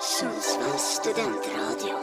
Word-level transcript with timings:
Sundsvalls 0.00 0.82
studentradio. 0.82 1.94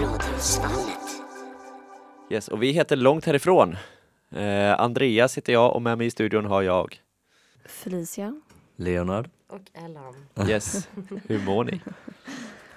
Radiosvallet. 0.00 1.22
Yes, 2.30 2.48
och 2.48 2.62
vi 2.62 2.70
heter 2.72 2.96
Långt 2.96 3.24
härifrån. 3.24 3.76
Eh, 4.30 4.80
Andreas 4.80 5.36
heter 5.36 5.52
jag 5.52 5.74
och 5.74 5.82
med 5.82 5.98
mig 5.98 6.06
i 6.06 6.10
studion 6.10 6.44
har 6.44 6.62
jag. 6.62 7.00
Felicia. 7.64 8.40
Leonard. 8.76 9.30
Och 9.48 9.62
Ellen. 9.74 10.14
Yes, 10.48 10.88
hur 11.26 11.38
mår 11.44 11.64
ni? 11.64 11.80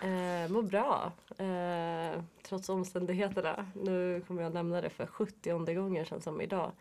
Eh, 0.01 0.51
mår 0.51 0.61
bra. 0.61 1.11
Eh, 1.37 2.21
trots 2.43 2.69
omständigheterna. 2.69 3.65
Nu 3.73 4.23
kommer 4.27 4.43
jag 4.43 4.53
nämna 4.53 4.81
det 4.81 4.89
för 4.89 5.05
70 5.05 5.73
gången 5.73 6.05
känns 6.05 6.23
som 6.23 6.41
idag. 6.41 6.71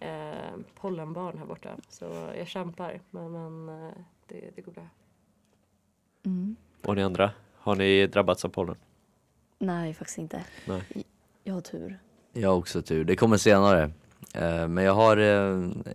Eh, 0.00 0.60
pollenbarn 0.74 1.38
här 1.38 1.46
borta. 1.46 1.76
Så 1.88 2.04
jag 2.36 2.48
kämpar. 2.48 3.00
Men, 3.10 3.32
men 3.32 3.68
eh, 3.68 3.92
det, 4.26 4.50
det 4.56 4.62
går 4.62 4.72
bra. 4.72 4.88
Mm. 6.26 6.56
Och 6.84 6.96
ni 6.96 7.02
andra? 7.02 7.30
Har 7.54 7.76
ni 7.76 8.06
drabbats 8.06 8.44
av 8.44 8.48
pollen? 8.48 8.76
Nej, 9.58 9.94
faktiskt 9.94 10.18
inte. 10.18 10.44
Nej. 10.66 10.82
Jag 11.44 11.54
har 11.54 11.60
tur. 11.60 11.98
Jag 12.32 12.48
har 12.48 12.56
också 12.56 12.82
tur, 12.82 13.04
det 13.04 13.16
kommer 13.16 13.36
senare. 13.36 13.90
Eh, 14.34 14.68
men 14.68 14.84
jag 14.84 14.94
har, 14.94 15.16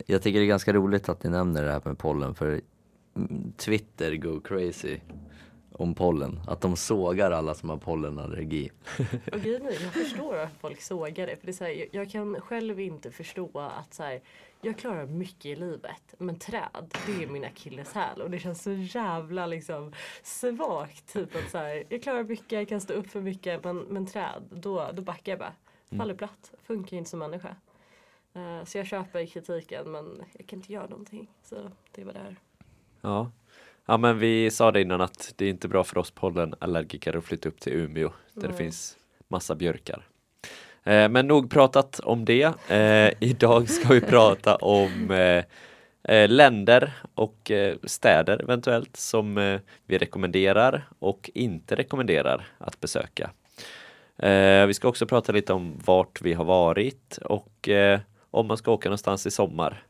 jag 0.06 0.22
tycker 0.22 0.40
det 0.40 0.46
är 0.46 0.48
ganska 0.48 0.74
roligt 0.74 1.10
att 1.10 1.24
ni 1.24 1.30
nämner 1.30 1.64
det 1.64 1.72
här 1.72 1.82
med 1.86 1.98
pollen 1.98 2.36
för 2.36 2.62
mm, 3.16 3.54
Twitter 3.58 4.16
går 4.16 4.40
crazy 4.40 5.00
om 5.74 5.96
pollen. 5.96 6.40
Att 6.48 6.62
de 6.62 6.76
sågar 6.76 7.32
alla 7.32 7.54
som 7.54 7.70
har 7.70 7.78
pollenallergi. 7.78 8.72
Och 9.32 9.40
grejen 9.40 9.66
är, 9.66 9.72
jag 9.72 9.94
förstår 9.94 10.38
att 10.38 10.54
folk 10.60 10.82
sågar 10.82 11.28
det. 11.28 11.38
För 11.38 11.46
det 11.46 11.52
är 11.52 11.54
så 11.54 11.64
här, 11.64 11.86
jag, 11.92 12.12
kan 12.12 12.42
själv 12.42 12.80
inte 12.80 13.12
förstå 13.12 13.60
att 13.60 13.94
så 13.94 14.04
här, 14.04 14.22
jag 14.62 14.78
klarar 14.78 15.06
mycket 15.06 15.46
i 15.46 15.56
livet. 15.56 16.16
Men 16.18 16.40
träd, 16.40 16.94
det 17.06 17.24
är 17.24 17.28
min 17.28 17.46
akilleshäl. 17.46 18.22
Och 18.22 18.30
det 18.30 18.40
känns 18.40 18.64
så 18.64 18.72
jävla 18.72 19.46
liksom 19.46 19.94
svagt. 20.24 21.14
Typ 21.14 21.36
att 21.36 21.52
så 21.52 21.58
här, 21.58 21.84
jag 21.90 22.04
klarar 22.04 22.24
mycket, 22.24 22.52
jag 22.52 22.70
kan 22.70 22.82
stå 22.82 22.94
upp 22.94 23.10
för 23.10 23.22
mycket. 23.22 23.64
Men, 23.64 23.78
men 23.78 24.06
träd, 24.06 24.44
då, 24.50 24.90
då 24.94 25.02
backar 25.02 25.32
jag 25.32 25.40
bara. 25.40 25.54
Faller 25.98 26.14
platt. 26.14 26.54
Funkar 26.64 26.98
inte 26.98 27.10
som 27.10 27.20
människa. 27.20 27.56
Eh, 28.34 28.64
så 28.66 28.78
jag 28.78 28.88
köper 28.88 29.26
kritiken 29.26 29.92
men 29.92 30.24
jag 30.34 30.48
kan 30.48 30.60
inte 30.60 30.74
göra 30.74 30.88
någonting. 30.88 31.28
Så 31.44 31.56
det 31.92 32.04
var 32.04 32.14
det 32.14 32.20
här. 32.20 32.36
Ja. 33.02 33.32
Ja 33.86 33.98
men 33.98 34.20
vi 34.20 34.52
sa 34.52 34.72
det 34.72 34.82
innan 34.82 35.02
att 35.02 35.34
det 35.36 35.46
är 35.46 35.50
inte 35.50 35.68
bra 35.68 35.84
för 35.84 35.98
oss 35.98 36.12
pollenallergiker 36.12 37.18
att 37.18 37.24
flytta 37.24 37.50
upp 37.50 37.60
till 37.60 37.74
Umeå 37.74 38.12
där 38.34 38.42
det 38.42 38.48
Nej. 38.48 38.58
finns 38.58 38.98
massa 39.28 39.56
björkar. 39.56 40.08
Eh, 40.84 41.10
men 41.10 41.28
nog 41.28 41.52
pratat 41.52 42.00
om 42.00 42.26
det. 42.26 42.70
Eh, 42.70 43.14
idag 43.20 43.70
ska 43.70 43.94
vi 43.94 44.02
prata 44.02 44.56
om 44.56 45.12
eh, 45.12 45.44
eh, 46.16 46.30
länder 46.30 46.94
och 47.16 47.52
eh, 47.52 47.76
städer 47.84 48.42
eventuellt 48.42 48.98
som 48.98 49.38
eh, 49.38 49.60
vi 49.86 49.98
rekommenderar 49.98 50.88
och 51.00 51.30
inte 51.34 51.76
rekommenderar 51.76 52.48
att 52.58 52.80
besöka. 52.80 53.32
Vi 54.68 54.74
ska 54.74 54.88
också 54.88 55.06
prata 55.06 55.32
lite 55.32 55.54
om 55.54 55.80
vart 55.86 56.22
vi 56.22 56.34
har 56.34 56.46
varit 56.46 57.18
och 57.18 57.70
om 58.32 58.48
man 58.48 58.58
ska 58.58 58.72
åka 58.72 58.90
någonstans 58.90 59.28
i 59.28 59.32
sommar. 59.32 59.84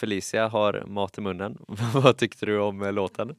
Felicia 0.00 0.48
har 0.48 0.84
mat 0.86 1.18
i 1.18 1.20
munnen. 1.20 1.58
Vad 1.94 2.16
tyckte 2.16 2.46
du 2.46 2.58
om 2.58 2.82
eh, 2.82 2.92
låten? 2.92 3.34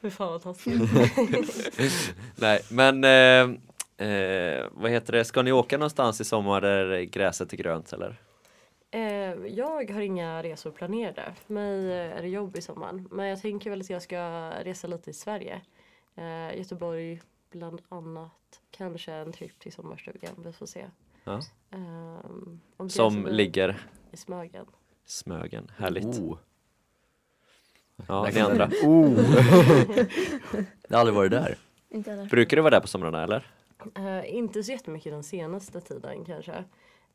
Fy 0.00 0.10
fan 0.10 0.28
vad 0.32 0.42
taskigt. 0.42 0.82
Nej, 2.36 2.60
men 2.70 3.04
eh, 3.04 4.08
eh, 4.08 4.66
vad 4.72 4.90
heter 4.90 5.12
det? 5.12 5.24
Ska 5.24 5.42
ni 5.42 5.52
åka 5.52 5.78
någonstans 5.78 6.20
i 6.20 6.24
sommar 6.24 6.60
där 6.60 7.00
gräset 7.02 7.52
är 7.52 7.56
grönt 7.56 7.92
eller? 7.92 8.20
Eh, 8.90 9.00
jag 9.46 9.90
har 9.90 10.00
inga 10.00 10.42
resor 10.42 10.70
planerade. 10.70 11.34
För 11.46 11.54
mig 11.54 11.92
eh, 11.92 12.18
är 12.18 12.22
det 12.22 12.28
jobb 12.28 12.56
i 12.56 12.60
sommaren. 12.60 13.08
Men 13.10 13.26
jag 13.26 13.40
tänker 13.40 13.70
väl 13.70 13.80
att 13.80 13.90
jag 13.90 14.02
ska 14.02 14.50
resa 14.64 14.86
lite 14.86 15.10
i 15.10 15.12
Sverige. 15.12 15.60
Eh, 16.14 16.58
Göteborg 16.58 17.20
bland 17.50 17.82
annat. 17.88 18.60
Kanske 18.70 19.12
en 19.12 19.32
tripp 19.32 19.58
till 19.58 19.72
sommarstugan. 19.72 20.34
Vi 20.44 20.52
får 20.52 20.66
se. 20.66 20.84
Ja. 21.24 21.40
Ehm, 21.70 22.60
om 22.76 22.90
Som 22.90 23.26
ligger 23.26 23.76
i 24.12 24.16
Smögen. 24.16 24.66
Smögen, 25.04 25.70
härligt. 25.76 26.04
Oh. 26.04 26.38
Ja, 28.08 28.28
ni 28.34 28.40
andra. 28.40 28.66
det- 28.80 28.86
Oh. 28.86 29.20
jag 30.88 30.96
har 30.96 31.00
aldrig 31.00 31.14
varit 31.14 31.30
där. 31.30 31.56
Inte 31.90 32.10
heller. 32.10 32.26
Brukar 32.26 32.56
du 32.56 32.62
vara 32.62 32.70
där 32.70 32.80
på 32.80 32.86
somrarna 32.88 33.22
eller? 33.24 33.46
Eh, 33.96 34.34
inte 34.34 34.62
så 34.62 34.72
jättemycket 34.72 35.12
den 35.12 35.22
senaste 35.22 35.80
tiden 35.80 36.24
kanske. 36.24 36.52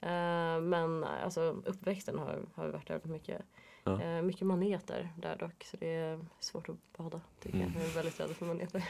Eh, 0.02 0.60
men 0.62 1.04
alltså 1.04 1.42
uppväxten 1.66 2.20
har, 2.20 2.40
har 2.56 2.68
varit 2.68 2.88
där 2.88 2.94
väldigt 2.94 3.12
mycket. 3.12 3.42
Ja. 3.84 4.02
Eh, 4.02 4.22
mycket 4.22 4.48
maneter 4.48 5.10
där 5.18 5.36
dock. 5.36 5.64
Så 5.72 5.78
det 5.78 5.96
är 5.96 6.20
svårt 6.40 6.70
att 6.70 6.76
bada 6.98 7.22
tycker 7.42 7.58
Mm. 7.58 7.72
jag. 7.74 7.82
Jag 7.84 7.90
är 7.92 7.96
väldigt 7.96 8.20
rädd 8.20 8.30
för 8.30 8.46
maneter. 8.46 8.84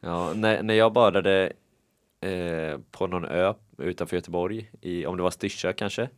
Ja, 0.00 0.32
när, 0.34 0.62
när 0.62 0.74
jag 0.74 0.92
badade 0.92 1.52
eh, 2.20 2.78
på 2.90 3.06
någon 3.06 3.24
ö 3.24 3.54
utanför 3.78 4.16
Göteborg, 4.16 4.70
i, 4.80 5.06
om 5.06 5.16
det 5.16 5.22
var 5.22 5.30
Styrsö 5.30 5.72
kanske, 5.72 6.08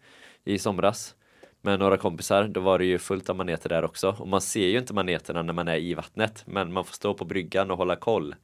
i 0.44 0.58
somras 0.58 1.14
med 1.60 1.78
några 1.78 1.96
kompisar, 1.96 2.48
då 2.48 2.60
var 2.60 2.78
det 2.78 2.84
ju 2.84 2.98
fullt 2.98 3.30
av 3.30 3.36
maneter 3.36 3.68
där 3.68 3.84
också 3.84 4.16
och 4.18 4.28
man 4.28 4.40
ser 4.40 4.66
ju 4.66 4.78
inte 4.78 4.94
maneterna 4.94 5.42
när 5.42 5.52
man 5.52 5.68
är 5.68 5.76
i 5.76 5.94
vattnet 5.94 6.42
men 6.46 6.72
man 6.72 6.84
får 6.84 6.92
stå 6.92 7.14
på 7.14 7.24
bryggan 7.24 7.70
och 7.70 7.76
hålla 7.76 7.96
koll. 7.96 8.34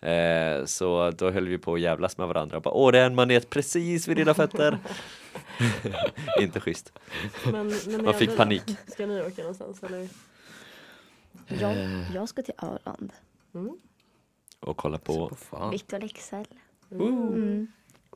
Eh, 0.00 0.64
så 0.64 1.10
då 1.10 1.30
höll 1.30 1.48
vi 1.48 1.58
på 1.58 1.74
att 1.74 1.80
jävlas 1.80 2.18
med 2.18 2.28
varandra 2.28 2.56
och 2.56 2.62
bara 2.62 2.74
åh 2.74 2.92
det 2.92 2.98
är 2.98 3.06
en 3.06 3.14
manet 3.14 3.50
precis 3.50 4.08
vid 4.08 4.16
dina 4.16 4.34
fötter. 4.34 4.78
inte 6.40 6.60
schysst. 6.60 6.92
Men, 7.52 7.72
men 7.86 8.04
Man 8.04 8.14
fick 8.14 8.36
panik. 8.36 8.62
Ska 8.86 9.06
ni 9.06 9.20
åka 9.20 9.42
någonstans 9.42 9.82
eller? 9.82 10.08
Jag, 11.48 11.76
jag 12.14 12.28
ska 12.28 12.42
till 12.42 12.54
Öland. 12.62 13.12
Mm. 13.54 13.76
Och 14.60 14.76
kolla 14.76 14.98
på 14.98 15.28
Så 15.28 15.34
fan. 15.34 15.70
Victor 15.70 15.98
Leksell. 15.98 16.46
Mm. 16.90 17.28
Mm. 17.28 17.66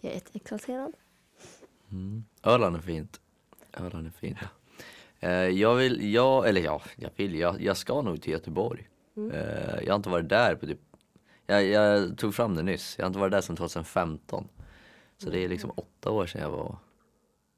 Jag 0.01 0.11
är 0.11 0.15
jätteexalterad. 0.15 0.93
Mm. 1.91 2.25
Öland 2.43 2.77
är 2.77 2.81
fint. 2.81 3.21
Öland 3.73 4.07
är 4.07 4.11
fint. 4.11 4.39
Eh, 5.21 5.31
jag 5.31 5.75
vill, 5.75 6.13
jag, 6.15 6.49
eller 6.49 6.61
ja, 6.61 6.83
jag 6.97 7.11
vill, 7.17 7.35
jag, 7.35 7.63
jag 7.63 7.77
ska 7.77 8.03
nog 8.03 8.23
till 8.23 8.33
Göteborg. 8.33 8.89
Mm. 9.17 9.31
Eh, 9.31 9.81
jag 9.83 9.93
har 9.93 9.97
inte 9.97 10.09
varit 10.09 10.29
där 10.29 10.55
på 10.55 10.67
typ, 10.67 10.81
jag, 11.47 11.65
jag 11.67 12.19
tog 12.19 12.35
fram 12.35 12.55
det 12.55 12.63
nyss, 12.63 12.95
jag 12.99 13.05
har 13.05 13.07
inte 13.09 13.19
varit 13.19 13.33
där 13.33 13.41
sedan 13.41 13.57
2015. 13.57 14.49
Så 15.19 15.31
det 15.31 15.45
är 15.45 15.49
liksom 15.49 15.71
åtta 15.77 16.11
år 16.11 16.27
sedan 16.27 16.43
jag 16.43 16.51
var, 16.51 16.77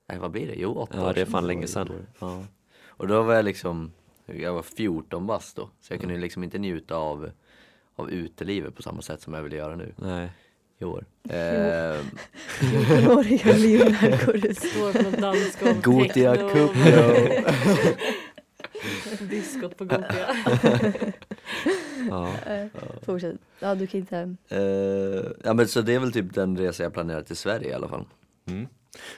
nej 0.08 0.18
vad 0.18 0.30
blir 0.30 0.46
det? 0.46 0.54
Jo 0.56 0.74
åtta 0.74 0.96
Ja, 0.96 1.10
år 1.10 1.14
det 1.14 1.20
är 1.20 1.24
sedan 1.24 1.32
fan 1.32 1.46
länge 1.46 1.66
sedan. 1.66 2.06
Ja. 2.18 2.44
Och 2.86 3.08
då 3.08 3.22
var 3.22 3.34
jag 3.34 3.44
liksom, 3.44 3.92
jag 4.26 4.54
var 4.54 4.62
14 4.62 5.26
bast 5.26 5.56
då. 5.56 5.70
Så 5.80 5.92
jag 5.92 6.00
kunde 6.00 6.16
liksom 6.16 6.44
inte 6.44 6.58
njuta 6.58 6.96
av, 6.96 7.30
av 7.94 8.10
utelivet 8.10 8.76
på 8.76 8.82
samma 8.82 9.02
sätt 9.02 9.20
som 9.22 9.34
jag 9.34 9.42
vill 9.42 9.52
göra 9.52 9.76
nu 9.76 9.94
Nej. 9.96 10.30
I 10.80 10.84
år. 10.84 11.04
Eh, 11.28 11.34
14-åriga 12.60 13.52
Leonard 13.56 15.04
något 15.04 15.18
dansgolv. 15.20 15.82
Gotia 15.82 16.36
Cup. 16.36 16.70
Diskot 19.30 19.76
på 19.76 19.84
Gotia. 19.84 20.36
Ja. 22.10 22.32
Fortsätt. 23.02 23.36
Ja, 23.58 23.74
du 23.74 23.86
kan 23.86 24.00
inte... 24.00 24.36
Eh, 24.48 25.32
ja 25.44 25.54
men 25.54 25.68
så 25.68 25.80
det 25.80 25.94
är 25.94 25.98
väl 25.98 26.12
typ 26.12 26.34
den 26.34 26.56
resa 26.56 26.82
jag 26.82 26.92
planerar 26.92 27.22
till 27.22 27.36
Sverige 27.36 27.68
i 27.70 27.72
alla 27.72 27.88
fall. 27.88 28.04
Mm. 28.46 28.66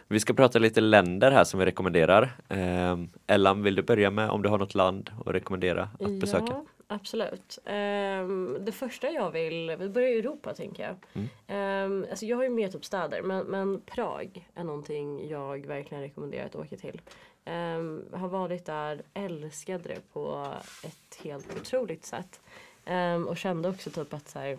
Vi 0.09 0.21
ska 0.21 0.33
prata 0.33 0.59
lite 0.59 0.81
länder 0.81 1.31
här 1.31 1.45
som 1.45 1.61
vi 1.61 1.67
rekommenderar. 1.67 2.37
Eh, 2.49 2.99
Ellan, 3.27 3.63
vill 3.63 3.75
du 3.75 3.83
börja 3.83 4.11
med 4.11 4.31
om 4.31 4.43
du 4.43 4.49
har 4.49 4.59
något 4.59 4.75
land 4.75 5.11
att 5.27 5.35
rekommendera 5.35 5.89
att 6.01 6.21
besöka? 6.21 6.57
Absolut. 6.95 7.59
Ehm, 7.65 8.59
det 8.61 8.73
första 8.73 9.11
jag 9.11 9.31
vill, 9.31 9.77
vi 9.79 9.89
börjar 9.89 10.09
i 10.09 10.19
Europa 10.19 10.55
tänker 10.55 10.83
jag. 10.83 10.97
Mm. 11.13 11.29
Ehm, 11.47 12.07
alltså 12.11 12.27
jag 12.27 12.37
har 12.37 12.45
ju 12.45 12.51
mer 12.51 12.69
typ 12.69 12.85
städer 12.85 13.23
men, 13.23 13.47
men 13.47 13.81
Prag 13.81 14.49
är 14.55 14.65
någonting 14.65 15.29
jag 15.29 15.67
verkligen 15.67 16.03
rekommenderar 16.03 16.47
att 16.47 16.57
åka 16.57 16.77
till. 16.77 17.01
Um, 17.47 18.05
har 18.13 18.29
varit 18.29 18.65
där, 18.65 19.03
älskade 19.15 19.89
det 19.89 20.13
på 20.13 20.55
ett 20.85 21.25
helt 21.25 21.61
otroligt 21.61 22.05
sätt. 22.05 22.41
Ehm, 22.85 23.29
och 23.29 23.37
kände 23.37 23.69
också 23.69 23.91
typ 23.91 24.15
att 24.15 24.29
så 24.29 24.39
här, 24.39 24.59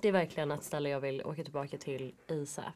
det 0.00 0.08
är 0.08 0.12
verkligen 0.12 0.50
ett 0.50 0.64
ställe 0.64 0.88
jag 0.88 1.00
vill 1.00 1.22
åka 1.22 1.44
tillbaka 1.44 1.78
till 1.78 2.14
ASAP. 2.28 2.74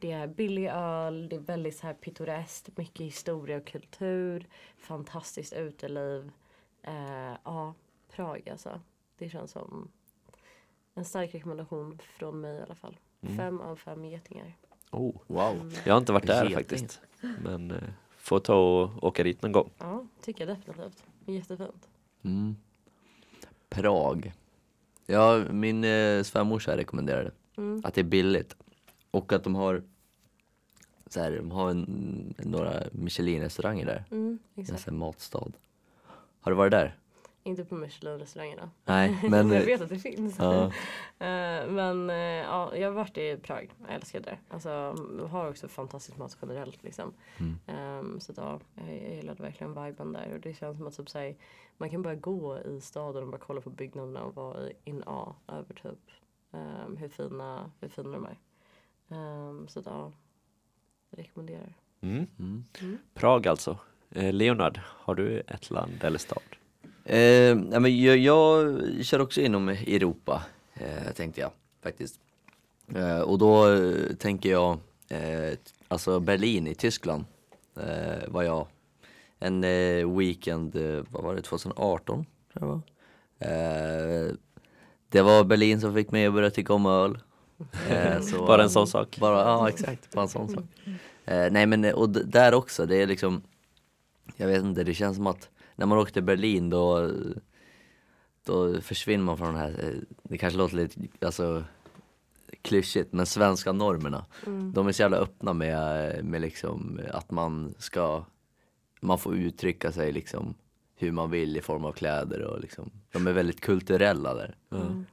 Det 0.00 0.12
är 0.12 0.26
billig 0.26 0.68
öl, 0.72 1.28
det 1.28 1.36
är 1.36 1.40
väldigt 1.40 1.76
så 1.76 1.86
här 1.86 1.94
pittoreskt, 1.94 2.76
mycket 2.76 3.06
historia 3.06 3.56
och 3.56 3.66
kultur, 3.66 4.46
fantastiskt 4.78 5.52
uteliv. 5.52 6.30
Eh, 6.82 7.36
ja, 7.44 7.74
Prag 8.18 8.48
alltså. 8.48 8.80
Det 9.18 9.28
känns 9.28 9.50
som 9.50 9.88
en 10.94 11.04
stark 11.04 11.34
rekommendation 11.34 11.98
från 12.02 12.40
mig 12.40 12.58
i 12.58 12.62
alla 12.62 12.74
fall. 12.74 12.96
Mm. 13.20 13.36
Fem 13.36 13.60
av 13.60 13.76
fem 13.76 14.04
getingar. 14.04 14.56
Oh. 14.90 15.16
Wow. 15.26 15.72
Jag 15.84 15.94
har 15.94 15.98
inte 15.98 16.12
varit 16.12 16.26
där 16.26 16.42
Geting. 16.44 16.56
faktiskt. 16.56 17.00
Men 17.42 17.70
eh, 17.70 17.82
får 18.16 18.38
ta 18.40 18.54
och 18.56 19.04
åka 19.04 19.22
dit 19.22 19.42
någon 19.42 19.52
gång. 19.52 19.70
Ja, 19.78 20.06
tycker 20.22 20.46
jag 20.46 20.56
definitivt. 20.58 21.04
Jättefint. 21.26 21.88
Mm. 22.22 22.56
Prag. 23.68 24.32
Ja, 25.06 25.44
min 25.50 25.84
eh, 25.84 26.22
svärmorsa 26.22 26.76
rekommenderade 26.76 27.30
Mm. 27.56 27.82
att 27.84 27.94
det 27.94 28.00
är 28.00 28.04
billigt 28.04 28.56
och 29.10 29.32
att 29.32 29.44
de 29.44 29.54
har 29.54 29.82
så 31.06 31.20
här, 31.20 31.32
de 31.36 31.50
har 31.50 31.70
en, 31.70 32.34
några 32.38 32.82
Michelin-restauranger 32.92 33.86
där, 33.86 34.04
Mm, 34.10 34.38
en 34.54 34.62
exakt. 34.62 34.82
sån 34.82 34.94
här 34.94 34.98
matstad. 34.98 35.52
Har 36.40 36.52
du 36.52 36.56
varit 36.56 36.70
där? 36.70 36.96
Inte 37.48 37.64
på 37.64 37.74
Michelin-restaurangerna. 37.74 38.70
Nej, 38.84 39.18
men 39.30 39.50
jag 39.50 39.60
eh, 39.60 39.66
vet 39.66 39.80
att 39.80 39.88
det 39.88 39.98
finns. 39.98 40.38
ja, 40.38 40.72
Eh, 41.20 41.66
Men 41.68 42.10
eh, 42.10 42.16
ja, 42.16 42.76
jag 42.76 42.88
har 42.88 42.94
varit 42.94 43.18
i 43.18 43.36
Prag. 43.36 43.74
Jag 43.86 43.94
älskar 43.94 44.20
det. 44.20 44.38
Alltså, 44.48 44.68
jag 45.18 45.26
har 45.26 45.48
också 45.48 45.68
fantastisk 45.68 46.18
mat 46.18 46.38
generellt 46.42 46.82
liksom. 46.82 47.12
Mm. 47.38 47.58
Ehm, 47.66 48.20
så 48.20 48.32
ja, 48.36 48.60
jag, 48.74 49.02
jag 49.02 49.14
gillade 49.14 49.42
verkligen 49.42 49.84
viben 49.84 50.12
där. 50.12 50.32
Och 50.32 50.40
det 50.40 50.54
känns 50.54 50.76
som 50.78 50.86
att 50.86 50.96
typ, 50.96 51.08
så 51.08 51.18
här, 51.18 51.36
man 51.76 51.90
kan 51.90 52.02
bara 52.02 52.14
gå 52.14 52.58
i 52.58 52.80
staden 52.80 53.22
och 53.22 53.28
bara 53.28 53.38
kolla 53.38 53.60
på 53.60 53.70
byggnaderna 53.70 54.22
och 54.22 54.34
vara 54.34 54.68
in 54.84 55.02
A 55.06 55.34
över 55.48 55.74
typ 55.74 56.10
ehm, 56.52 56.96
hur, 56.96 57.08
fina, 57.08 57.70
hur 57.80 57.88
fina 57.88 58.08
de 58.10 58.26
är. 58.26 58.38
Ehm, 59.08 59.68
så 59.68 59.82
ja, 59.84 60.12
jag 61.10 61.18
rekommenderar. 61.18 61.74
Mm. 62.00 62.26
mm. 62.38 62.98
Prag 63.14 63.46
alltså. 63.46 63.78
Eh, 64.10 64.32
Leonard, 64.32 64.80
har 64.84 65.14
du 65.14 65.40
ett 65.40 65.70
land 65.70 66.04
eller 66.04 66.18
stad? 66.18 66.42
Eh, 67.08 67.56
men 67.80 68.00
jag, 68.02 68.18
jag 68.18 68.78
kör 69.04 69.20
också 69.20 69.40
inom 69.40 69.68
Europa, 69.68 70.42
eh, 70.74 71.12
tänkte 71.16 71.40
jag 71.40 71.50
faktiskt. 71.82 72.20
Eh, 72.94 73.20
och 73.20 73.38
då 73.38 73.72
eh, 73.74 74.16
tänker 74.18 74.50
jag, 74.50 74.78
eh, 75.08 75.52
alltså 75.88 76.20
Berlin 76.20 76.66
i 76.66 76.74
Tyskland 76.74 77.24
eh, 77.80 78.28
var 78.28 78.42
jag 78.42 78.66
en 79.38 79.64
eh, 79.64 80.16
weekend, 80.18 80.74
vad 81.10 81.22
var 81.24 81.34
det, 81.34 81.42
2018 81.42 82.26
tror 82.52 82.68
jag 82.68 82.68
det 82.68 82.72
var. 83.46 84.36
Det 85.08 85.22
var 85.22 85.44
Berlin 85.44 85.80
som 85.80 85.94
fick 85.94 86.10
mig 86.10 86.26
att 86.26 86.32
börja 86.34 86.50
tycka 86.50 86.72
om 86.74 86.86
öl. 86.86 87.18
Så- 88.22 88.46
Bara 88.46 88.62
en 88.62 88.70
sån 88.70 88.86
sak? 88.86 89.16
Bara, 89.20 89.38
ja 89.40 89.68
exakt, 89.68 90.10
bara 90.14 90.22
en 90.22 90.28
sån 90.28 90.48
sak. 90.48 90.64
Nej 91.24 91.66
men 91.66 91.84
och 91.94 92.08
där 92.10 92.54
också, 92.54 92.86
det 92.86 92.96
är 93.02 93.06
liksom 93.06 93.42
Jag 94.36 94.46
vet 94.46 94.62
inte, 94.62 94.84
det 94.84 94.94
känns 94.94 95.16
som 95.16 95.26
att 95.26 95.48
när 95.78 95.86
man 95.86 95.98
åker 95.98 96.12
till 96.12 96.22
Berlin 96.22 96.70
då 96.70 97.10
Då 98.44 98.80
försvinner 98.80 99.24
man 99.24 99.38
från 99.38 99.46
den 99.46 99.56
här, 99.56 99.84
eh, 99.84 100.00
det 100.22 100.38
kanske 100.38 100.58
låter 100.58 100.76
lite 100.76 101.26
alltså 101.26 101.64
klyschigt 102.62 103.12
men 103.12 103.26
svenska 103.26 103.72
normerna. 103.72 104.26
De 104.74 104.88
är 104.88 104.92
så 104.92 105.02
jävla 105.02 105.16
öppna 105.16 105.52
med, 105.52 106.24
med 106.24 106.40
liksom 106.40 107.00
att 107.12 107.30
man 107.30 107.74
ska 107.78 108.24
Man 109.00 109.18
får 109.18 109.36
uttrycka 109.36 109.92
sig 109.92 110.12
liksom 110.12 110.54
hur 110.96 111.12
man 111.12 111.30
vill 111.30 111.56
i 111.56 111.60
form 111.60 111.84
av 111.84 111.92
kläder 111.92 112.42
och 112.42 112.60
liksom 112.60 112.90
De 113.12 113.26
är 113.26 113.32
väldigt 113.32 113.60
kulturella 113.60 114.34
där. 114.34 114.56
Mm. 114.70 115.04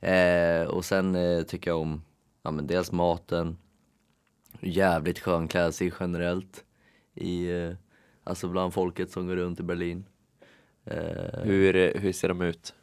Eh, 0.00 0.68
och 0.68 0.84
sen 0.84 1.14
eh, 1.14 1.42
tycker 1.42 1.70
jag 1.70 1.80
om 1.80 2.02
ja, 2.42 2.50
men 2.50 2.66
dels 2.66 2.92
maten, 2.92 3.56
jävligt 4.60 5.18
skön 5.18 5.48
klädstil 5.48 5.92
generellt 6.00 6.64
i, 7.14 7.50
eh, 7.50 7.72
alltså 8.24 8.48
bland 8.48 8.74
folket 8.74 9.10
som 9.10 9.26
går 9.26 9.36
runt 9.36 9.60
i 9.60 9.62
Berlin. 9.62 10.04
Eh, 10.84 11.40
Hur, 11.42 11.76
eh, 11.76 12.00
hur 12.00 12.12
ser 12.12 12.28
de 12.28 12.40
ut? 12.42 12.74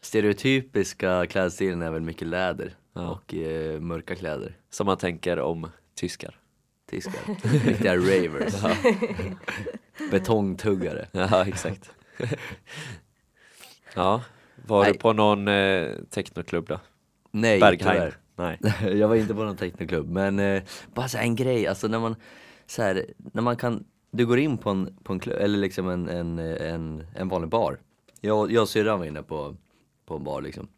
stereotypiska 0.00 1.26
klädstilen 1.26 1.82
är 1.82 1.90
väl 1.90 2.02
mycket 2.02 2.28
läder 2.28 2.74
Ja. 2.92 3.08
och 3.10 3.34
eh, 3.34 3.80
mörka 3.80 4.14
kläder. 4.14 4.56
Som 4.70 4.86
man 4.86 4.96
tänker 4.96 5.38
om 5.38 5.70
tyskar? 5.94 6.40
Tyskar, 6.90 7.20
riktiga 7.68 7.96
ravers. 7.96 8.54
Betongtuggare. 10.10 11.08
Ja, 11.12 11.46
exakt. 11.46 11.90
ja, 13.94 14.22
var 14.66 14.82
Nej. 14.82 14.92
du 14.92 14.98
på 14.98 15.12
någon 15.12 15.48
eh, 15.48 15.88
technoklubb 16.10 16.68
då? 16.68 16.80
Nej, 17.30 17.60
Berghain? 17.60 17.78
tyvärr. 17.94 18.16
Nej. 18.36 18.58
jag 18.98 19.08
var 19.08 19.16
inte 19.16 19.34
på 19.34 19.44
någon 19.44 19.56
technoklubb 19.56 20.10
men 20.10 20.38
eh, 20.38 20.62
bara 20.94 21.08
så 21.08 21.18
en 21.18 21.36
grej, 21.36 21.66
alltså 21.66 21.88
när 21.88 21.98
man 21.98 22.14
så 22.66 22.82
här, 22.82 23.06
när 23.32 23.42
man 23.42 23.56
kan, 23.56 23.84
du 24.10 24.26
går 24.26 24.38
in 24.38 24.58
på 24.58 24.70
en, 24.70 24.98
på 25.02 25.12
en 25.12 25.20
klubb, 25.20 25.36
eller 25.40 25.58
liksom 25.58 25.88
en, 25.88 26.08
en, 26.08 26.38
en, 26.38 27.06
en 27.14 27.28
vanlig 27.28 27.50
bar. 27.50 27.78
Jag, 28.20 28.52
jag 28.52 28.62
och 28.62 28.68
syrran 28.68 28.98
var 28.98 29.06
inne 29.06 29.22
på, 29.22 29.56
på 30.06 30.16
en 30.16 30.24
bar 30.24 30.42
liksom, 30.42 30.68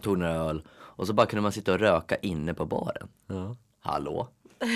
tog 0.00 0.18
några 0.18 0.32
öl 0.34 0.62
och 0.70 1.06
så 1.06 1.12
bara 1.12 1.26
kunde 1.26 1.42
man 1.42 1.52
sitta 1.52 1.72
och 1.72 1.78
röka 1.78 2.16
inne 2.16 2.54
på 2.54 2.66
baren. 2.66 3.08
Ja. 3.26 3.56
Hallå? 3.80 4.28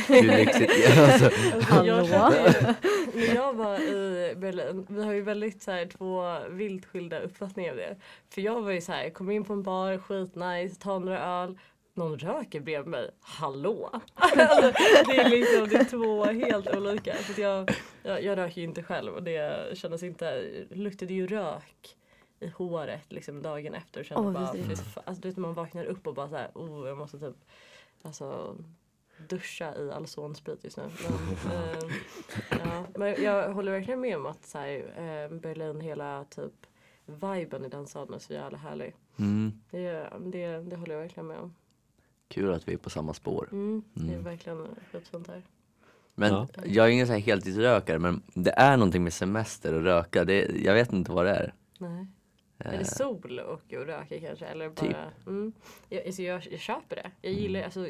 Hur 0.09 0.23
lyxigt? 0.23 0.73
Alltså, 0.99 1.31
Hallå? 1.75 2.07
När 3.15 3.35
jag 3.35 3.53
var 3.55 3.81
i 3.81 4.35
Berlin, 4.37 4.87
vi 4.89 5.05
har 5.05 5.13
ju 5.13 5.23
väldigt 5.23 5.63
så 5.63 5.71
här, 5.71 5.87
två 5.87 6.39
vilt 6.51 6.87
skilda 6.87 7.21
uppfattningar 7.21 7.71
av 7.71 7.77
det. 7.77 7.97
För 8.31 8.41
jag 8.41 8.63
var 8.63 8.71
ju 8.71 8.81
så 8.81 8.93
här, 8.93 9.11
kom 9.11 9.31
in 9.31 9.45
på 9.45 9.53
en 9.53 9.63
bar, 9.63 9.99
skitnice, 9.99 10.81
tar 10.81 11.01
några 11.01 11.43
öl. 11.43 11.59
Någon 11.99 12.19
röker 12.19 12.61
bredvid 12.61 12.91
mig. 12.91 13.11
Hallå? 13.21 13.91
alltså, 14.15 14.61
det 15.07 15.17
är 15.17 15.29
liksom 15.29 15.69
det 15.69 15.77
är 15.77 15.85
två 15.85 16.25
helt 16.25 16.77
olika. 16.77 17.15
Så 17.17 17.41
jag, 17.41 17.71
jag, 18.03 18.23
jag 18.23 18.39
röker 18.39 18.61
ju 18.61 18.67
inte 18.67 18.83
själv 18.83 19.15
och 19.15 19.23
det 19.23 19.79
kändes 19.79 20.03
inte, 20.03 20.45
luktade 20.71 21.15
ju 21.15 21.27
rök 21.27 21.97
i 22.41 22.49
håret 22.49 23.13
liksom 23.13 23.43
dagen 23.43 23.75
efter 23.75 24.01
och 24.01 24.07
kände 24.07 24.29
Åh, 24.29 24.33
bara, 24.33 24.53
fy 24.53 24.63
alltså, 25.05 25.23
du 25.23 25.29
vet 25.29 25.37
man 25.37 25.55
vaknar 25.55 25.85
upp 25.85 26.07
och 26.07 26.15
bara 26.15 26.29
så 26.29 26.37
här, 26.37 26.51
oh 26.55 26.89
jag 26.89 26.99
måste 26.99 27.19
typ 27.19 27.37
alltså 28.03 28.57
duscha 29.29 29.75
i 29.77 29.91
Alzonsprit 29.91 30.65
just 30.65 30.77
nu. 30.77 30.83
Men, 31.45 31.53
eh, 31.53 31.95
ja, 32.51 32.85
men 32.95 33.23
jag 33.23 33.53
håller 33.55 33.73
verkligen 33.73 34.01
med 34.01 34.17
om 34.17 34.27
att 34.27 34.45
så 34.47 34.59
här, 34.59 34.77
eh, 34.79 35.39
Berlin, 35.39 35.81
hela 35.81 36.25
typ 36.25 36.67
viben 37.07 37.65
i 37.65 37.69
den 37.69 37.87
staden 37.87 38.15
är 38.15 38.19
så 38.19 38.33
jävla 38.33 38.59
härlig. 38.59 38.95
mm, 39.19 39.61
Det, 39.71 40.09
det, 40.21 40.47
det 40.63 40.77
håller 40.77 40.95
jag 40.95 41.03
verkligen 41.03 41.27
med 41.27 41.39
om. 41.39 41.55
Kul 42.29 42.53
att 42.55 42.69
vi 42.69 42.73
är 42.73 42.77
på 42.77 42.91
samma 42.91 43.15
spår. 43.15 43.49
Mm, 43.53 43.83
Det 43.95 44.01
är 44.01 44.09
Mm. 44.13 44.25
verkligen 44.25 44.67
skitfint 44.93 45.29
här. 45.29 45.43
Men 46.15 46.33
Ja. 46.33 46.49
jag 46.65 46.87
är 46.87 46.91
ingen 46.91 47.07
så 47.07 47.13
här 47.13 47.21
heltidsrökare 47.21 47.99
men 47.99 48.23
det 48.35 48.51
är 48.57 48.77
någonting 48.77 49.05
med 49.05 49.13
semester 49.13 49.75
och 49.75 49.83
röka, 49.83 50.25
det, 50.25 50.51
jag 50.65 50.75
vet 50.75 50.93
inte 50.93 51.13
vad 51.13 51.25
det 51.27 51.31
är. 51.31 51.55
Nej. 51.79 52.07
Är 52.59 52.73
Eh, 52.73 52.79
det 52.79 52.85
sol 52.85 53.39
och, 53.41 53.53
och 53.53 53.87
röka 53.87 54.21
kanske? 54.21 54.47
Eller 54.47 54.69
bara, 54.69 54.87
Typ. 54.87 54.97
mm. 55.27 55.53
jag, 55.89 56.07
alltså 56.07 56.23
jag, 56.23 56.47
jag 56.51 56.61
köper 56.61 56.97
det. 56.97 57.11
Jag 57.23 57.33
gillar, 57.33 57.63
alltså, 57.63 57.89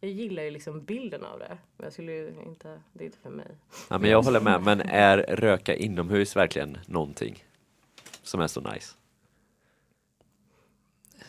jag 0.00 0.10
gillar 0.10 0.42
ju 0.42 0.50
liksom 0.50 0.84
bilden 0.84 1.24
av 1.24 1.38
det. 1.38 1.58
Men 1.76 1.84
jag 1.84 1.92
skulle 1.92 2.12
ju 2.12 2.34
inte, 2.46 2.80
det 2.92 3.04
är 3.04 3.06
inte 3.06 3.18
för 3.18 3.30
mig. 3.30 3.46
ja, 3.90 3.98
men 3.98 4.10
jag 4.10 4.22
håller 4.22 4.40
med. 4.40 4.62
Men 4.62 4.80
är 4.80 5.18
röka 5.18 5.74
inomhus 5.74 6.36
verkligen 6.36 6.78
någonting 6.86 7.44
som 8.22 8.40
är 8.40 8.46
så 8.46 8.60
nice? 8.60 8.94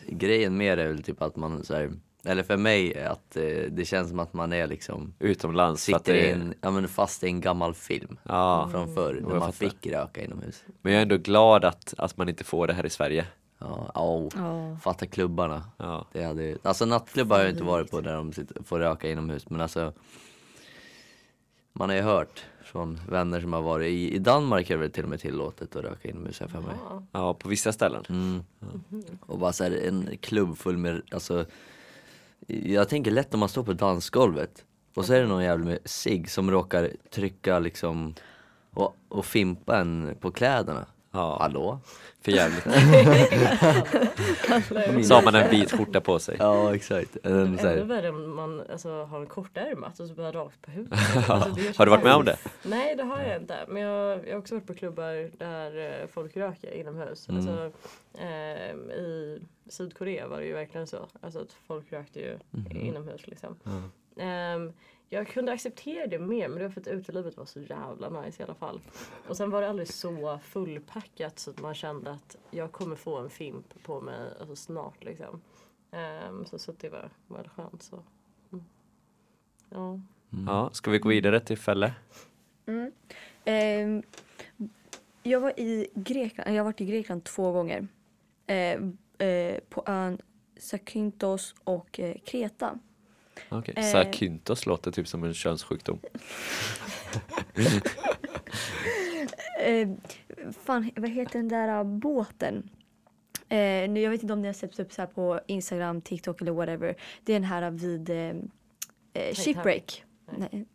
Grejen 0.08 0.56
med 0.56 0.78
det 0.78 0.84
är 0.84 0.88
väl 0.88 1.02
typ 1.02 1.22
att 1.22 1.36
man 1.36 1.64
så 1.64 1.74
här, 1.74 1.90
eller 2.24 2.42
för 2.42 2.56
mig 2.56 3.04
att 3.04 3.36
eh, 3.36 3.42
det 3.70 3.84
känns 3.84 4.08
som 4.08 4.18
att 4.18 4.32
man 4.32 4.52
är 4.52 4.66
liksom 4.66 5.14
Utomlands? 5.18 5.82
Sitter 5.82 6.12
det 6.12 6.20
i 6.26 6.30
är- 6.30 6.34
en, 6.34 6.54
ja 6.60 6.70
men 6.70 6.88
fast 6.88 7.24
i 7.24 7.26
en 7.26 7.40
gammal 7.40 7.74
film 7.74 8.18
Ja, 8.22 8.68
från 8.72 8.94
förr 8.94 9.14
när 9.14 9.28
man 9.28 9.40
fattar. 9.40 9.52
fick 9.52 9.86
röka 9.86 10.24
inomhus. 10.24 10.64
men 10.82 10.92
jag 10.92 10.98
är 10.98 11.02
ändå 11.02 11.16
glad 11.16 11.64
att, 11.64 11.94
att 11.98 12.16
man 12.16 12.28
inte 12.28 12.44
får 12.44 12.66
det 12.66 12.72
här 12.72 12.86
i 12.86 12.90
Sverige. 12.90 13.26
Ja, 13.58 13.90
au, 13.94 14.30
Ja. 14.36 14.76
fatta 14.82 15.06
klubbarna. 15.06 15.64
Ja, 15.76 16.06
Det 16.12 16.22
hade, 16.24 16.56
alltså 16.62 16.84
nattklubbar 16.86 17.36
har 17.36 17.42
jag 17.44 17.52
inte 17.52 17.64
varit 17.64 17.90
på 17.90 18.00
där 18.00 18.14
de 18.14 18.32
sitter, 18.32 18.62
får 18.62 18.78
röka 18.78 19.10
inomhus 19.10 19.50
men 19.50 19.60
alltså 19.60 19.92
Man 21.72 21.88
har 21.88 21.96
ju 21.96 22.02
hört 22.02 22.44
från 22.64 23.00
vänner 23.08 23.40
som 23.40 23.52
har 23.52 23.62
varit 23.62 23.88
i, 23.88 24.14
i 24.14 24.18
Danmark 24.18 24.70
är 24.70 24.78
det 24.78 24.88
till 24.88 25.02
och 25.04 25.10
med 25.10 25.20
tillåtet 25.20 25.76
att 25.76 25.84
röka 25.84 26.08
inomhus 26.08 26.40
här 26.40 26.46
för 26.48 26.60
mig. 26.60 26.74
Ja. 27.12 27.34
på 27.34 27.48
vissa 27.48 27.72
ställen. 27.72 28.04
Mm. 28.08 28.42
Och 29.20 29.38
bara 29.38 29.52
så 29.52 29.64
här, 29.64 29.70
en 29.88 30.08
klubb 30.20 30.58
full 30.58 30.76
med, 30.76 31.02
alltså 31.10 31.44
jag 32.46 32.88
tänker 32.88 33.10
lätt 33.10 33.34
om 33.34 33.40
man 33.40 33.48
står 33.48 33.62
på 33.64 33.72
dansgolvet 33.72 34.64
och 34.94 35.04
så 35.04 35.14
är 35.14 35.20
det 35.20 35.26
någon 35.26 35.44
jävel 35.44 35.64
med 35.64 35.78
sig 35.84 36.26
som 36.26 36.50
råkar 36.50 36.90
trycka 37.10 37.58
liksom 37.58 38.14
och, 38.70 38.96
och 39.08 39.24
fimpa 39.24 39.78
en 39.78 40.16
på 40.20 40.30
kläderna. 40.30 40.86
Ja, 41.12 41.36
Hallå? 41.40 41.78
för 42.20 42.32
jävligt. 42.32 42.64
Så 45.06 45.14
har 45.14 45.22
man 45.24 45.34
en 45.34 45.50
vit 45.50 45.72
skjorta 45.72 46.00
på 46.00 46.18
sig. 46.18 46.36
Ja 46.38 46.74
exakt. 46.74 47.16
En, 47.22 47.58
så 47.58 47.66
Ännu 47.66 47.78
här, 47.78 47.84
värre 47.84 48.08
om 48.08 48.34
man 48.36 48.62
alltså, 48.72 49.04
har 49.04 49.20
en 49.20 49.26
kortärmat 49.26 50.00
och 50.00 50.08
så 50.08 50.14
bara 50.14 50.32
rakt 50.32 50.62
på 50.62 50.70
huvudet. 50.70 50.98
Alltså, 51.28 51.50
det 51.50 51.72
så 51.72 51.80
Har 51.80 51.86
du 51.86 51.90
varit 51.90 52.04
med 52.04 52.14
om 52.14 52.24
det? 52.24 52.36
Nej 52.62 52.96
det 52.96 53.02
har 53.02 53.20
jag 53.22 53.36
inte. 53.40 53.56
Men 53.68 53.82
jag, 53.82 54.26
jag 54.28 54.32
har 54.32 54.38
också 54.38 54.54
varit 54.54 54.66
på 54.66 54.74
klubbar 54.74 55.30
där 55.38 56.00
eh, 56.02 56.06
folk 56.06 56.36
röker 56.36 56.74
inomhus. 56.74 57.28
Mm. 57.28 57.40
Alltså, 57.40 57.70
eh, 58.18 58.96
I 58.96 59.38
Sydkorea 59.68 60.28
var 60.28 60.40
det 60.40 60.46
ju 60.46 60.52
verkligen 60.54 60.86
så. 60.86 61.06
Alltså 61.20 61.40
att 61.40 61.52
folk 61.66 61.92
rökte 61.92 62.20
ju 62.20 62.38
Mhm. 62.50 62.76
inomhus 62.76 63.26
liksom. 63.26 63.56
Ehm, 64.16 64.72
jag 65.12 65.28
kunde 65.28 65.52
acceptera 65.52 66.06
det 66.06 66.18
mer 66.18 66.48
men 66.48 66.58
det 66.58 66.64
var 66.64 66.70
för 66.70 66.80
att 66.80 66.86
utelivet 66.86 67.36
var 67.36 67.44
så 67.44 67.60
jävla 67.60 68.22
nice 68.22 68.42
i 68.42 68.44
alla 68.44 68.54
fall. 68.54 68.80
Och 69.28 69.36
sen 69.36 69.50
var 69.50 69.62
det 69.62 69.68
aldrig 69.68 69.88
så 69.88 70.38
fullpackat 70.44 71.38
så 71.38 71.50
att 71.50 71.60
man 71.60 71.74
kände 71.74 72.10
att 72.10 72.36
jag 72.50 72.72
kommer 72.72 72.96
få 72.96 73.16
en 73.18 73.30
fimp 73.30 73.82
på 73.82 74.00
mig 74.00 74.30
alltså 74.40 74.56
snart 74.56 75.04
liksom. 75.04 75.40
Ehm, 75.90 76.46
så, 76.46 76.58
så 76.58 76.72
det 76.72 76.88
var 76.88 77.10
väldigt 77.28 77.52
skönt. 77.52 77.82
Så. 77.82 78.02
Mm. 78.52 78.64
Ja. 79.70 80.00
Ja, 80.46 80.70
ska 80.72 80.90
vi 80.90 80.98
gå 80.98 81.08
vidare 81.08 81.40
till 81.40 81.58
Fälle? 81.58 81.94
Mm. 82.66 82.92
Ehm, 83.44 84.02
jag 85.22 85.40
var 85.40 85.60
i 85.60 85.88
Grekland, 85.94 86.50
jag 86.50 86.56
har 86.56 86.64
varit 86.64 86.80
i 86.80 86.84
Grekland 86.84 87.24
två 87.24 87.52
gånger. 87.52 87.88
Eh, 88.46 88.80
eh, 89.28 89.58
på 89.68 89.82
ön 89.86 90.18
Zakynthos 90.56 91.54
och 91.64 92.00
eh, 92.00 92.16
Kreta. 92.24 92.78
Okej. 93.52 93.74
Eh. 93.76 93.82
Zakynthos 93.92 94.66
låter 94.66 94.90
typ 94.90 95.08
som 95.08 95.24
en 95.24 95.34
könssjukdom. 95.34 95.98
Eh, 99.64 99.88
fan, 100.64 100.90
vad 100.96 101.10
heter 101.10 101.38
den 101.38 101.48
där 101.48 101.78
uh, 101.78 101.84
båten? 101.84 102.70
Eh, 103.48 103.90
nu, 103.90 104.00
jag 104.00 104.10
vet 104.10 104.22
inte 104.22 104.32
om 104.32 104.42
ni 104.42 104.48
har 104.48 104.52
sett 104.52 104.80
upp 104.80 104.92
så 104.92 105.02
här 105.02 105.06
på 105.06 105.40
Instagram, 105.46 106.00
TikTok 106.00 106.40
eller 106.40 106.52
whatever. 106.52 106.94
Det 107.24 107.32
är 107.32 107.36
den 107.40 107.44
här 107.44 107.70
vid 107.70 108.10
eh, 108.10 108.16
eh, 109.12 109.34
Shipwreck. 109.34 110.04
Nej. 110.38 110.66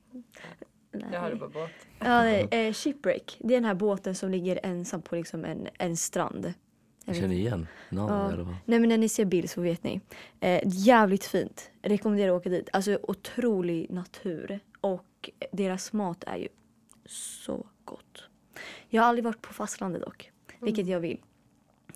Nej. 0.91 1.09
Jag 1.11 1.21
hörde 1.21 1.35
bara 1.35 1.49
båt. 1.49 1.71
Ja, 1.99 2.21
det 2.23 2.55
är, 2.55 2.67
eh, 2.67 2.73
Shipwreck. 2.73 3.37
Det 3.39 3.53
är 3.53 3.57
den 3.57 3.65
här 3.65 3.75
båten 3.75 4.15
som 4.15 4.31
ligger 4.31 4.59
ensam 4.63 5.01
på 5.01 5.15
liksom 5.15 5.45
en, 5.45 5.67
en 5.79 5.97
strand. 5.97 6.53
Jag 7.07 7.15
känner 7.15 7.35
igen 7.35 7.67
namnet 7.89 8.39
Ja. 8.39 8.45
Nej 8.65 8.79
men 8.79 8.89
när 8.89 8.97
ni 8.97 9.09
ser 9.09 9.25
bild 9.25 9.49
så 9.49 9.61
vet 9.61 9.83
ni. 9.83 10.01
Eh, 10.39 10.61
jävligt 10.63 11.25
fint. 11.25 11.71
Rekommenderar 11.81 12.31
att 12.35 12.39
åka 12.41 12.49
dit. 12.49 12.69
Alltså 12.73 12.99
otrolig 13.03 13.89
natur. 13.91 14.59
Och 14.81 15.29
deras 15.51 15.93
mat 15.93 16.23
är 16.27 16.37
ju 16.37 16.47
så 17.05 17.65
gott. 17.85 18.23
Jag 18.89 19.01
har 19.01 19.09
aldrig 19.09 19.23
varit 19.23 19.41
på 19.41 19.53
fastlandet 19.53 20.01
dock. 20.01 20.31
Vilket 20.59 20.87
jag 20.87 20.99
vill. 20.99 21.19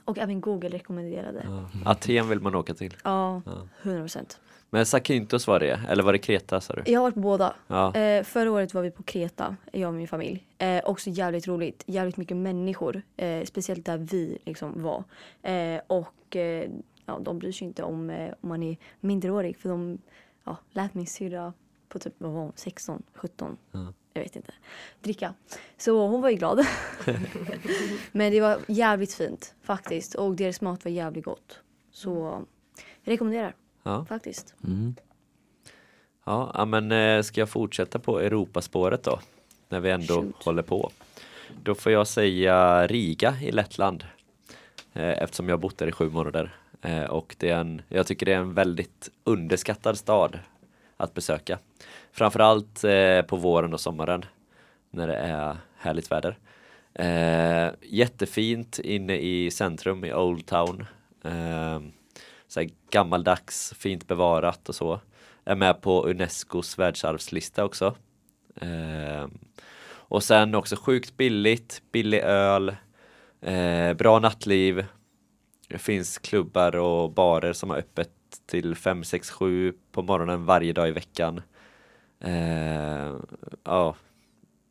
Och 0.06 0.18
även 0.18 0.42
Google 0.42 0.70
rekommenderade. 0.70 1.42
Ja, 1.46 1.70
Ja. 1.86 1.92
Aten 1.92 2.30
vill 2.30 2.40
man 2.40 2.56
åka 2.56 2.74
till. 2.74 2.98
100 3.04 4.02
procent. 4.02 4.40
Men 4.74 4.86
Zakynthos 4.86 5.48
var 5.48 5.60
det, 5.60 5.80
eller 5.90 6.04
var 6.04 6.14
det 6.14 6.20
Kreta 6.20 6.62
sa 6.62 6.74
du? 6.74 6.92
Jag 6.92 7.00
har 7.00 7.04
varit 7.04 7.14
på 7.14 7.20
båda. 7.20 7.56
Ja. 7.68 7.96
Eh, 7.96 8.24
förra 8.24 8.52
året 8.52 8.74
var 8.74 8.82
vi 8.82 8.92
på 8.92 9.04
Kreta, 9.04 9.56
jag 9.72 9.88
och 9.88 9.94
min 9.94 10.08
familj. 10.08 10.48
Eh, 10.58 10.82
också 10.86 11.10
jävligt 11.10 11.48
roligt. 11.48 11.84
Jävligt 11.86 12.18
mycket 12.18 12.38
människor. 12.38 13.02
Eh, 13.18 13.44
speciellt 13.46 13.86
där 13.86 13.98
vi 13.98 14.38
liksom 14.46 14.84
var. 14.84 15.04
Eh, 15.42 15.82
och 15.88 16.36
eh, 16.36 16.70
ja, 17.06 17.20
de 17.20 17.40
bryr 17.40 17.52
sig 17.52 17.68
inte 17.68 17.84
om, 17.84 18.10
eh, 18.10 18.34
om 18.42 18.50
man 18.50 18.64
är 18.64 18.78
minderårig. 19.00 19.58
För 19.58 19.70
de 19.70 19.98
ja, 20.44 20.58
lät 20.72 20.94
min 20.94 21.08
syrra 21.08 21.54
på 21.90 22.00
typ 22.00 22.14
vad 22.18 22.32
var 22.32 22.42
hon, 22.42 22.52
16, 22.56 23.04
17. 23.14 23.58
Ja. 23.72 23.94
Jag 24.14 24.22
vet 24.22 24.36
inte. 24.36 24.54
Dricka. 25.02 25.34
Så 25.78 26.08
hon 26.08 26.22
var 26.22 26.30
ju 26.30 26.36
glad. 26.36 26.66
Men 28.12 28.32
det 28.32 28.42
var 28.42 28.60
jävligt 28.68 29.14
fint 29.14 29.56
faktiskt. 29.62 30.16
Och 30.16 30.36
deras 30.36 30.62
mat 30.62 30.86
var 30.86 30.92
jävligt 30.92 31.26
gott. 31.26 31.60
Så 31.92 32.44
jag 33.04 33.12
rekommenderar 33.12 33.56
Ja. 33.84 34.06
faktiskt. 34.06 34.56
Mm. 34.64 34.96
Ja, 36.26 36.66
men 36.66 36.92
eh, 36.92 37.22
ska 37.22 37.42
jag 37.42 37.50
fortsätta 37.50 38.00
på 38.00 38.20
Europaspåret 38.20 39.04
då? 39.04 39.20
När 39.70 39.80
vi 39.80 39.90
ändå 39.90 40.14
Shoot. 40.22 40.44
håller 40.44 40.64
på. 40.64 40.92
Då 41.64 41.76
får 41.76 41.92
jag 41.92 42.08
säga 42.08 42.88
Riga 42.88 43.36
i 43.42 43.52
Lettland. 43.52 44.04
Eh, 44.94 45.24
eftersom 45.24 45.50
jag 45.50 45.54
har 45.58 45.62
bott 45.62 45.78
där 45.78 45.88
i 45.88 45.92
sju 45.92 46.10
månader. 46.10 46.56
Eh, 46.82 47.04
och 47.04 47.36
det 47.40 47.50
är 47.50 47.58
en, 47.58 47.82
jag 47.90 48.08
tycker 48.08 48.26
det 48.26 48.34
är 48.34 48.38
en 48.38 48.54
väldigt 48.54 49.10
underskattad 49.24 49.98
stad 49.98 50.40
att 50.98 51.14
besöka. 51.14 51.60
Framförallt 52.12 52.82
på 53.28 53.36
våren 53.38 53.74
och 53.74 53.80
sommaren 53.80 54.26
när 54.90 55.08
det 55.08 55.16
är 55.16 55.58
härligt 55.78 56.12
väder. 56.12 56.38
Eh, 56.94 57.70
jättefint 57.82 58.80
inne 58.80 59.18
i 59.18 59.52
centrum 59.52 60.06
i 60.06 60.14
Old 60.14 60.46
Town. 60.46 60.86
Eh, 61.24 61.80
så 62.52 62.60
här 62.60 62.70
gammaldags, 62.90 63.74
fint 63.78 64.08
bevarat 64.08 64.70
och 64.70 64.76
så. 64.76 65.00
Är 65.46 65.56
med 65.56 65.82
på 65.82 66.06
Unescos 66.08 66.80
världsarvslista 66.80 67.66
också. 67.66 67.96
Eh, 68.56 69.28
och 69.88 70.24
sen 70.24 70.56
också 70.56 70.76
sjukt 70.76 71.18
billigt, 71.18 71.82
billig 71.92 72.20
öl, 72.20 72.76
eh, 73.42 73.94
bra 73.94 74.20
nattliv. 74.20 74.86
Det 75.68 75.78
finns 75.78 76.18
klubbar 76.18 76.76
och 76.76 77.12
barer 77.12 77.54
som 77.54 77.70
har 77.70 77.78
öppet 77.78 78.12
till 78.46 78.76
5, 78.76 79.04
6, 79.04 79.32
7 79.32 79.74
på 79.92 80.02
morgonen 80.02 80.46
varje 80.46 80.74
dag 80.74 80.88
i 80.88 80.92
veckan. 80.92 81.42
Eh, 82.20 83.16
ja, 83.64 83.96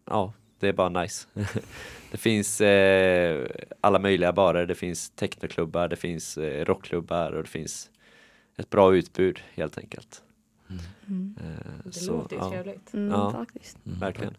ja, 0.06 0.32
det 0.60 0.68
är 0.68 0.72
bara 0.72 0.88
nice. 0.88 1.26
det 2.10 2.16
finns 2.18 2.60
eh, 2.60 3.46
alla 3.80 3.98
möjliga 3.98 4.32
barer, 4.32 4.66
det 4.66 4.74
finns 4.74 5.10
technoklubbar, 5.10 5.88
det 5.88 5.96
finns 5.96 6.38
eh, 6.38 6.64
rockklubbar 6.64 7.32
och 7.32 7.42
det 7.42 7.48
finns 7.48 7.90
ett 8.56 8.70
bra 8.70 8.94
utbud 8.94 9.40
helt 9.54 9.78
enkelt. 9.78 10.22
Mm. 11.08 11.34
Eh, 11.40 11.74
Det 11.84 11.92
så, 11.92 12.12
låter 12.12 12.36
ju 12.36 12.42
ja, 12.42 12.50
trevligt. 12.50 12.94
Mm, 12.94 13.10
Ja. 13.10 13.32
faktiskt. 13.32 13.78
Mm, 13.86 13.98
Verkligen. 14.00 14.34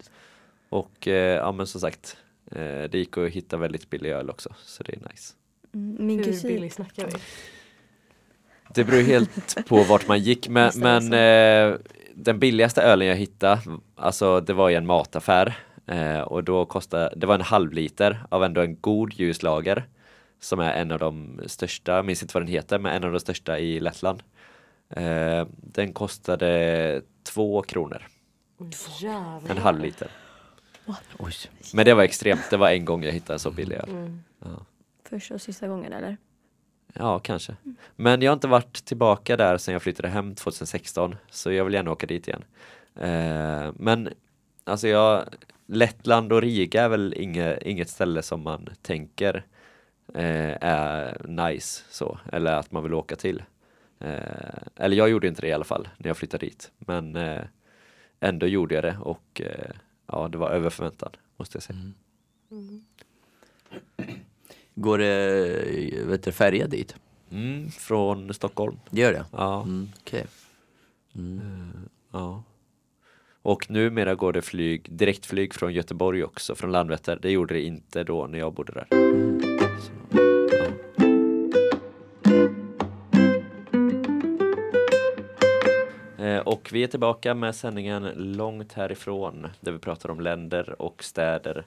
Och 0.68 1.08
eh, 1.08 1.36
ja 1.36 1.52
men 1.52 1.66
som 1.66 1.80
sagt, 1.80 2.16
eh, 2.50 2.58
det 2.60 2.94
gick 2.94 3.18
att 3.18 3.28
hitta 3.28 3.56
väldigt 3.56 3.90
billig 3.90 4.10
öl 4.10 4.30
också 4.30 4.54
så 4.64 4.82
det 4.82 4.92
är 4.92 5.00
nice. 5.10 5.34
Mm, 5.74 6.06
Min 6.06 6.18
Hur 6.18 6.24
kusin. 6.24 6.48
billigt 6.54 6.72
snackar 6.72 7.06
vi? 7.06 7.12
Det 8.74 8.84
beror 8.84 9.02
helt 9.02 9.66
på 9.68 9.82
vart 9.82 10.08
man 10.08 10.20
gick 10.20 10.48
men, 10.48 10.72
men 10.76 11.12
eh, 11.12 11.78
den 12.14 12.38
billigaste 12.38 12.82
ölen 12.82 13.08
jag 13.08 13.16
hittade, 13.16 13.60
alltså 13.96 14.40
det 14.40 14.52
var 14.52 14.70
i 14.70 14.74
en 14.74 14.86
mataffär 14.86 15.58
eh, 15.92 16.20
och 16.20 16.44
då 16.44 16.64
kostade, 16.64 17.12
det 17.16 17.26
var 17.26 17.34
en 17.34 17.40
halv 17.40 17.72
liter 17.72 18.24
av 18.28 18.44
ändå 18.44 18.60
en 18.60 18.80
god 18.80 19.12
ljuslager 19.12 19.84
som 20.40 20.60
är 20.60 20.72
en 20.72 20.90
av 20.90 20.98
de 20.98 21.40
största, 21.46 21.96
jag 21.96 22.04
minns 22.04 22.22
inte 22.22 22.34
vad 22.34 22.42
den 22.42 22.52
heter, 22.52 22.78
men 22.78 22.92
en 22.92 23.04
av 23.04 23.12
de 23.12 23.20
största 23.20 23.58
i 23.58 23.80
Lettland. 23.80 24.22
Eh, 24.90 25.46
den 25.56 25.92
kostade 25.92 27.02
två 27.22 27.62
kronor, 27.62 28.02
Jävlar. 29.00 29.50
en 29.50 29.58
halv 29.58 29.80
liter. 29.80 30.08
Oj. 31.18 31.32
Men 31.74 31.84
det 31.84 31.94
var 31.94 32.02
extremt, 32.02 32.50
det 32.50 32.56
var 32.56 32.70
en 32.70 32.84
gång 32.84 33.04
jag 33.04 33.12
hittade 33.12 33.38
så 33.38 33.50
billig 33.50 33.76
öl. 33.76 33.88
Mm. 33.88 34.22
Första 35.04 35.34
och 35.34 35.40
sista 35.40 35.68
gången 35.68 35.92
eller? 35.92 36.16
Ja, 36.92 37.18
kanske. 37.18 37.56
Men 37.96 38.22
jag 38.22 38.30
har 38.30 38.34
inte 38.34 38.48
varit 38.48 38.84
tillbaka 38.84 39.36
där 39.36 39.58
sedan 39.58 39.72
jag 39.72 39.82
flyttade 39.82 40.08
hem 40.08 40.34
2016 40.34 41.16
så 41.30 41.52
jag 41.52 41.64
vill 41.64 41.74
gärna 41.74 41.90
åka 41.90 42.06
dit 42.06 42.28
igen. 42.28 42.44
Eh, 42.94 43.72
men 43.76 44.08
alltså 44.64 44.88
jag, 44.88 45.24
Lettland 45.66 46.32
och 46.32 46.42
Riga 46.42 46.82
är 46.82 46.88
väl 46.88 47.14
inge, 47.16 47.58
inget 47.62 47.88
ställe 47.88 48.22
som 48.22 48.42
man 48.42 48.68
tänker 48.82 49.44
eh, 50.14 50.56
är 50.60 51.26
nice 51.28 51.82
så, 51.90 52.18
eller 52.32 52.52
att 52.52 52.72
man 52.72 52.82
vill 52.82 52.94
åka 52.94 53.16
till. 53.16 53.42
Eh, 53.98 54.62
eller 54.76 54.96
jag 54.96 55.10
gjorde 55.10 55.28
inte 55.28 55.40
det 55.40 55.48
i 55.48 55.52
alla 55.52 55.64
fall 55.64 55.88
när 55.98 56.08
jag 56.08 56.16
flyttade 56.16 56.46
dit. 56.46 56.70
Men 56.78 57.16
eh, 57.16 57.42
ändå 58.20 58.46
gjorde 58.46 58.74
jag 58.74 58.84
det 58.84 58.96
och 59.00 59.40
eh, 59.44 59.70
ja, 60.06 60.28
det 60.28 60.38
var 60.38 60.50
över 60.50 60.70
förväntan 60.70 61.10
måste 61.36 61.56
jag 61.56 61.62
säga. 61.62 61.78
Mm. 62.50 62.84
Går 64.74 64.98
det 64.98 66.06
vet 66.06 66.22
du, 66.22 66.32
färja 66.32 66.66
dit? 66.66 66.96
Mm, 67.30 67.70
från 67.70 68.34
Stockholm. 68.34 68.80
Det 68.90 69.00
gör 69.00 69.12
det? 69.12 69.24
Ja. 69.32 69.62
Mm, 69.62 69.88
Okej. 70.00 70.26
Mm. 71.14 71.88
Ja. 72.12 72.42
Och 73.42 73.70
numera 73.70 74.14
går 74.14 74.32
det 74.32 74.42
flyg, 74.42 74.86
direktflyg 74.96 75.54
från 75.54 75.72
Göteborg 75.72 76.24
också, 76.24 76.54
från 76.54 76.72
Landvetter. 76.72 77.18
Det 77.22 77.30
gjorde 77.30 77.54
det 77.54 77.62
inte 77.62 78.04
då 78.04 78.26
när 78.26 78.38
jag 78.38 78.54
bodde 78.54 78.72
där. 78.72 78.86
Så, 79.80 79.92
ja. 80.10 80.66
Eh, 86.24 86.38
och 86.38 86.70
vi 86.72 86.82
är 86.82 86.86
tillbaka 86.86 87.34
med 87.34 87.54
sändningen 87.54 88.10
långt 88.16 88.72
härifrån 88.72 89.46
där 89.60 89.72
vi 89.72 89.78
pratar 89.78 90.10
om 90.10 90.20
länder 90.20 90.82
och 90.82 91.04
städer 91.04 91.66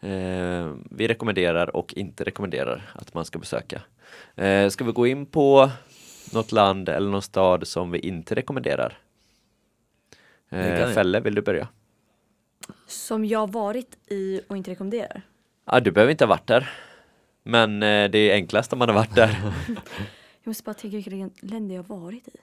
eh, 0.00 0.72
vi 0.90 1.08
rekommenderar 1.08 1.76
och 1.76 1.94
inte 1.94 2.24
rekommenderar 2.24 2.90
att 2.94 3.14
man 3.14 3.24
ska 3.24 3.38
besöka. 3.38 3.82
Eh, 4.34 4.68
ska 4.68 4.84
vi 4.84 4.92
gå 4.92 5.06
in 5.06 5.26
på 5.26 5.70
något 6.32 6.52
land 6.52 6.88
eller 6.88 7.10
någon 7.10 7.22
stad 7.22 7.66
som 7.66 7.90
vi 7.90 7.98
inte 7.98 8.34
rekommenderar? 8.34 8.98
Eh, 10.50 10.86
vi. 10.88 10.94
Felle, 10.94 11.20
vill 11.20 11.34
du 11.34 11.42
börja? 11.42 11.68
Som 12.86 13.24
jag 13.24 13.52
varit 13.52 13.96
i 14.06 14.40
och 14.48 14.56
inte 14.56 14.70
rekommenderar. 14.70 15.22
Ah, 15.64 15.80
du 15.80 15.90
behöver 15.90 16.10
inte 16.10 16.24
ha 16.24 16.28
varit 16.28 16.46
där. 16.46 16.70
Men 17.42 17.82
eh, 17.82 18.10
det 18.10 18.18
är 18.18 18.34
enklast 18.34 18.72
om 18.72 18.78
man 18.78 18.88
har 18.88 18.94
varit 18.96 19.14
där. 19.14 19.38
Jag 20.42 20.50
måste 20.50 20.62
bara 20.62 20.74
tänka 20.74 20.96
vilka 20.96 21.30
länder 21.46 21.74
jag 21.76 21.82
varit 21.82 22.28
i. 22.28 22.36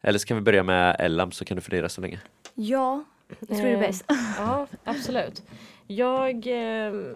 Eller 0.00 0.18
så 0.18 0.26
kan 0.26 0.36
vi 0.36 0.40
börja 0.40 0.62
med 0.62 0.96
Ellam 0.98 1.32
så 1.32 1.44
kan 1.44 1.54
du 1.54 1.60
fundera 1.60 1.88
så 1.88 2.00
länge. 2.00 2.20
Ja, 2.54 3.04
jag 3.28 3.48
tror 3.48 3.62
det 3.62 3.68
är 3.68 3.74
Eh, 3.74 3.80
bäst. 3.80 4.04
Ja, 4.38 4.66
absolut. 4.84 5.42
Jag, 5.86 6.46
ehm, 6.46 7.14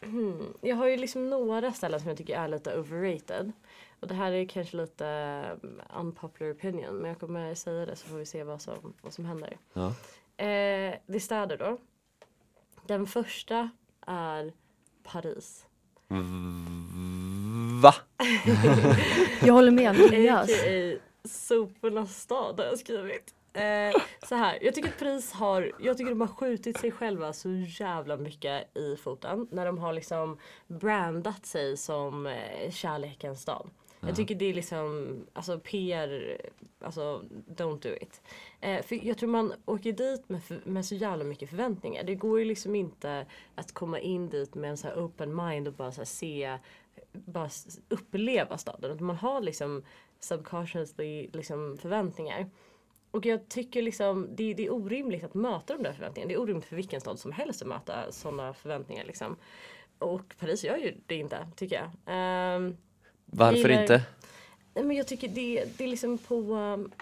hmm, 0.00 0.54
jag 0.60 0.76
har 0.76 0.86
ju 0.86 0.96
liksom 0.96 1.30
några 1.30 1.72
ställen 1.72 2.00
som 2.00 2.08
jag 2.08 2.18
tycker 2.18 2.38
är 2.38 2.48
lite 2.48 2.78
overrated. 2.78 3.52
Och 4.00 4.08
det 4.08 4.14
här 4.14 4.32
är 4.32 4.44
kanske 4.44 4.76
lite 4.76 5.04
um, 5.62 5.80
unpopular 5.96 6.52
opinion 6.52 6.96
men 6.96 7.08
jag 7.08 7.20
kommer 7.20 7.54
säga 7.54 7.86
det 7.86 7.96
så 7.96 8.06
får 8.06 8.16
vi 8.16 8.26
se 8.26 8.44
vad 8.44 8.62
som, 8.62 8.94
vad 9.02 9.12
som 9.12 9.24
händer. 9.24 9.58
Ja. 9.72 9.86
Eh, 10.36 10.94
det 11.06 11.14
är 11.14 11.18
städer 11.18 11.56
då. 11.56 11.78
Den 12.86 13.06
första 13.06 13.70
är 14.06 14.52
Paris. 15.02 15.66
Va? 17.82 17.94
Jag 19.42 19.54
håller 19.54 19.70
med 19.70 19.90
Andreas. 19.90 20.50
Sopornas 21.24 22.20
stad 22.20 22.60
har 22.60 22.66
jag 22.66 22.78
skrivit. 22.78 23.34
Eh, 23.52 24.02
så 24.28 24.34
här, 24.34 24.58
jag 24.62 24.74
tycker 24.74 24.88
att 24.88 24.98
Paris 24.98 25.32
har, 25.32 25.72
jag 25.78 25.98
tycker 25.98 26.10
de 26.10 26.20
har 26.20 26.28
skjutit 26.28 26.78
sig 26.78 26.90
själva 26.92 27.32
så 27.32 27.48
jävla 27.50 28.16
mycket 28.16 28.76
i 28.76 28.96
foten. 28.96 29.48
När 29.50 29.66
de 29.66 29.78
har 29.78 29.92
liksom 29.92 30.38
brandat 30.66 31.46
sig 31.46 31.76
som 31.76 32.26
eh, 32.26 32.70
kärlekens 32.70 33.42
stad. 33.42 33.70
Jag 34.00 34.16
tycker 34.16 34.34
det 34.34 34.44
är 34.44 34.54
liksom, 34.54 35.16
alltså 35.32 35.58
PR, 35.58 36.40
alltså 36.78 37.24
don't 37.46 37.80
do 37.80 37.88
it. 38.00 38.22
Eh, 38.60 38.82
för 38.82 39.06
jag 39.06 39.18
tror 39.18 39.28
man 39.28 39.52
åker 39.64 39.92
dit 39.92 40.28
med, 40.28 40.40
med 40.64 40.86
så 40.86 40.94
jävla 40.94 41.24
mycket 41.24 41.50
förväntningar. 41.50 42.04
Det 42.04 42.14
går 42.14 42.38
ju 42.38 42.44
liksom 42.44 42.74
inte 42.74 43.26
att 43.54 43.72
komma 43.72 44.00
in 44.00 44.28
dit 44.28 44.54
med 44.54 44.70
en 44.70 44.76
så 44.76 44.88
här 44.88 45.04
open 45.04 45.36
mind 45.36 45.68
och 45.68 45.74
bara 45.74 45.92
så 45.92 46.04
se, 46.04 46.58
bara 47.12 47.48
uppleva 47.88 48.58
staden. 48.58 48.90
Utan 48.90 49.06
Man 49.06 49.16
har 49.16 49.40
liksom 49.40 49.82
subconsciously 50.20 51.28
liksom 51.32 51.78
förväntningar. 51.78 52.50
Och 53.10 53.26
jag 53.26 53.48
tycker 53.48 53.82
liksom 53.82 54.28
det, 54.36 54.54
det 54.54 54.66
är 54.66 54.72
orimligt 54.72 55.24
att 55.24 55.34
möta 55.34 55.76
de 55.76 55.82
där 55.82 55.92
förväntningarna. 55.92 56.28
Det 56.28 56.34
är 56.34 56.40
orimligt 56.40 56.64
för 56.64 56.76
vilken 56.76 57.00
stad 57.00 57.18
som 57.18 57.32
helst 57.32 57.62
att 57.62 57.68
möta 57.68 58.12
sådana 58.12 58.54
förväntningar 58.54 59.04
liksom. 59.04 59.36
Och 59.98 60.34
Paris 60.38 60.64
gör 60.64 60.76
ju 60.76 60.94
det 61.06 61.14
inte, 61.14 61.48
tycker 61.56 61.76
jag. 61.76 61.90
Ehm, 62.06 62.76
Varför 63.32 63.56
gillar- 63.56 63.80
inte? 63.82 64.02
Nej, 64.74 64.84
men 64.84 64.96
jag 64.96 65.06
tycker 65.06 65.28
det, 65.28 65.64
det 65.78 65.84
är 65.84 65.88
liksom 65.88 66.18
på, 66.18 66.34
um, 66.54 66.92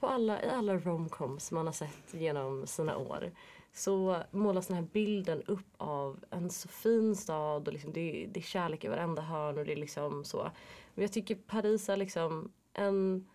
på 0.00 0.06
alla, 0.06 0.42
i 0.44 0.48
alla 0.48 0.76
romcoms 0.76 1.50
man 1.50 1.66
har 1.66 1.72
sett 1.72 2.14
genom 2.14 2.66
sina 2.66 2.96
år 2.96 3.30
så 3.72 4.16
målas 4.30 4.66
den 4.66 4.76
här 4.76 4.86
bilden 4.92 5.42
upp 5.46 5.66
av 5.76 6.18
en 6.30 6.50
så 6.50 6.68
fin 6.68 7.16
stad 7.16 7.66
och 7.68 7.72
liksom 7.72 7.92
det, 7.92 8.26
det 8.32 8.40
är 8.40 8.44
kärlek 8.44 8.84
i 8.84 8.88
varenda 8.88 9.22
hörn 9.22 9.58
och 9.58 9.64
det 9.64 9.72
är 9.72 9.76
liksom 9.76 10.24
så. 10.24 10.50
Men 10.94 11.02
jag 11.02 11.12
tycker 11.12 11.34
Paris 11.34 11.88
är 11.88 11.96
liksom 11.96 12.52
en 12.72 13.26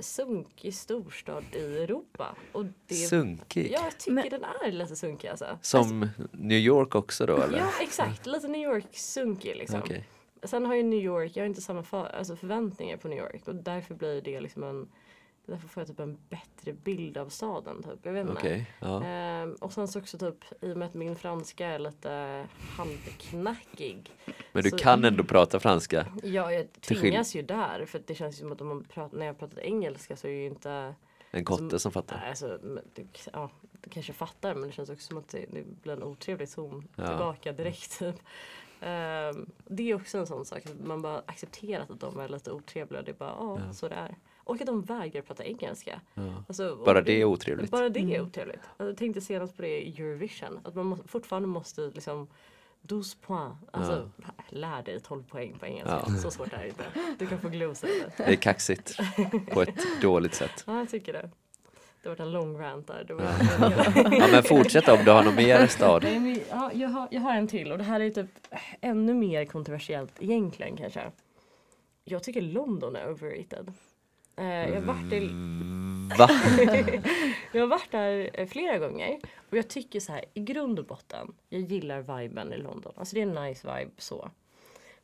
sunkig 0.00 0.74
storstad 0.74 1.44
i 1.52 1.58
Europa. 1.78 2.36
Och 2.52 2.64
det, 2.86 2.94
Sunkig? 2.94 3.70
Ja, 3.72 3.80
jag 3.84 3.98
tycker 3.98 4.12
Men- 4.12 4.28
den 4.30 4.44
är 4.44 4.72
lite 4.72 4.96
sunkig 4.96 5.28
alltså. 5.28 5.58
Som 5.62 6.08
New 6.32 6.58
York 6.58 6.94
också 6.94 7.26
då 7.26 7.36
eller? 7.36 7.58
Ja, 7.58 7.70
exakt. 7.80 8.26
Lite 8.26 8.48
New 8.48 8.60
York 8.62 8.86
sunkig 8.92 9.56
liksom. 9.56 9.80
Okej. 9.80 10.08
Sen 10.44 10.66
har 10.66 10.74
ju 10.74 10.82
New 10.82 10.98
York, 10.98 11.32
jag 11.36 11.42
har 11.42 11.46
inte 11.48 11.60
samma 11.60 11.82
för, 11.82 12.06
alltså 12.06 12.36
förväntningar 12.36 12.96
på 12.96 13.08
New 13.08 13.18
York 13.18 13.48
och 13.48 13.54
därför 13.54 13.94
blir 13.94 14.20
det 14.22 14.40
liksom 14.40 14.62
en 14.62 14.88
Därför 15.46 15.68
får 15.68 15.80
jag 15.80 15.88
typ 15.88 16.00
en 16.00 16.18
bättre 16.28 16.72
bild 16.72 17.16
av 17.18 17.28
staden 17.28 17.82
typ. 17.82 17.98
Jag 18.02 18.12
vet 18.12 18.20
inte. 18.20 18.32
Okej, 18.32 18.70
ja. 18.80 19.04
Ehm, 19.04 19.54
och 19.54 19.72
sen 19.72 19.88
så 19.88 19.98
också 19.98 20.18
typ 20.18 20.36
i 20.60 20.72
och 20.72 20.76
med 20.76 20.86
att 20.88 20.94
min 20.94 21.16
franska 21.16 21.66
är 21.66 21.78
lite 21.78 22.44
halvknackig. 22.76 24.10
Men 24.52 24.62
du 24.62 24.70
så- 24.70 24.78
kan 24.78 25.04
ändå 25.04 25.24
prata 25.24 25.60
franska? 25.60 26.06
Ja, 26.22 26.52
jag 26.52 26.72
tvingas 26.80 27.34
ju 27.36 27.42
där 27.42 27.86
för 27.86 28.02
det 28.06 28.14
känns 28.14 28.36
ju 28.36 28.40
som 28.40 28.52
att 28.52 28.60
om 28.60 28.68
man 28.68 28.84
pratar, 28.84 29.18
när 29.18 29.26
jag 29.26 29.38
pratar 29.38 29.60
engelska 29.60 30.16
så 30.16 30.26
är 30.26 30.30
ju 30.32 30.46
inte 30.46 30.94
En 31.30 31.44
kotte 31.44 31.78
som 31.78 31.92
fattar? 31.92 32.16
Nej, 32.16 32.28
alltså, 32.28 32.58
men 32.62 32.84
du, 32.94 33.06
ja, 33.32 33.50
du 33.80 33.90
kanske 33.90 34.12
fattar 34.12 34.54
men 34.54 34.68
det 34.68 34.74
känns 34.74 34.90
också 34.90 35.06
som 35.06 35.18
att 35.18 35.28
det, 35.28 35.46
det 35.52 35.64
blir 35.82 35.92
en 35.92 36.02
otrevlig 36.02 36.50
ton 36.50 36.88
Ja. 36.96 37.06
tillbaka 37.06 37.52
direkt. 37.52 37.98
Typ. 37.98 38.16
Ehm, 38.84 39.50
det 39.64 39.90
är 39.90 39.94
också 39.94 40.18
en 40.18 40.26
sån 40.26 40.44
sak, 40.44 40.66
att 40.66 40.80
man 40.86 41.02
bara 41.02 41.22
accepterat 41.26 41.90
att 41.90 42.00
de 42.00 42.18
är 42.18 42.28
lite 42.28 42.52
otrevliga. 42.52 43.02
Det 43.02 43.10
är 43.10 43.14
bara, 43.14 43.34
ja, 43.38 43.58
Ja. 43.66 43.72
så 43.72 43.88
det 43.88 43.94
är. 43.94 44.14
Och 44.36 44.60
att 44.60 44.66
de 44.66 44.82
vägrar 44.82 45.22
prata 45.22 45.44
engelska. 45.44 46.00
Ja. 46.14 46.22
Alltså, 46.48 46.76
Bara 46.84 47.00
det 47.02 47.12
är 47.20 47.24
otrevligt? 47.24 47.70
Bara 47.70 47.88
det 47.88 48.00
är 48.00 48.20
otrevligt. 48.20 48.60
Alltså, 48.70 48.84
Jag 48.86 48.96
tänkte 48.96 49.20
senast 49.20 49.56
på 49.56 49.62
det 49.62 49.86
i 49.88 50.00
Eurovision. 50.02 50.60
Att 50.64 50.74
man 50.74 50.86
må, 50.86 50.96
fortfarande 51.06 51.48
måste 51.48 51.80
liksom 51.94 52.26
12 52.88 53.02
points. 53.26 53.56
Alltså 53.72 54.10
lär 54.48 54.82
dig 54.82 55.00
12 55.00 55.22
poäng 55.22 55.56
på 55.58 55.66
engelska. 55.66 56.04
Ja. 56.06 56.14
Så 56.16 56.30
svårt 56.30 56.52
är 56.52 56.58
det 56.58 56.68
inte. 56.68 56.84
Du 57.18 57.26
kan 57.26 57.40
få 57.40 57.48
glosa 57.48 57.86
lite. 57.86 58.12
Det 58.16 58.22
är 58.24 58.36
kaxigt 58.36 58.96
på 59.52 59.62
ett 59.62 59.74
dåligt 60.02 60.34
sätt. 60.34 60.64
Ja, 60.66 60.78
jag 60.78 60.88
tycker 60.90 61.12
det. 61.12 61.30
Det 62.04 62.10
har 62.10 62.16
varit 62.16 62.26
en 62.26 62.32
lång 62.32 62.58
rant 62.58 62.86
där. 62.86 63.04
Det 63.04 63.14
var 63.14 63.24
Ja 64.18 64.28
men 64.32 64.42
fortsätt 64.42 64.88
om 64.88 65.04
du 65.04 65.10
har 65.10 65.24
någon 65.24 65.34
mer 65.34 65.66
stad. 65.66 66.02
Nej, 66.02 66.20
men, 66.20 66.40
ja, 66.50 66.70
jag, 66.74 66.88
har, 66.88 67.08
jag 67.10 67.20
har 67.20 67.34
en 67.34 67.48
till 67.48 67.72
och 67.72 67.78
det 67.78 67.84
här 67.84 68.00
är 68.00 68.10
typ 68.10 68.26
ännu 68.80 69.14
mer 69.14 69.44
kontroversiellt 69.44 70.12
egentligen 70.18 70.76
kanske. 70.76 71.10
Jag 72.04 72.22
tycker 72.22 72.40
London 72.40 72.96
är 72.96 73.10
overrated. 73.10 73.72
Eh, 74.36 74.44
jag, 74.44 74.74
har 74.74 74.80
varit 74.80 75.12
i, 75.12 75.30
Va? 76.18 76.28
jag 77.52 77.60
har 77.60 77.66
varit 77.66 77.90
där 77.90 78.30
eh, 78.32 78.46
flera 78.46 78.78
gånger 78.78 79.18
och 79.50 79.56
jag 79.56 79.68
tycker 79.68 80.00
så 80.00 80.12
här 80.12 80.24
i 80.34 80.40
grund 80.40 80.78
och 80.78 80.86
botten, 80.86 81.34
jag 81.48 81.60
gillar 81.60 82.18
viben 82.18 82.52
i 82.52 82.56
London. 82.56 82.92
Alltså 82.96 83.14
det 83.14 83.22
är 83.22 83.26
en 83.26 83.44
nice 83.44 83.78
vibe 83.78 83.92
så. 83.98 84.30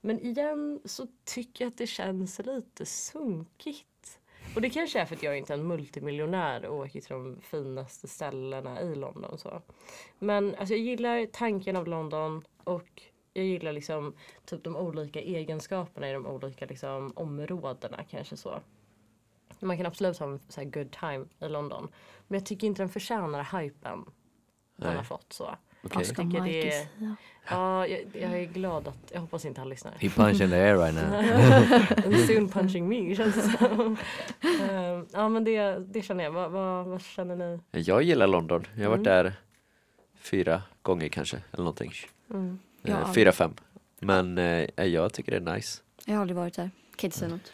Men 0.01 0.21
igen 0.21 0.81
så 0.85 1.07
tycker 1.25 1.65
jag 1.65 1.71
att 1.71 1.79
det 1.79 1.87
känns 1.87 2.39
lite 2.39 2.87
sunkigt. 2.87 3.87
Och 4.55 4.61
det 4.61 4.71
kanske 4.71 5.01
är 5.01 5.05
för 5.05 5.17
att 5.17 5.23
jag 5.23 5.39
inte 5.39 5.53
är 5.53 5.59
en 5.59 5.67
multimiljonär 5.67 6.67
och 6.67 6.77
åker 6.77 7.01
till 7.01 7.11
de 7.11 7.41
finaste 7.41 8.09
ställena 8.09 8.81
i 8.81 8.95
London. 8.95 9.39
Så. 9.39 9.63
Men 10.19 10.55
alltså, 10.55 10.75
jag 10.75 10.85
gillar 10.85 11.27
tanken 11.27 11.77
av 11.77 11.87
London 11.87 12.45
och 12.65 13.03
jag 13.33 13.45
gillar 13.45 13.73
liksom 13.73 14.15
typ 14.45 14.65
de 14.65 14.77
olika 14.77 15.21
egenskaperna 15.21 16.11
i 16.11 16.13
de 16.13 16.27
olika 16.27 16.67
liksom, 16.67 17.13
områdena 17.17 18.05
kanske 18.11 18.37
så. 18.37 18.61
Man 19.61 19.77
kan 19.77 19.87
absolut 19.87 20.19
ha 20.19 20.27
en 20.27 20.41
så 20.49 20.65
good 20.65 20.93
time 20.93 21.27
i 21.41 21.49
London. 21.49 21.89
Men 22.29 22.39
jag 22.39 22.47
tycker 22.47 22.67
inte 22.67 22.83
den 22.83 22.89
förtjänar 22.89 23.61
hypen 23.61 24.05
den 24.77 24.97
har 24.97 25.05
fått 25.05 25.33
så. 25.33 25.57
Okej. 25.83 25.97
Vad 25.97 26.07
ska 26.07 26.25
Mikey 26.25 26.63
det- 26.63 26.71
säga? 26.73 27.17
Ja, 27.51 27.87
jag, 27.87 28.01
jag 28.13 28.33
är 28.41 28.45
glad 28.45 28.89
att, 28.89 29.11
jag 29.13 29.21
hoppas 29.21 29.45
inte 29.45 29.61
han 29.61 29.69
lyssnar. 29.69 29.93
He 29.99 30.09
punch 30.09 30.41
in 30.41 30.51
the 30.51 30.57
air 30.57 30.77
right 30.77 30.95
now. 30.95 32.17
Soon 32.27 32.49
punching 32.49 32.89
me 32.89 33.15
känns 33.17 33.35
det 33.35 33.43
som. 33.43 33.97
Ehm, 34.71 35.07
ja 35.13 35.29
men 35.29 35.45
det, 35.45 35.79
det 35.79 36.03
känner 36.03 36.25
jag. 36.25 36.31
Vad, 36.31 36.51
vad, 36.51 36.87
vad 36.87 37.03
känner 37.03 37.37
ni? 37.37 37.61
Jag 37.81 38.03
gillar 38.03 38.27
London. 38.27 38.67
Jag 38.75 38.83
har 38.83 38.89
varit 38.97 39.07
Mm. 39.07 39.25
där 39.25 39.33
fyra 40.21 40.63
gånger 40.83 41.09
kanske 41.09 41.37
eller 41.53 41.65
någonting. 41.65 41.93
Mm. 42.31 42.59
Eh, 42.85 42.97
aldrig- 42.99 43.15
fyra, 43.15 43.33
fem. 43.33 43.55
Men 44.01 44.39
eh, 44.39 44.85
jag 44.85 45.13
tycker 45.13 45.41
det 45.41 45.51
är 45.51 45.55
nice. 45.55 45.83
Jag 46.05 46.15
har 46.15 46.21
aldrig 46.21 46.37
varit 46.37 46.55
där. 46.55 46.71
Kan 46.97 47.09
inte 47.09 47.19
säga 47.19 47.31
något. 47.31 47.53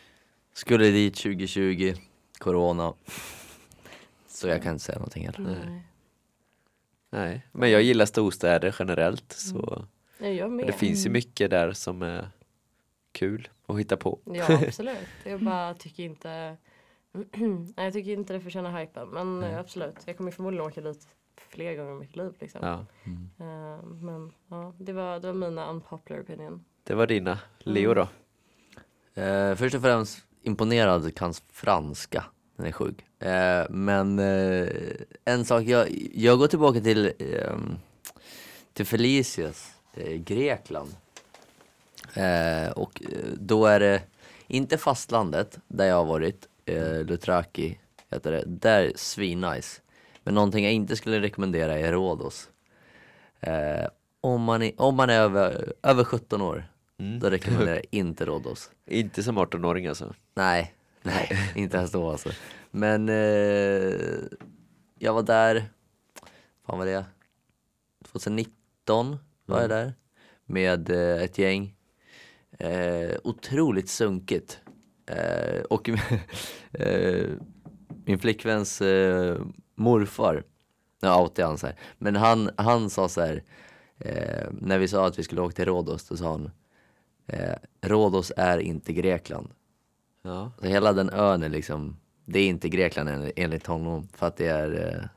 Skulle 0.53 0.85
dit 0.91 1.15
2020, 1.17 1.95
corona. 2.39 2.93
Så 4.29 4.49
jag 4.49 4.63
kan 4.63 4.73
inte 4.73 4.85
säga 4.85 4.99
någonting 4.99 5.27
heller. 5.27 5.41
Nej. 5.69 5.83
Nej, 7.11 7.47
men 7.53 7.71
jag 7.71 7.83
gillar 7.83 8.07
storstäder 8.07 8.77
generellt 8.79 9.33
så 9.33 9.85
Nej, 10.19 10.37
jag 10.37 10.51
med. 10.53 10.67
det 10.67 10.73
finns 10.73 11.07
ju 11.07 11.11
mycket 11.11 11.51
där 11.51 11.73
som 11.73 12.03
är 12.03 12.29
kul 13.13 13.49
att 13.67 13.79
hitta 13.79 13.97
på. 13.97 14.19
Ja 14.25 14.47
absolut. 14.67 14.97
Jag 15.25 15.41
bara 15.45 15.75
tycker 15.75 16.03
inte 16.03 16.57
Nej, 17.37 17.73
jag 17.85 17.93
tycker 17.93 18.13
inte 18.13 18.33
det 18.33 18.41
förtjänar 18.41 18.81
hypen. 18.81 19.09
Men 19.09 19.43
eh, 19.43 19.59
absolut. 19.59 19.97
Jag 20.05 20.17
kommer 20.17 20.31
förmodligen 20.31 20.67
åka 20.67 20.81
dit 20.81 21.09
fler 21.37 21.75
gånger 21.77 21.93
i 21.93 21.99
mitt 21.99 22.17
liv. 22.17 22.33
Liksom. 22.41 22.61
Ja, 22.63 22.87
Ehm, 23.45 24.01
men 24.07 24.33
ja, 24.49 24.75
det 24.79 24.93
var, 24.93 25.21
det 25.21 25.27
var 25.27 25.35
mina 25.35 25.71
unpopular 25.71 26.21
opinion. 26.23 26.65
det 26.85 26.95
var 26.95 27.07
dina. 27.07 27.39
Leo 27.59 27.95
då? 27.95 28.09
Eh, 29.23 29.55
först 29.55 29.75
och 29.75 29.83
främst 29.83 30.27
imponerad 30.43 31.15
kan 31.15 31.35
franska. 31.53 32.25
Den 32.57 32.67
är 32.67 32.73
sjuk. 32.73 33.05
Eh, 33.19 33.67
men 33.71 34.19
eh, 34.19 34.69
en 35.25 35.45
sak, 35.45 35.63
jag, 35.65 35.89
jag 36.15 36.39
går 36.39 36.47
tillbaka 36.47 36.81
till, 36.81 37.13
ehm, 37.19 37.77
till 38.73 38.87
Felicias 38.87 39.75
eh, 39.95 40.13
Grekland. 40.17 40.97
Eh, 42.15 42.71
och 42.71 43.03
eh, 43.03 43.19
då 43.35 43.67
är 43.67 43.81
det 43.81 44.03
inte 44.47 44.79
fastlandet 44.79 45.59
där 45.69 45.85
jag 45.87 45.95
har 45.97 46.05
varit, 46.05 46.47
eh, 46.65 47.05
Lutraki 47.05 47.79
heter 48.11 48.33
det. 48.33 48.45
Där 48.47 48.81
är 48.83 48.93
svinnice. 48.97 49.81
Men 50.23 50.35
någonting 50.35 50.65
jag 50.65 50.73
inte 50.73 50.97
skulle 50.97 51.21
rekommendera 51.21 51.79
är 51.79 51.93
Rhodos. 51.93 52.49
Eh, 53.41 53.87
om, 54.21 54.43
man 54.43 54.63
är, 54.63 54.73
om 54.81 54.95
man 54.97 55.11
är 55.11 55.21
över, 55.21 55.73
över 55.83 56.05
17 56.05 56.43
år, 56.43 56.65
Mm. 56.99 57.19
då 57.21 57.31
rekommenderar 57.31 57.75
jag 57.75 57.85
inte 57.91 58.25
Rhodos. 58.27 58.71
Inte 58.87 59.23
som 59.23 59.39
18-åring 59.39 59.87
alltså. 59.87 60.15
Nej, 60.35 60.75
nej, 61.07 61.53
inte 61.55 61.77
ens 61.77 61.91
då 61.91 62.11
alltså. 62.11 62.31
Men 62.71 63.09
eh, 63.09 63.95
jag 64.99 65.15
var 65.15 65.23
där, 65.23 65.65
fan 66.67 66.79
var 66.79 66.87
det? 66.87 67.05
2019 68.05 69.17
var 69.47 69.61
jag 69.61 69.71
där 69.71 69.95
med 70.45 70.91
eh, 70.91 71.23
ett 71.23 71.39
gäng. 71.39 71.75
Eh, 72.59 73.17
otroligt 73.25 73.89
sunkigt. 73.89 74.61
Eh, 75.07 75.61
och 75.61 75.89
eh, 76.73 77.27
min 78.05 78.19
flickväns 78.19 78.81
eh, 78.81 79.41
morfar, 79.75 80.45
ja 81.01 81.23
outar 81.23 81.43
jag 81.43 81.49
han 81.49 81.59
så 81.59 81.67
här. 81.67 81.77
men 81.99 82.17
han, 82.17 82.51
han 82.57 82.91
sa 82.91 83.09
så 83.09 83.21
här, 83.21 83.43
eh, 83.99 84.47
när 84.53 84.79
vi 84.79 84.89
sa 84.89 85.07
att 85.07 85.19
vi 85.19 85.23
skulle 85.23 85.41
åka 85.41 85.55
till 85.55 85.65
Rhodos, 85.65 86.09
då 86.09 86.17
sa 86.17 86.31
han 86.31 86.51
Rhodos 87.81 88.33
är 88.37 88.59
inte 88.59 88.93
Grekland. 88.93 89.49
Ja. 90.27 90.53
Så 90.61 90.67
hela 90.67 90.93
den 90.93 91.11
ön 91.11 91.43
är 91.43 91.49
liksom, 91.49 91.97
det 92.25 92.39
är 92.41 92.49
inte 92.49 92.69
Grekland 92.69 93.09
en- 93.09 93.33
enligt 93.37 93.67
honom 93.67 94.09
för 94.13 94.27
att 94.27 94.37
det 94.37 94.47
är, 94.47 94.89
eh, 95.01 95.09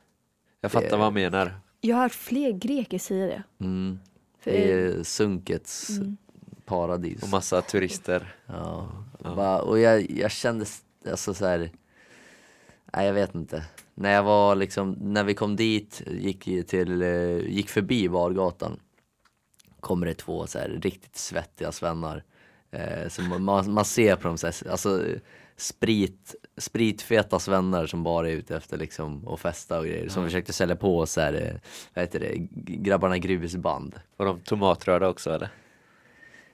Jag 0.60 0.72
fattar 0.72 0.90
vad 0.90 1.00
han 1.00 1.14
menar. 1.14 1.60
Jag 1.80 1.96
har 1.96 2.02
hört 2.02 2.12
fler 2.14 2.50
greker 2.52 2.98
säga 2.98 3.26
det. 3.26 3.42
mm, 3.64 3.98
För, 4.40 4.50
det 4.50 4.72
är 4.72 5.02
sunkets 5.02 5.90
Mm. 5.98 6.16
paradis. 6.64 7.22
Och 7.22 7.28
massa 7.28 7.62
turister. 7.62 8.34
Ja, 8.46 8.88
Ja. 9.24 9.34
Bara, 9.34 9.62
och 9.62 9.78
jag, 9.78 10.10
jag 10.10 10.30
kände 10.30 10.62
s- 10.62 10.82
alltså 11.10 11.34
så 11.34 11.46
här, 11.46 11.70
Nej 12.92 13.06
jag 13.06 13.12
vet 13.14 13.34
inte. 13.34 13.64
När 13.94 14.12
jag 14.12 14.22
var 14.22 14.54
liksom, 14.54 14.96
när 15.00 15.24
vi 15.24 15.34
kom 15.34 15.56
dit, 15.56 16.02
gick, 16.06 16.48
i- 16.48 16.62
till, 16.62 17.02
eh, 17.02 17.36
gick 17.38 17.68
förbi 17.68 18.08
Vargatan. 18.08 18.80
Kommer 19.80 20.06
det 20.06 20.14
två 20.14 20.46
så 20.46 20.58
här 20.58 20.68
riktigt 20.82 21.16
svettiga 21.16 21.72
svennar. 21.72 22.24
Eh, 22.70 23.08
så 23.08 23.22
man, 23.22 23.72
man, 23.72 23.84
ser 23.84 24.16
på 24.16 24.28
dem 24.28 24.38
så 24.38 24.46
här, 24.46 24.70
alltså 24.70 25.04
sprit, 25.56 26.34
spritfeta 26.56 27.38
svennar 27.38 27.86
som 27.86 28.02
bara 28.02 28.30
är 28.30 28.32
ute 28.32 28.56
efter 28.56 28.78
liksom 28.78 29.28
att 29.28 29.40
festa 29.40 29.78
och 29.78 29.84
grejer. 29.84 30.08
Som 30.08 30.24
försökte 30.24 30.52
sälja 30.52 30.76
på 30.76 31.06
så 31.06 31.20
här, 31.20 31.34
eh, 31.34 31.60
vad 31.94 32.04
heter 32.04 32.20
det, 32.20 32.32
grabbarna 32.64 33.18
grusband. 33.18 34.00
Var 34.16 34.26
de 34.26 34.40
tomatröda 34.40 35.08
också 35.08 35.30
eller? 35.30 35.48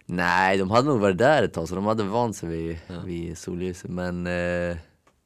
Nej, 0.07 0.59
de 0.59 0.71
hade 0.71 0.89
nog 0.89 1.01
varit 1.01 1.19
där 1.19 1.43
ett 1.43 1.53
tag 1.53 1.69
så 1.69 1.75
de 1.75 1.87
hade 1.87 2.03
vant 2.03 2.37
sig 2.37 2.49
vid, 2.49 2.79
vid 3.05 3.39
solljuset 3.39 3.91
men 3.91 4.27
eh, 4.27 4.77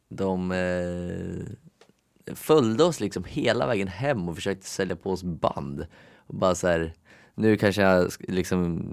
de 0.09 0.53
eh, 0.53 2.35
följde 2.35 2.85
oss 2.85 3.01
liksom 3.01 3.25
hela 3.25 3.67
vägen 3.67 3.89
hem 3.89 4.29
och 4.29 4.35
försökte 4.35 4.67
sälja 4.67 4.97
på 4.97 5.11
oss 5.11 5.23
band. 5.23 5.87
Och 6.17 6.35
bara 6.35 6.55
så 6.55 6.67
här, 6.67 6.93
nu 7.35 7.57
kanske 7.57 7.83
jag 7.83 8.11
liksom 8.19 8.87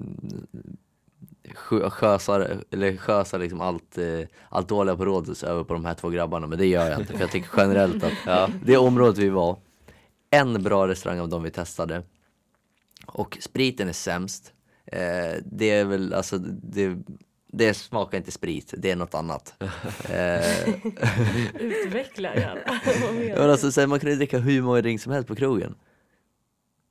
sjösar, 1.55 2.63
eller 2.71 2.97
sjösar 2.97 3.39
liksom 3.39 3.61
allt, 3.61 3.97
eh, 3.97 4.21
allt 4.49 4.69
dåliga 4.69 4.95
på 4.95 5.05
Rhodos 5.05 5.43
över 5.43 5.63
på 5.63 5.73
de 5.73 5.85
här 5.85 5.93
två 5.93 6.09
grabbarna 6.09 6.47
men 6.47 6.57
det 6.57 6.65
gör 6.65 6.89
jag 6.89 6.99
inte 6.99 7.13
för 7.13 7.19
jag 7.19 7.31
tycker 7.31 7.49
generellt 7.57 8.03
att 8.03 8.13
ja, 8.25 8.49
det 8.65 8.77
området 8.77 9.17
vi 9.17 9.29
var, 9.29 9.59
en 10.29 10.63
bra 10.63 10.87
restaurang 10.87 11.19
av 11.19 11.29
de 11.29 11.43
vi 11.43 11.51
testade 11.51 12.03
och 13.05 13.37
spriten 13.41 13.89
är 13.89 13.93
sämst. 13.93 14.53
Eh, 14.85 15.35
det 15.45 15.69
är 15.69 15.85
väl 15.85 16.13
alltså, 16.13 16.37
det, 16.37 16.97
det 17.47 17.73
smakar 17.73 18.17
inte 18.17 18.31
sprit, 18.31 18.73
det 18.77 18.91
är 18.91 18.95
något 18.95 19.13
annat. 19.13 19.55
eh, 20.09 20.69
Utveckla 21.53 22.35
gärna. 22.35 22.79
Men 23.41 23.49
alltså, 23.49 23.81
här, 23.81 23.87
man 23.87 23.99
kan 23.99 24.09
ju 24.09 24.15
dricka 24.15 24.39
hur 24.39 24.61
många 24.61 24.81
drink 24.81 25.01
som 25.01 25.11
helst 25.11 25.27
på 25.27 25.35
krogen. 25.35 25.75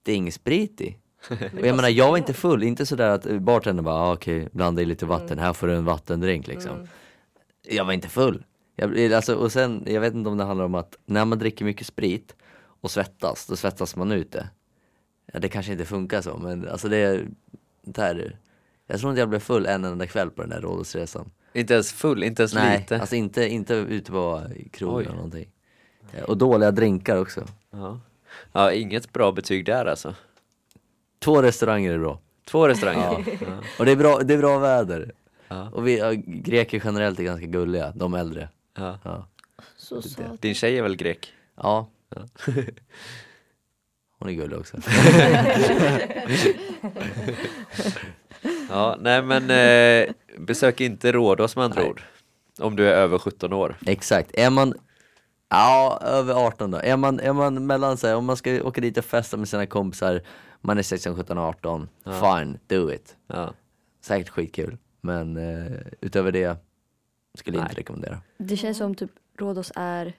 Det 0.03 0.13
är 0.13 0.17
ingen 0.17 0.33
sprit 0.33 0.81
i. 0.81 0.97
Och 1.31 1.67
jag 1.67 1.77
menar 1.77 1.89
jag 1.89 2.11
var 2.11 2.17
inte 2.17 2.35
full, 2.35 2.63
inte 2.63 2.87
sådär 2.87 3.11
att 3.11 3.25
bartendern 3.41 3.85
bara 3.85 3.95
ah, 3.95 4.13
okej 4.13 4.49
blanda 4.53 4.83
i 4.83 4.85
lite 4.85 5.07
vatten, 5.07 5.39
här 5.39 5.53
får 5.53 5.67
du 5.67 5.75
en 5.75 5.85
vattendrink 5.85 6.47
liksom. 6.47 6.87
Jag 7.69 7.85
var 7.85 7.93
inte 7.93 8.09
full. 8.09 8.45
Jag, 8.77 9.13
alltså, 9.13 9.35
och 9.35 9.53
sen, 9.53 9.83
jag 9.87 10.01
vet 10.01 10.15
inte 10.15 10.31
om 10.31 10.37
det 10.37 10.45
handlar 10.45 10.65
om 10.65 10.75
att 10.75 10.97
när 11.07 11.25
man 11.25 11.39
dricker 11.39 11.65
mycket 11.65 11.87
sprit 11.87 12.35
och 12.81 12.91
svettas, 12.91 13.47
då 13.47 13.57
svettas 13.57 13.97
man 13.97 14.13
ut 14.13 14.33
det. 14.33 14.49
Ja, 15.33 15.39
det 15.39 15.49
kanske 15.49 15.73
inte 15.73 15.85
funkar 15.85 16.21
så 16.23 16.37
men 16.39 16.69
alltså 16.69 16.89
det 16.89 17.25
det 17.83 18.01
här, 18.03 18.37
jag 18.87 19.01
tror 19.01 19.11
inte 19.11 19.21
jag 19.21 19.29
blev 19.29 19.39
full 19.41 19.67
en 19.67 19.85
enda 19.85 20.07
kväll 20.07 20.31
på 20.31 20.43
den 20.43 20.51
där 20.51 20.61
Rhodosresan. 20.61 21.31
Inte 21.53 21.75
ens 21.75 21.93
full, 21.93 22.23
inte 22.23 22.43
ens 22.43 22.55
Nej, 22.55 22.79
lite? 22.79 23.01
alltså 23.01 23.17
inte, 23.17 23.49
inte 23.49 23.75
ute 23.75 24.11
på 24.13 24.43
krogen 24.73 25.07
eller 25.07 25.17
någonting. 25.17 25.49
Eh, 26.13 26.23
Och 26.25 26.37
dåliga 26.39 26.71
drinkar 26.71 27.17
också. 27.17 27.45
Ja. 27.71 28.01
ja, 28.53 28.73
inget 28.73 29.13
bra 29.13 29.33
betyg 29.33 29.65
där 29.65 29.87
alltså. 29.87 30.15
Två 31.19 31.43
restauranger 31.43 31.93
är 31.93 31.99
bra. 31.99 32.21
Två 32.45 32.69
restauranger? 32.69 33.25
Ja. 33.41 33.49
Och 33.79 33.85
det 33.85 33.93
är 33.93 33.97
bra, 33.97 34.19
det 34.19 34.35
är 34.35 34.39
bra 34.39 34.59
väder. 34.59 35.13
Ja. 35.49 35.71
Och 35.73 35.87
vi, 35.87 35.99
ja, 35.99 36.13
greker 36.27 36.83
generellt 36.85 37.21
är 37.21 37.25
ganska 37.25 37.47
gulliga, 37.47 37.93
de 37.97 38.15
äldre. 38.15 38.49
Ja. 38.77 38.99
Ja. 39.03 39.27
Så 39.77 40.03
söt. 40.03 40.43
Din 40.43 40.55
tjej 40.55 40.79
är 40.79 40.83
väl 40.83 40.97
grek? 40.97 41.33
ja. 41.57 41.89
Hon 44.19 44.29
är 44.29 44.33
gullig 44.33 44.59
också. 44.59 44.77
Ja, 48.71 48.97
nej 49.01 49.23
men 49.23 49.51
eh, 49.51 50.15
besök 50.39 50.81
inte 50.81 51.13
Rhodos 51.13 51.57
med 51.57 51.65
andra 51.65 51.87
ord. 51.87 52.03
Om 52.59 52.77
du 52.77 52.89
är 52.89 52.93
över 52.93 53.19
17 53.19 53.53
år. 53.53 53.77
Exakt. 53.87 54.31
Är 54.35 54.51
man 54.51 54.75
Ja, 55.49 56.01
över 56.05 56.35
18 56.35 56.71
då. 56.71 56.79
Är 56.79 56.97
man, 56.97 57.21
är 57.21 57.33
man 57.33 57.67
mellan 57.67 57.97
sig, 57.97 58.15
om 58.15 58.25
man 58.25 58.37
ska 58.37 58.63
åka 58.63 58.81
dit 58.81 58.99
och 58.99 59.05
festa 59.05 59.37
med 59.37 59.49
sina 59.49 59.67
kompisar, 59.67 60.23
man 60.61 60.79
är 60.79 60.83
16, 60.83 61.17
17, 61.17 61.39
18, 61.39 61.89
fine, 62.05 62.59
do 62.67 62.93
it. 62.93 63.17
Ja. 63.27 63.55
Säkert 64.01 64.29
skitkul. 64.29 64.79
Men 65.01 65.37
eh, 65.37 65.79
utöver 66.01 66.33
det 66.33 66.57
skulle 67.35 67.57
jag 67.59 67.65
inte 67.65 67.77
rekommendera. 67.77 68.21
Det 68.39 68.57
känns 68.57 68.79
som 68.79 68.95
typ 68.95 69.11
Rhodos 69.39 69.73
är 69.77 70.13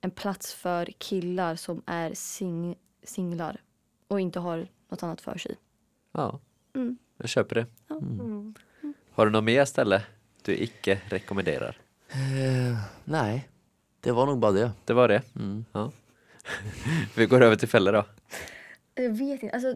en 0.00 0.10
plats 0.10 0.54
för 0.54 0.86
killar 0.98 1.56
som 1.56 1.82
är 1.86 2.14
sing 2.14 2.76
singlar 3.04 3.60
och 4.08 4.20
inte 4.20 4.40
har 4.40 4.68
något 4.88 5.02
annat 5.02 5.20
för 5.20 5.38
sig. 5.38 5.56
ja, 6.12 6.40
Mm. 6.74 6.98
jag 7.16 7.28
köper 7.28 7.54
det. 7.54 7.66
Ja. 7.88 7.96
Mm. 7.98 8.54
Har 9.12 9.26
du 9.26 9.32
något 9.32 9.44
mer 9.44 9.64
ställe 9.64 10.02
du 10.42 10.54
icke 10.56 11.00
rekommenderar? 11.08 11.76
Eh, 12.08 12.78
nej, 13.04 13.48
det 14.00 14.12
var 14.12 14.26
nog 14.26 14.38
bara 14.38 14.52
det. 14.52 14.70
Det 14.84 14.92
var 14.92 15.08
det? 15.08 15.22
Mm. 15.36 15.64
Ja. 15.72 15.92
Vi 17.16 17.26
går 17.26 17.42
över 17.42 17.56
till 17.56 17.68
fällor 17.68 17.92
då. 17.92 18.04
Jag 19.02 19.10
vet 19.10 19.42
inte. 19.42 19.54
Alltså, 19.54 19.74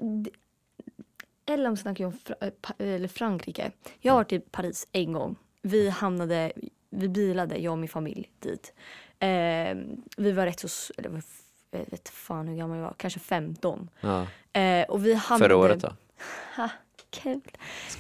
Ellen 1.46 1.76
snackar 1.76 2.04
ju 2.04 2.08
om 2.08 2.18
Pa- 2.60 2.74
eller 2.78 3.08
Frankrike. 3.08 3.70
Jag 4.00 4.12
har 4.12 4.18
varit 4.18 4.32
i 4.32 4.40
Paris 4.40 4.88
en 4.92 5.12
gång. 5.12 5.36
Vi 5.62 5.88
hamnade, 5.88 6.52
vi 6.90 7.08
bilade, 7.08 7.56
jag 7.58 7.72
och 7.72 7.78
min 7.78 7.88
familj, 7.88 8.30
dit. 8.38 8.72
Eh, 9.18 9.74
vi 10.16 10.32
var 10.32 10.46
rätt 10.46 10.60
så, 10.70 10.92
eller 10.96 11.22
jag 11.70 11.78
vet 11.90 12.08
fan 12.08 12.48
hur 12.48 12.56
gammal 12.56 12.76
jag 12.78 12.84
var, 12.84 12.94
kanske 12.96 13.20
15. 13.20 13.90
Ja. 14.00 14.26
Eh, 14.60 14.84
och 14.88 15.06
vi 15.06 15.14
hamnade... 15.14 15.48
Förra 15.48 15.56
året 15.56 15.80
då? 15.80 15.92
Ha, 16.56 16.68
kul. 17.10 17.40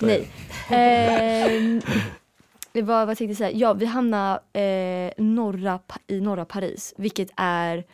Nej. 0.00 0.28
Ehm, 0.70 1.80
det 2.72 2.82
var, 2.82 3.06
vad 3.06 3.16
tänkte 3.18 3.30
jag 3.30 3.36
säga? 3.36 3.50
Ja, 3.58 3.72
vi 3.72 3.86
hamnade 3.86 4.40
eh, 4.60 5.24
norra, 5.24 5.78
i 6.06 6.20
norra 6.20 6.44
Paris, 6.44 6.94
vilket 6.96 7.28
är, 7.36 7.84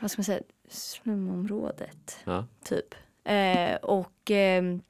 vad 0.00 0.10
ska 0.10 0.20
man 0.20 0.24
säga, 0.24 0.42
slumområdet 0.74 2.18
Ja. 2.24 2.46
typ. 2.64 2.94
Eh, 3.24 3.74
och 3.74 4.30
ehm, 4.30 4.82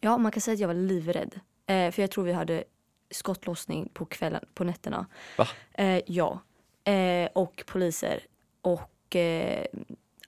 ja, 0.00 0.18
man 0.18 0.32
kan 0.32 0.40
säga 0.40 0.52
att 0.54 0.60
jag 0.60 0.68
var 0.68 0.74
livrädd. 0.74 1.40
Eh, 1.66 1.90
för 1.90 2.02
jag 2.02 2.10
tror 2.10 2.24
vi 2.24 2.32
hade 2.32 2.64
skottlossning 3.10 3.88
på 3.92 4.04
kvällen, 4.04 4.44
på 4.54 4.64
nätterna. 4.64 5.06
Va? 5.38 5.48
Eh, 5.74 6.00
ja. 6.06 6.40
Eh, 6.84 7.28
och 7.32 7.64
poliser. 7.66 8.20
Och 8.60 9.16
eh, 9.16 9.66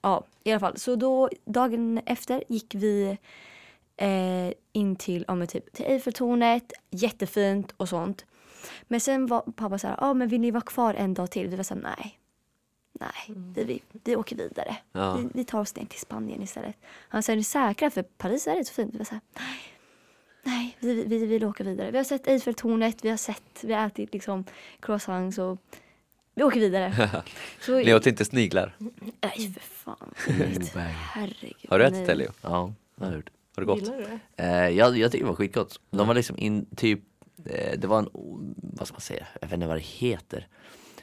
ja, 0.01 0.23
i 0.43 0.51
alla 0.51 0.59
fall. 0.59 0.77
Så 0.77 0.95
då 0.95 1.29
dagen 1.45 2.01
efter 2.05 2.43
gick 2.47 2.75
vi 2.75 3.17
eh, 3.97 4.51
in 4.71 4.95
till, 4.95 5.25
ja, 5.27 5.35
men 5.35 5.47
typ, 5.47 5.73
till 5.73 5.85
Eiffeltornet. 5.85 6.73
Jättefint 6.89 7.73
och 7.77 7.89
sånt. 7.89 8.25
Men 8.83 8.99
sen 8.99 9.27
var 9.27 9.41
pappa 9.41 9.77
så 9.79 9.87
här, 9.87 9.97
ja 10.01 10.13
men 10.13 10.27
vill 10.27 10.41
ni 10.41 10.51
vara 10.51 10.61
kvar 10.61 10.93
en 10.93 11.13
dag 11.13 11.31
till? 11.31 11.47
Vi 11.47 11.55
var 11.55 11.63
så 11.63 11.73
här, 11.73 11.81
nej. 11.81 12.19
Nej, 12.99 13.35
vi, 13.53 13.63
vi, 13.63 13.81
vi 14.03 14.15
åker 14.15 14.35
vidare. 14.35 14.77
Ja. 14.91 15.15
Vi, 15.15 15.27
vi 15.33 15.45
tar 15.45 15.59
oss 15.59 15.75
ner 15.75 15.85
till 15.85 15.99
Spanien 15.99 16.41
istället. 16.41 16.75
Han 17.09 17.23
sa, 17.23 17.31
är 17.31 17.35
ni 17.35 17.43
säkra? 17.43 17.89
För 17.89 18.03
Paris 18.03 18.47
är 18.47 18.55
rätt 18.55 18.67
så 18.67 18.73
fint. 18.73 18.93
Vi 18.93 18.97
var 18.97 19.05
så 19.05 19.11
här, 19.11 19.21
nej. 19.33 19.71
Nej, 20.43 20.77
vi, 20.79 20.93
vi, 20.93 21.03
vi 21.03 21.25
vill 21.25 21.45
åka 21.45 21.63
vidare. 21.63 21.91
Vi 21.91 21.97
har 21.97 22.03
sett 22.03 22.27
Eiffeltornet, 22.27 23.05
vi 23.05 23.09
har 23.09 23.17
sett, 23.17 23.63
vi 23.63 23.73
har 23.73 23.87
ätit 23.87 24.13
liksom 24.13 24.43
croissants 24.79 25.37
och 25.37 25.57
vi 26.35 26.43
åker 26.43 26.59
vidare. 26.59 27.09
Så, 27.61 27.77
Ni 27.77 27.93
åt 27.93 28.07
inte 28.07 28.25
sniglar? 28.25 28.75
Nej, 29.21 29.53
för 29.53 29.61
fan. 29.61 30.13
Herregud. 31.13 31.69
Har 31.69 31.79
du 31.79 31.85
ätit 31.85 32.07
det 32.07 32.15
Leo? 32.15 32.31
Ja, 32.41 32.73
jag 32.95 33.05
har 33.05 33.13
hört. 33.13 33.29
Har 33.55 33.61
det 33.61 33.65
gått? 33.65 33.81
Gillar 33.81 33.97
du 33.97 34.03
det? 34.35 34.43
Eh, 34.43 34.69
jag, 34.69 34.97
jag 34.97 35.11
tycker 35.11 35.25
det 35.25 35.29
var 35.29 35.35
skitgott. 35.35 35.79
De 35.91 36.07
var 36.07 36.15
liksom 36.15 36.37
in, 36.37 36.65
typ, 36.75 36.99
eh, 37.45 37.79
det 37.79 37.87
var 37.87 37.99
en, 37.99 38.09
vad 38.53 38.87
ska 38.87 38.95
man 38.95 39.01
säga, 39.01 39.27
jag 39.41 39.47
vet 39.47 39.53
inte 39.53 39.67
vad 39.67 39.77
det 39.77 39.83
heter. 39.83 40.47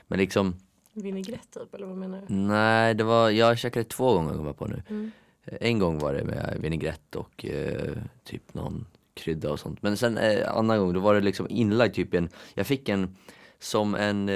Men 0.07 0.19
liksom, 0.19 0.57
Vinägrett 0.93 1.51
typ, 1.51 1.75
eller 1.75 1.87
vad 1.87 1.97
menar 1.97 2.21
du? 2.29 2.35
nej 2.35 2.95
det 2.95 3.05
var, 3.05 3.31
jag 3.31 3.59
käkade 3.59 3.85
två 3.85 4.15
gånger 4.15 4.35
kom 4.35 4.47
jag 4.47 4.59
på 4.59 4.67
nu. 4.67 4.83
Mm. 4.89 5.11
Eh, 5.45 5.57
En 5.61 5.79
gång 5.79 5.99
var 5.99 6.15
det 6.15 6.25
med 6.25 6.57
vinägrett 6.61 7.17
och 7.17 7.45
eh, 7.45 7.93
typ 8.25 8.55
någon 8.55 8.87
krydda 9.15 9.51
och 9.53 9.61
sånt. 9.61 9.83
Men 9.83 9.97
sen 9.97 10.19
eh, 10.19 10.57
annan 10.57 10.79
gång 10.79 10.93
då 10.93 11.01
var 11.01 11.15
det 11.15 11.21
liksom 11.21 11.47
inlagd 11.51 11.95
typ 11.95 12.15
en, 12.15 12.29
jag 12.55 12.67
fick 12.67 12.89
en 12.89 13.17
som 13.59 13.95
en 13.95 14.29
eh, 14.29 14.33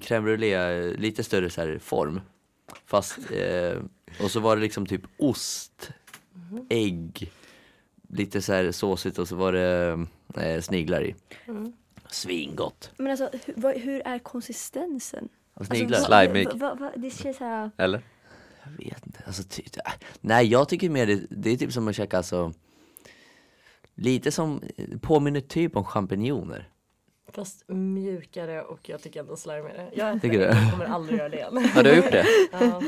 crème 0.00 0.22
brûlée, 0.24 0.54
eh, 0.54 0.94
lite 0.98 1.24
större 1.24 1.50
så 1.50 1.60
här 1.60 1.78
form. 1.78 2.20
Fast, 2.86 3.18
eh, 3.32 3.78
och 4.24 4.30
så 4.30 4.40
var 4.40 4.56
det 4.56 4.62
liksom 4.62 4.86
typ 4.86 5.02
ost, 5.18 5.90
ägg, 6.68 7.32
lite 8.08 8.42
så 8.42 8.52
här 8.52 8.72
såsigt 8.72 9.18
och 9.18 9.28
så 9.28 9.36
var 9.36 9.52
det 9.52 10.06
eh, 10.36 10.60
sniglar 10.60 11.02
i. 11.04 11.14
Mm. 11.46 11.72
Svingott. 12.10 12.90
Men 12.96 13.10
alltså, 13.10 13.30
hur, 13.44 13.54
vad, 13.56 13.74
hur 13.76 14.02
är 14.04 14.18
konsistensen? 14.18 15.28
Och 15.58 15.66
sniglar? 15.66 15.98
Alltså, 15.98 16.12
Slimig. 16.12 16.48
det 16.96 17.10
känns 17.10 17.36
så 17.36 17.44
här... 17.44 17.70
Eller? 17.76 18.02
Jag 18.64 18.86
vet 18.86 19.06
inte, 19.06 19.22
alltså 19.26 19.42
ty, 19.42 19.62
äh, 19.84 19.92
nej 20.20 20.46
jag 20.46 20.68
tycker 20.68 20.90
mer 20.90 21.06
det, 21.06 21.26
det 21.30 21.50
är 21.50 21.56
typ 21.56 21.72
som 21.72 21.88
att 21.88 21.96
käka 21.96 22.16
alltså 22.16 22.52
Lite 23.94 24.32
som, 24.32 24.62
påminner 25.00 25.40
typ 25.40 25.76
om 25.76 25.84
champinjoner 25.84 26.68
Fast 27.32 27.68
mjukare 27.68 28.62
och 28.62 28.88
jag 28.88 29.02
tycker 29.02 29.20
ändå 29.20 29.36
slimigare. 29.36 29.90
Jag 29.94 30.08
äter 30.10 30.20
Tycker 30.20 30.38
det, 30.38 30.44
jag 30.44 30.70
kommer 30.72 30.84
aldrig 30.84 31.18
göra 31.18 31.28
det 31.28 31.36
igen. 31.36 31.70
Har 31.74 31.82
du 31.82 31.96
gjort 31.96 32.12
det? 32.12 32.26
ja, 32.52 32.82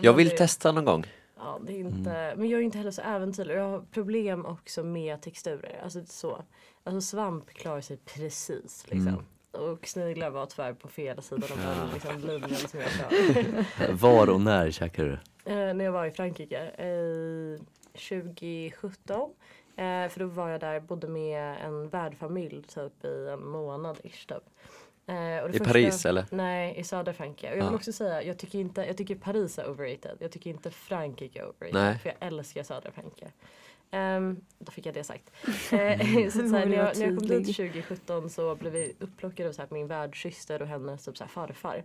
Jag 0.00 0.12
vill 0.12 0.28
det- 0.28 0.36
testa 0.36 0.72
någon 0.72 0.84
gång. 0.84 1.06
Ja, 1.36 1.60
det 1.66 1.72
är 1.72 1.78
inte, 1.78 2.34
men 2.36 2.48
jag 2.48 2.60
är 2.60 2.64
inte 2.64 2.78
heller 2.78 2.90
så 2.90 3.02
äventyrlig. 3.02 3.54
Jag 3.54 3.68
har 3.68 3.80
problem 3.80 4.46
också 4.46 4.82
med 4.82 5.22
texturer. 5.22 5.80
Alltså 5.84 6.04
så. 6.06 6.44
Alltså 6.84 7.00
svamp 7.00 7.50
klarar 7.50 7.80
sig 7.80 7.96
precis 7.96 8.84
liksom. 8.88 9.24
Och 9.52 9.86
sniglar 9.88 10.30
var 10.30 10.46
tyvärr 10.46 10.72
på 10.72 10.88
fel 10.88 11.22
sida 11.22 11.46
av 11.50 11.58
den 11.58 11.90
liksom, 11.94 12.18
linjen 12.18 12.56
som 12.56 12.80
jag 12.80 12.90
kör. 12.90 13.92
Var 14.02 14.30
och 14.30 14.40
när 14.40 14.70
käkade 14.70 15.08
du? 15.44 15.52
Eh, 15.52 15.74
när 15.74 15.84
jag 15.84 15.92
var 15.92 16.06
i 16.06 16.10
Frankrike 16.10 16.60
eh, 16.68 17.62
2017. 17.92 19.30
Eh, 19.76 20.08
för 20.08 20.18
då 20.18 20.26
var 20.26 20.48
jag 20.48 20.60
där, 20.60 20.80
bodde 20.80 21.08
med 21.08 21.56
en 21.66 21.88
värdfamilj 21.88 22.62
typ 22.62 23.04
i 23.04 23.28
en 23.32 23.46
månad 23.46 23.98
ish 24.04 24.26
typ. 24.26 24.42
Eh, 25.06 25.54
I 25.56 25.58
Paris, 25.58 26.06
eller? 26.06 26.24
Nej, 26.30 26.78
i 26.78 26.84
södra 26.84 27.12
Frankrike. 27.12 27.46
Och 27.52 27.58
jag 27.58 27.64
vill 27.64 27.72
Ja. 27.72 27.76
också 27.76 27.92
säga, 27.92 28.22
jag 28.22 28.38
tycker, 28.38 28.58
inte, 28.58 28.80
jag 28.86 28.96
tycker 28.96 29.14
Paris 29.14 29.58
är 29.58 29.70
overrated. 29.70 30.16
Jag 30.20 30.32
tycker 30.32 30.50
inte 30.50 30.70
Frankrike 30.70 31.38
är 31.40 31.44
overrated. 31.48 31.74
Nej. 31.74 31.98
För 31.98 32.08
jag 32.08 32.28
älskar 32.28 32.62
södra 32.62 32.90
Frankrike. 32.90 33.30
Ehm, 33.94 34.40
då 34.58 34.72
fick 34.72 34.86
jag 34.86 34.94
det 34.94 35.04
sagt. 35.04 35.30
Eh, 35.72 36.28
så 36.30 36.48
så 36.48 36.56
här, 36.56 36.66
när, 36.66 36.76
jag, 36.76 36.98
när 36.98 37.06
jag 37.06 37.18
kom 37.18 37.28
dit 37.28 37.56
2017 37.56 38.30
så 38.30 38.54
blev 38.54 38.72
vi 38.72 38.96
upplockade 38.98 39.48
av 39.48 39.52
så 39.52 39.62
här, 39.62 39.68
min 39.70 39.86
värdsyster 39.86 40.62
och 40.62 40.68
hennes 40.68 41.04
typ, 41.04 41.16
så 41.16 41.24
här, 41.24 41.28
farfar. 41.28 41.84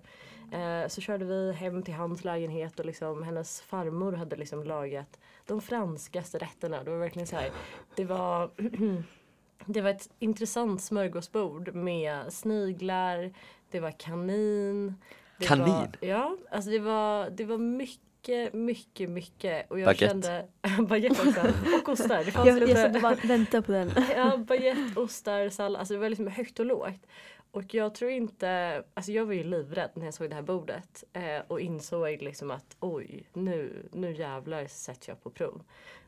Eh, 0.52 0.88
så 0.88 1.02
körde 1.02 1.26
vi 1.26 1.54
hem 1.54 1.84
till 1.84 1.93
hans 1.93 2.24
lägenhet 2.24 2.80
och 2.80 2.86
liksom, 2.86 3.24
hennes 3.24 3.62
farmor 3.62 4.13
hade 4.13 4.36
liksom 4.36 4.63
lagat 4.63 5.20
de 5.46 5.62
franskaste 5.62 6.38
rätterna. 6.38 6.84
Det 6.84 6.91
var 6.91 6.98
verkligen 6.98 7.28
så 7.28 7.36
här, 7.36 7.52
det 7.96 8.06
var 8.06 8.52
Det 9.65 9.82
var 9.82 9.89
ett 9.89 10.10
intressant 10.20 10.82
smörgåsbord 10.82 11.76
med 11.76 12.34
sniglar, 12.34 13.34
det 13.72 13.80
var 13.80 13.91
kanin. 13.91 14.96
Det 15.38 15.46
Kanin? 15.46 15.67
Var, 15.67 15.89
ja, 16.00 16.38
alltså 16.52 16.72
det 16.72 16.80
var, 16.80 17.30
det 17.30 17.46
var 17.46 17.58
mycket, 17.58 18.02
mycket, 18.54 19.10
mycket. 19.10 19.72
Och 19.72 19.80
jag 19.80 19.86
Baguette. 19.86 20.08
kände, 20.08 20.48
baguette 20.90 21.28
också. 21.30 21.42
Och 21.82 21.90
ostar. 21.90 22.24
Det 22.26 22.32
fanns 22.32 22.48
Jag, 22.48 22.58
jag 22.62 22.68
lite, 22.68 22.82
satt 22.82 22.96
och 22.96 23.02
bara 23.02 23.16
väntade 23.16 23.62
på 23.63 23.72
den. 23.72 23.92
ja, 24.16 24.38
baguette, 24.38 25.00
ostar, 25.00 25.50
sallad. 25.50 25.80
Alltså 25.80 25.94
det 25.94 26.00
var 26.00 26.10
liksom 26.10 26.28
högt 26.28 26.60
och 26.60 26.66
lågt. 26.66 27.08
Och 27.52 27.74
jag 27.74 27.96
tror 27.96 28.12
inte, 28.12 28.84
alltså 28.94 29.12
jag 29.12 29.26
var 29.26 29.34
ju 29.34 29.44
livrädd 29.44 29.90
när 29.94 30.06
jag 30.06 30.13
såg 30.13 30.30
det 30.30 30.36
här 30.36 30.42
bordet. 30.42 31.04
Eh, 31.13 31.42
och 31.48 31.60
insåg 31.62 32.22
liksom 32.22 32.52
att 32.52 32.76
oj, 32.80 33.30
nu, 33.34 33.90
nu 33.92 34.13
jävlar 34.13 34.68
sätter 34.68 35.10
jag 35.10 35.24
på 35.24 35.30
prov. 35.30 35.62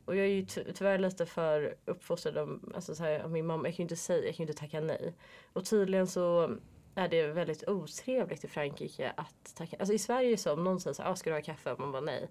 Och 0.05 0.15
jag 0.15 0.25
är 0.25 0.29
ju 0.29 0.45
ty- 0.45 0.63
tyvärr 0.73 0.97
lite 0.97 1.25
för 1.25 1.75
uppfostrad 1.85 2.37
av, 2.37 2.71
alltså 2.75 2.95
så 2.95 3.03
här, 3.03 3.19
av 3.19 3.31
min 3.31 3.45
mamma. 3.45 3.67
Jag 3.67 3.75
kan 3.75 3.83
ju 3.83 3.85
inte 3.85 3.95
säga, 3.95 4.25
jag 4.25 4.35
kan 4.35 4.45
ju 4.45 4.49
inte 4.51 4.61
tacka 4.61 4.79
nej. 4.81 5.13
Och 5.53 5.65
tydligen 5.65 6.07
så 6.07 6.51
är 6.99 7.09
det 7.09 7.27
väldigt 7.27 7.67
otrevligt 7.69 8.43
i 8.43 8.47
Frankrike 8.47 9.13
att 9.17 9.55
tacka. 9.55 9.75
Alltså 9.79 9.93
i 9.93 9.99
Sverige 9.99 10.29
det 10.29 10.37
så 10.37 10.53
om 10.53 10.63
någon 10.63 10.79
säger 10.79 10.93
så 10.93 11.03
här, 11.03 11.11
ah, 11.11 11.15
ska 11.15 11.29
du 11.29 11.35
ha 11.35 11.41
kaffe? 11.41 11.71
Och 11.71 11.79
man 11.79 11.91
bara 11.91 12.01
nej. 12.01 12.27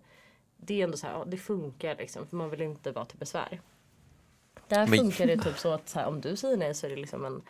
Det 0.57 0.81
är 0.81 0.85
ändå 0.85 0.97
så 0.97 1.07
här, 1.07 1.15
ja, 1.15 1.25
det 1.27 1.37
funkar 1.37 1.97
liksom. 1.97 2.27
För 2.27 2.37
man 2.37 2.51
vill 2.51 2.61
inte 2.63 2.93
vara 2.93 3.05
till 3.05 3.19
besvär. 3.19 3.61
Där 4.69 4.87
Men- 4.87 4.99
funkar 4.99 5.27
det 5.27 5.37
typ 5.39 5.59
så 5.59 5.73
att 5.73 5.89
så 5.89 5.99
här, 5.99 6.07
om 6.07 6.21
du 6.21 6.37
säger 6.37 6.57
nej 6.57 6.75
så 6.75 6.87
är 6.87 6.91
det 6.91 6.97
liksom 6.97 7.25
en 7.25 7.43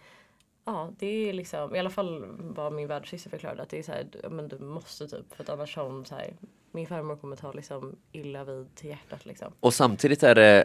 Ja, 0.65 0.93
det 0.99 1.07
är 1.07 1.33
liksom 1.33 1.77
i 1.77 1.79
alla 1.79 1.91
fall 1.91 2.25
vad 2.39 2.73
min 2.73 2.89
värdsyster 2.89 3.31
förklarade 3.31 3.63
att 3.63 3.69
det 3.69 3.79
är 3.79 3.83
så 3.83 3.93
här, 3.93 4.07
men 4.31 4.49
du 4.49 4.59
måste 4.59 5.09
typ 5.09 5.35
för 5.35 5.43
att 5.43 5.49
annars 5.49 5.77
har 5.77 5.85
hon 5.85 6.05
så 6.05 6.15
här, 6.15 6.33
min 6.73 6.87
farmor 6.87 7.17
kommer 7.17 7.37
ta 7.37 7.53
liksom 7.53 7.97
illa 8.13 8.45
vid 8.45 8.75
till 8.75 8.89
hjärtat 8.89 9.27
liksom. 9.27 9.53
Och 9.61 9.75
samtidigt 9.75 10.23
är 10.23 10.35
det 10.35 10.61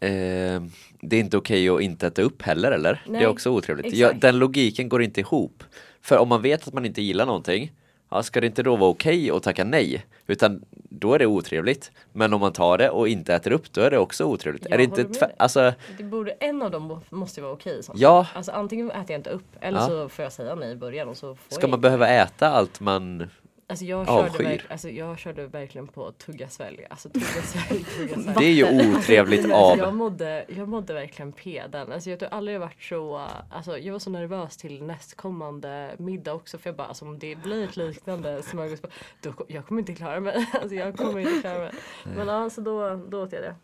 eh, 0.00 0.62
Det 1.00 1.16
är 1.16 1.20
inte 1.20 1.36
okej 1.36 1.68
att 1.68 1.80
inte 1.80 2.06
äta 2.06 2.22
upp 2.22 2.42
heller 2.42 2.72
eller? 2.72 3.02
Det 3.06 3.12
Nej, 3.12 3.22
är 3.22 3.28
också 3.28 3.50
otrevligt. 3.50 3.94
Ja, 3.94 4.12
den 4.12 4.38
logiken 4.38 4.88
går 4.88 5.02
inte 5.02 5.20
ihop. 5.20 5.64
För 6.02 6.18
om 6.18 6.28
man 6.28 6.42
vet 6.42 6.68
att 6.68 6.74
man 6.74 6.84
inte 6.84 7.02
gillar 7.02 7.26
någonting 7.26 7.72
Ja, 8.10 8.22
ska 8.22 8.40
det 8.40 8.46
inte 8.46 8.62
då 8.62 8.76
vara 8.76 8.90
okej 8.90 9.30
att 9.30 9.42
tacka 9.42 9.64
nej? 9.64 10.06
Utan 10.26 10.64
då 10.72 11.14
är 11.14 11.18
det 11.18 11.26
otrevligt. 11.26 11.90
Men 12.12 12.32
om 12.34 12.40
man 12.40 12.52
tar 12.52 12.78
det 12.78 12.90
och 12.90 13.08
inte 13.08 13.34
äter 13.34 13.52
upp, 13.52 13.72
då 13.72 13.80
är 13.80 13.90
det 13.90 13.98
också 13.98 14.24
otrevligt. 14.24 14.64
Jag 14.64 14.72
är 14.72 14.78
det 14.78 14.84
inte 14.84 15.04
tvär, 15.04 15.32
alltså, 15.36 15.72
Det 15.98 16.04
borde, 16.04 16.30
en 16.30 16.62
av 16.62 16.70
dem 16.70 16.82
må- 16.82 17.00
måste 17.10 17.40
vara 17.40 17.52
okej. 17.52 17.82
sånt. 17.82 17.98
Ja. 17.98 18.26
Alltså 18.34 18.52
antingen 18.52 18.90
äter 18.90 19.04
jag 19.08 19.18
inte 19.18 19.30
upp 19.30 19.44
eller 19.60 19.78
Ja. 19.80 19.86
så 19.86 20.08
får 20.08 20.22
jag 20.22 20.32
säga 20.32 20.54
nej 20.54 20.70
i 20.72 20.76
början 20.76 21.08
och 21.08 21.16
så 21.16 21.34
får 21.34 21.54
ska 21.54 21.68
man 21.68 21.80
behöva 21.80 22.08
äta 22.08 22.48
allt 22.48 22.80
man 22.80 23.30
Alltså 23.70 23.84
jag 23.84 24.06
körde, 24.06 24.44
verk, 24.44 24.66
alltså 24.70 24.90
jag 24.90 25.18
körde 25.18 25.46
verkligen 25.46 25.86
på 25.86 26.12
tugga 26.12 26.48
svälj. 26.48 26.86
Alltså 26.90 27.08
tugga 27.08 27.24
svälj, 27.24 27.84
tugga 27.84 28.14
svälj. 28.22 28.36
Det 28.38 28.44
är 28.44 28.52
ju 28.52 28.96
otrevligt 28.96 29.42
Men 29.42 29.52
alltså, 29.52 29.78
jag, 29.78 29.88
av 29.88 29.94
mådde, 29.94 30.44
jag 30.48 30.68
mådde 30.68 30.94
verkligen 30.94 31.32
peden. 31.32 31.92
Alltså 31.92 32.10
jag 32.10 32.18
tror 32.18 32.28
aldrig 32.32 32.54
jag 32.54 32.60
varit 32.60 32.82
så, 32.82 33.26
alltså 33.50 33.78
jag 33.78 33.92
var 33.92 33.98
så 33.98 34.10
nervös 34.10 34.56
till 34.56 34.82
nästkommande 34.82 35.94
middag 35.98 36.32
också 36.32 36.58
för 36.58 36.70
jag 36.70 36.76
bara 36.76 36.86
alltså 36.86 37.04
om 37.04 37.18
det 37.18 37.36
blir 37.36 37.64
ett 37.64 37.76
liknande 37.76 38.42
smörgåsbord 38.42 38.90
då 39.20 39.32
jag 39.48 39.66
kommer 39.66 39.80
inte 39.80 39.94
klara 39.94 40.20
mig. 40.20 40.46
Alltså 40.52 40.74
jag 40.74 40.96
kommer 40.96 41.18
inte 41.18 41.40
klara 41.40 41.58
mig. 41.58 41.72
Men 42.04 42.28
alltså 42.28 42.60
då, 42.60 42.96
då 42.96 43.22
åt 43.22 43.32
jag 43.32 43.42
det. 43.42 43.54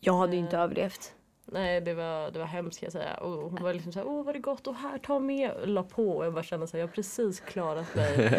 Jag 0.00 0.14
hade 0.18 0.32
ju 0.32 0.38
inte 0.38 0.58
överlevt. 0.58 1.12
Nej 1.52 1.80
det 1.80 1.94
var, 1.94 2.30
det 2.30 2.38
var 2.38 2.46
hemskt 2.46 2.80
kan 2.80 2.86
jag 2.86 2.92
säga. 2.92 3.14
Och 3.14 3.30
hon 3.50 3.62
var 3.62 3.74
liksom 3.74 3.92
såhär, 3.92 4.06
åh 4.06 4.24
vad 4.24 4.34
det 4.34 4.38
gott 4.38 4.66
och 4.66 4.74
här 4.74 4.98
ta 4.98 5.18
med. 5.18 5.50
La 5.64 5.82
på 5.82 6.08
och 6.16 6.24
jag 6.26 6.32
bara 6.34 6.42
kände 6.42 6.66
såhär, 6.66 6.80
jag 6.80 6.88
har 6.88 6.92
precis 6.94 7.40
klarat 7.40 7.94
mig. 7.94 8.30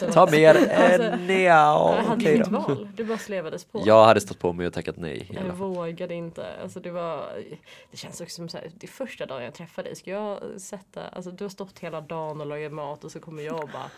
Ta 0.12 0.22
att- 0.22 0.30
mer 0.32 0.54
Alltså, 0.54 1.02
än 1.02 1.42
ja, 1.42 1.94
jag 1.96 2.02
hade 2.04 2.34
inget 2.34 2.48
val, 2.48 2.88
det 2.96 3.04
bara 3.04 3.18
slevades 3.18 3.64
på. 3.64 3.82
Jag 3.84 4.04
hade 4.04 4.20
stått 4.20 4.38
på 4.38 4.52
mig 4.52 4.66
och 4.66 4.72
tackat 4.72 4.96
nej 4.96 5.30
Jag 5.46 5.54
vågade 5.54 6.14
inte. 6.14 6.46
Alltså 6.62 6.80
det 6.80 6.90
var 6.90 7.24
Det 7.90 7.96
känns 7.96 8.20
också 8.20 8.34
som 8.34 8.48
så 8.48 8.58
här, 8.58 8.70
det 8.74 8.86
är 8.86 8.88
första 8.88 9.26
dagen 9.26 9.44
jag 9.44 9.54
träffade 9.54 9.88
dig. 9.88 9.96
Ska 9.96 10.10
jag 10.10 10.38
sätta 10.56 11.02
Alltså 11.08 11.30
du 11.30 11.44
har 11.44 11.48
stått 11.48 11.78
hela 11.78 12.00
dagen 12.00 12.40
och 12.40 12.46
lagat 12.46 12.72
mat 12.72 13.04
och 13.04 13.12
så 13.12 13.20
kommer 13.20 13.42
jag 13.42 13.62
och 13.62 13.68
bara 13.72 13.90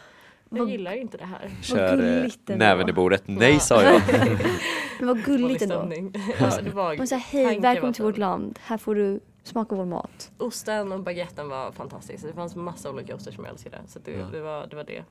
Jag 0.50 0.70
gillar 0.70 0.92
inte 0.92 1.16
det 1.16 1.24
här. 1.24 1.50
Kör 1.62 2.22
eh, 2.48 2.56
näven 2.56 2.88
i 2.88 2.92
bordet. 2.92 3.22
Nej 3.26 3.60
sa 3.60 3.82
jag. 3.82 4.02
Men 4.98 5.08
vad 5.08 5.24
gulligt 5.24 5.62
ändå. 5.62 5.74
stämning. 5.74 6.14
Alltså 6.38 6.62
det 6.62 6.70
var 6.70 7.00
Och 7.00 7.08
så 7.08 7.14
här, 7.14 7.22
hej, 7.22 7.60
välkommen 7.60 7.94
till 7.94 8.04
vårt 8.04 8.18
land. 8.18 8.58
Här 8.62 8.78
får 8.78 8.94
du 8.94 9.20
smaka 9.42 9.74
vår 9.74 9.84
mat. 9.84 10.32
Osten 10.38 10.92
och 10.92 11.00
baguetten 11.00 11.48
var 11.48 11.72
fantastiskt. 11.72 12.26
Det 12.26 12.32
fanns 12.32 12.56
massa 12.56 12.90
olika 12.90 13.14
ostar 13.14 13.32
som 13.32 13.44
jag 13.44 13.52
älskade. 13.52 13.78
Så 13.86 13.98
det, 13.98 14.10
Ja. 14.12 14.26
det, 14.32 14.40
var, 14.40 14.66
det 14.66 14.76
var 14.76 14.84
det. 14.84 15.04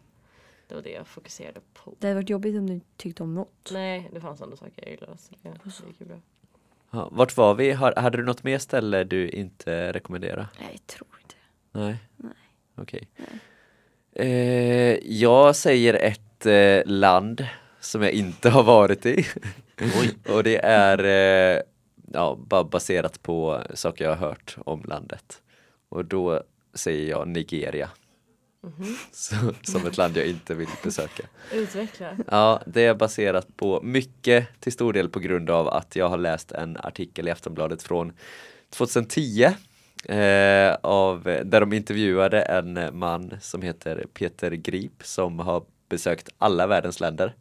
Det 0.67 0.75
var 0.75 0.81
det 0.81 0.91
jag 0.91 1.07
fokuserade 1.07 1.59
på. 1.73 1.95
Det 1.99 2.07
hade 2.07 2.15
varit 2.19 2.29
jobbigt 2.29 2.55
om 2.57 2.67
du 2.69 2.81
tyckte 2.97 3.23
om 3.23 3.35
något. 3.35 3.69
Nej, 3.73 4.09
det 4.13 4.21
fanns 4.21 4.41
andra 4.41 4.57
saker 4.57 4.73
jag 4.75 4.91
gillade. 4.91 5.17
Så 5.17 5.33
det, 5.41 5.49
det 5.49 5.87
gick 5.87 5.99
ju 6.01 6.05
bra. 6.05 6.17
Ja, 6.91 7.09
vart 7.11 7.37
var 7.37 7.53
vi? 7.55 7.71
Har, 7.71 7.93
hade 7.97 8.17
du 8.17 8.23
något 8.23 8.43
mer 8.43 8.57
ställe 8.57 9.03
du 9.03 9.29
inte 9.29 9.93
rekommenderar? 9.93 10.47
Nej, 10.59 10.69
jag 10.71 10.87
tror 10.87 11.07
inte 11.21 11.35
Nej. 11.71 11.97
Nej. 12.17 12.33
Okej. 12.75 13.09
Eh, 14.15 14.97
jag 15.03 15.55
säger 15.55 15.93
ett 15.93 16.45
eh, 16.45 16.91
land 16.91 17.47
som 17.79 18.01
jag 18.01 18.11
inte 18.11 18.49
har 18.49 18.63
varit 18.63 19.05
i. 19.05 19.25
Och 20.29 20.43
det 20.43 20.57
är 20.65 21.03
eh, 21.03 21.61
ja, 22.13 22.39
bara 22.47 22.63
baserat 22.63 23.23
på 23.23 23.63
saker 23.73 24.05
jag 24.05 24.15
har 24.15 24.27
hört 24.27 24.57
om 24.65 24.83
landet. 24.87 25.41
Och 25.89 26.05
då 26.05 26.43
säger 26.73 27.09
jag 27.09 27.27
Nigeria. 27.27 27.89
Mhm. 28.63 28.95
Så, 29.11 29.35
som 29.61 29.87
ett 29.87 29.97
land 29.97 30.17
jag 30.17 30.27
inte 30.27 30.53
vill 30.53 30.67
besöka. 30.83 31.23
Utveckla. 31.53 32.17
Ja, 32.31 32.61
det 32.65 32.85
är 32.85 32.93
baserat 32.93 33.57
på 33.57 33.81
mycket 33.83 34.47
till 34.59 34.71
stor 34.71 34.93
del 34.93 35.09
på 35.09 35.19
grund 35.19 35.49
av 35.49 35.67
att 35.67 35.95
jag 35.95 36.09
har 36.09 36.17
läst 36.17 36.51
en 36.51 36.77
artikel 36.77 37.27
i 37.27 37.31
Aftonbladet 37.31 37.83
från 37.83 38.13
2010 38.69 39.49
eh, 40.05 40.75
av, 40.81 41.23
där 41.23 41.59
de 41.59 41.73
intervjuade 41.73 42.41
en 42.41 42.99
man 42.99 43.37
som 43.41 43.61
heter 43.61 44.05
Peter 44.13 44.51
Grip 44.51 45.03
som 45.03 45.39
har 45.39 45.63
besökt 45.89 46.29
alla 46.37 46.67
världens 46.67 46.99
länder. 46.99 47.33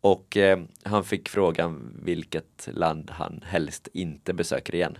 Och 0.00 0.36
eh, 0.36 0.58
han 0.82 1.04
fick 1.04 1.28
frågan 1.28 1.96
vilket 2.02 2.68
land 2.72 3.10
han 3.10 3.44
helst 3.46 3.88
inte 3.92 4.32
besöker 4.32 4.74
igen. 4.74 4.98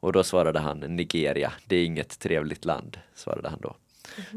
Och 0.00 0.12
då 0.12 0.22
svarade 0.22 0.58
han 0.58 0.78
Nigeria, 0.80 1.52
det 1.66 1.76
är 1.76 1.84
inget 1.84 2.18
trevligt 2.18 2.64
land, 2.64 2.98
svarade 3.14 3.48
han 3.48 3.60
då. 3.60 3.76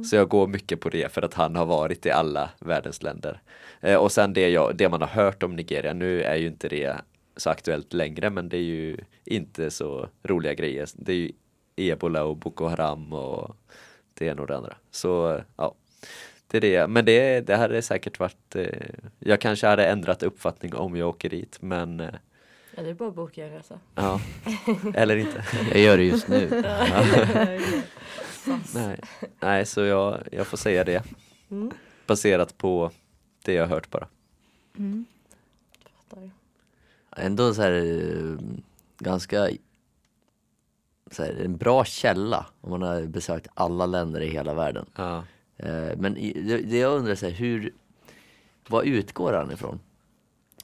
Så 0.03 0.15
jag 0.15 0.29
går 0.29 0.47
mycket 0.47 0.79
på 0.79 0.89
det 0.89 1.11
för 1.11 1.21
att 1.21 1.33
han 1.33 1.55
har 1.55 1.65
varit 1.65 2.05
i 2.05 2.11
alla 2.11 2.49
världens 2.59 3.03
länder. 3.03 3.41
Eh, 3.81 3.95
och 3.95 4.11
sen 4.11 4.33
det, 4.33 4.49
jag, 4.49 4.75
det 4.75 4.89
man 4.89 5.01
har 5.01 5.07
hört 5.07 5.43
om 5.43 5.55
Nigeria, 5.55 5.93
nu 5.93 6.23
är 6.23 6.35
ju 6.35 6.47
inte 6.47 6.69
det 6.69 6.95
så 7.37 7.49
aktuellt 7.49 7.93
längre 7.93 8.29
men 8.29 8.49
det 8.49 8.57
är 8.57 8.61
ju 8.61 8.97
inte 9.25 9.71
så 9.71 10.09
roliga 10.23 10.53
grejer. 10.53 10.87
Det 10.93 11.11
är 11.11 11.15
ju 11.15 11.31
ebola 11.75 12.23
och 12.23 12.37
Boko 12.37 12.65
Haram 12.65 13.13
och 13.13 13.55
det 14.13 14.25
ena 14.25 14.41
och 14.41 14.47
det 14.47 14.57
andra. 14.57 14.75
Så 14.91 15.41
ja, 15.55 15.75
det 16.47 16.57
är 16.57 16.61
det. 16.61 16.87
Men 16.87 17.05
det, 17.05 17.41
det 17.41 17.55
hade 17.55 17.81
säkert 17.81 18.19
varit, 18.19 18.55
eh, 18.55 18.67
jag 19.19 19.41
kanske 19.41 19.67
hade 19.67 19.85
ändrat 19.87 20.23
uppfattning 20.23 20.75
om 20.75 20.95
jag 20.95 21.09
åker 21.09 21.29
dit 21.29 21.57
men 21.61 21.99
eh, 21.99 22.09
Ja, 22.75 22.83
det 22.83 22.89
är 22.89 22.93
bara 22.93 23.09
att 23.09 23.15
boka 23.15 23.45
en 23.45 23.51
resa. 23.51 23.79
ja, 23.95 24.21
eller 24.95 25.17
inte. 25.17 25.45
Jag 25.71 25.81
gör 25.81 25.97
det 25.97 26.03
just 26.03 26.27
nu. 26.27 26.49
Nej, 28.75 28.99
nej 29.39 29.65
så 29.65 29.81
jag, 29.81 30.23
jag 30.31 30.47
får 30.47 30.57
säga 30.57 30.83
det. 30.83 31.03
Mm. 31.51 31.71
Baserat 32.07 32.57
på 32.57 32.91
det 33.45 33.53
jag 33.53 33.63
har 33.63 33.75
hört 33.75 33.89
bara. 33.89 34.07
Mm. 34.77 35.05
Fattar. 35.83 36.29
Ändå 37.17 37.53
så 37.53 37.61
här 37.61 37.71
eh, 37.71 38.37
ganska 38.97 39.49
här, 41.17 41.35
en 41.45 41.57
bra 41.57 41.85
källa 41.85 42.45
om 42.61 42.69
man 42.69 42.81
har 42.81 43.01
besökt 43.01 43.47
alla 43.53 43.85
länder 43.85 44.21
i 44.21 44.29
hela 44.29 44.53
världen. 44.53 44.85
Ja. 44.95 45.23
Eh, 45.57 45.97
Men 45.97 46.13
det, 46.13 46.77
jag 46.77 46.97
undrar 46.97 47.15
så 47.15 47.25
här, 47.25 47.33
hur, 47.33 47.73
vad 48.67 48.85
utgår 48.85 49.33
han 49.33 49.51
ifrån? 49.51 49.79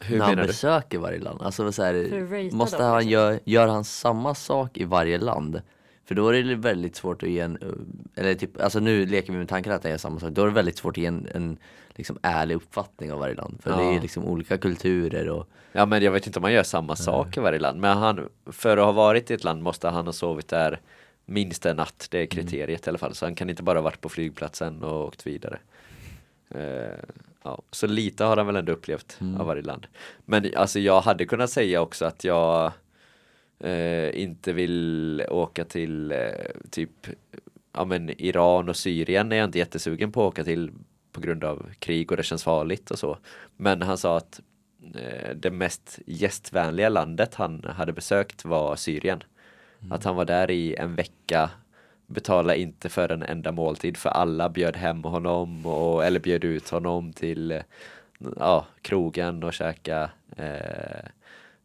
Hur 0.02 0.18
när 0.18 0.26
han 0.26 0.38
du? 0.38 0.48
besöker 0.48 0.98
varje 0.98 1.20
land? 1.20 1.42
Alltså 1.42 1.72
så 1.72 1.84
här, 1.84 2.52
måste 2.56 2.84
han 2.84 2.98
liksom. 2.98 3.12
gör, 3.12 3.40
gör 3.44 3.68
han 3.68 3.84
samma 3.84 4.36
sak 4.36 4.78
i 4.78 4.84
varje 4.84 5.18
land? 5.18 5.62
För 6.06 6.16
då 6.16 6.28
är 6.28 6.44
det 6.44 6.56
väldigt 6.56 6.96
svårt 6.96 7.24
att 7.24 7.30
ge 7.30 7.40
en, 7.40 7.58
eh, 7.62 8.22
eller 8.24 8.36
typ, 8.36 8.62
alltså 8.62 8.80
nu 8.80 9.06
leker 9.06 9.34
vi 9.34 9.40
med 9.40 9.50
tanken 9.50 9.74
att 9.74 9.82
det 9.82 9.90
är 9.92 9.98
samma 9.98 10.20
sak. 10.20 10.32
Då 10.32 10.42
är 10.42 10.46
det 10.46 10.54
väldigt 10.54 10.78
svårt 10.78 10.94
att 10.94 11.02
ge 11.02 11.06
en, 11.06 11.28
en 11.34 11.58
liksom 12.00 12.18
ärlig 12.22 12.56
uppfattning 12.56 13.12
av 13.12 13.20
varje 13.20 13.36
land. 13.36 13.60
För 13.64 13.70
det 13.78 13.84
är 13.84 13.94
Ja. 13.94 14.02
liksom 14.02 14.26
olika 14.26 14.58
kulturer 14.58 15.30
och 15.30 15.48
Ja 15.72 15.86
men 15.86 16.04
jag 16.04 16.12
vet 16.12 16.28
inte 16.28 16.40
om 16.40 16.42
man 16.42 16.54
gör 16.54 16.64
samma 16.64 16.96
sak 16.96 17.38
i 17.38 17.40
varje 17.40 17.60
land. 17.60 17.80
Men 17.80 17.98
han, 17.98 18.30
för 18.46 18.78
att 18.78 18.86
ha 18.86 18.92
varit 18.92 19.32
i 19.32 19.34
ett 19.34 19.44
land 19.44 19.64
måste 19.64 19.88
han 19.90 20.06
ha 20.06 20.14
sovit 20.14 20.48
där 20.48 20.80
minst 21.26 21.66
en 21.66 21.76
natt. 21.76 22.08
Det 22.12 22.18
är 22.20 22.26
kriteriet 22.26 22.88
i 22.88 22.90
alla 22.90 22.98
fall. 22.98 23.16
Så 23.16 23.26
han 23.26 23.36
kan 23.36 23.50
inte 23.50 23.64
bara 23.64 23.78
ha 23.80 23.84
varit 23.84 24.02
på 24.02 24.10
flygplatsen 24.10 24.84
och 24.84 25.08
åkt 25.08 25.28
vidare. 25.28 25.60
Eh, 26.50 27.00
ja. 27.44 27.62
Så 27.72 27.88
lite 27.88 28.24
har 28.24 28.38
han 28.38 28.46
väl 28.48 28.56
ändå 28.56 28.72
upplevt 28.72 29.20
av 29.40 29.46
varje 29.46 29.62
land. 29.62 29.88
Men 30.26 30.52
alltså 30.56 30.80
jag 30.80 31.02
hade 31.02 31.26
kunnat 31.26 31.50
säga 31.50 31.82
också 31.82 32.06
att 32.06 32.24
jag 32.24 32.72
eh, 33.60 34.22
inte 34.22 34.54
vill 34.54 35.24
åka 35.30 35.66
till 35.66 36.12
eh, 36.12 36.18
typ 36.72 37.08
ja, 37.74 37.86
men 37.86 38.22
Iran 38.22 38.70
och 38.70 38.76
Syrien 38.76 39.32
är 39.32 39.36
jag 39.36 39.46
inte 39.46 39.60
jättesugen 39.60 40.12
på 40.12 40.22
att 40.28 40.28
åka 40.34 40.44
till 40.44 40.72
på 41.12 41.22
grund 41.22 41.44
av 41.44 41.70
krig 41.80 42.12
och 42.12 42.18
det 42.18 42.24
känns 42.24 42.44
farligt 42.44 42.92
och 42.92 43.00
så. 43.00 43.18
Men 43.58 43.82
han 43.82 43.98
sa 43.98 44.18
att 44.18 44.42
eh, 44.96 45.36
det 45.36 45.52
mest 45.52 46.00
gästvänliga 46.06 46.90
landet 46.90 47.36
han 47.36 47.64
hade 47.64 47.94
besökt 47.94 48.46
var 48.46 48.76
Syrien. 48.76 49.24
Att 49.90 50.04
han 50.04 50.16
var 50.16 50.26
där 50.26 50.52
i 50.52 50.76
en 50.76 50.96
vecka, 50.96 51.50
betala 52.08 52.56
inte 52.56 52.90
för 52.90 53.12
en 53.12 53.24
enda 53.24 53.52
måltid 53.52 53.98
för 53.98 54.10
alla 54.10 54.50
bjöd 54.50 54.76
hem 54.76 55.04
honom 55.04 55.66
och, 55.66 56.06
eller 56.06 56.20
bjöd 56.20 56.44
ut 56.44 56.70
honom 56.70 57.14
till 57.14 57.52
eh, 57.52 57.62
ja, 58.38 58.68
krogen 58.82 59.44
och 59.44 59.54
käka. 59.54 60.12
Eh, 60.36 61.10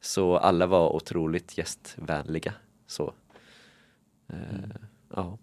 så 0.01 0.37
alla 0.37 0.67
var 0.67 0.97
otroligt 0.97 1.59
gästvänliga. 1.59 2.55
Så. 2.87 3.15
Eh, 4.29 4.77
ja. 5.15 5.39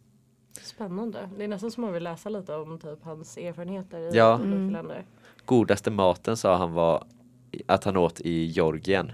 Spännande. 0.62 1.30
Det 1.38 1.44
är 1.44 1.48
nästan 1.48 1.72
som 1.72 1.82
man 1.84 1.94
vill 1.94 2.04
läsa 2.04 2.30
lite 2.30 2.56
om 2.56 2.80
typ 2.80 3.04
hans 3.04 3.38
erfarenheter 3.38 3.98
i 4.00 4.10
Ja. 4.18 4.34
olika 4.36 4.48
Mm. 4.48 4.70
länder. 4.70 5.06
Godaste 5.46 5.92
maten 5.92 6.38
sa 6.38 6.58
han 6.58 6.74
var 6.74 7.04
att 7.66 7.84
han 7.84 7.98
åt 7.98 8.20
i 8.22 8.46
Georgien. 8.46 9.12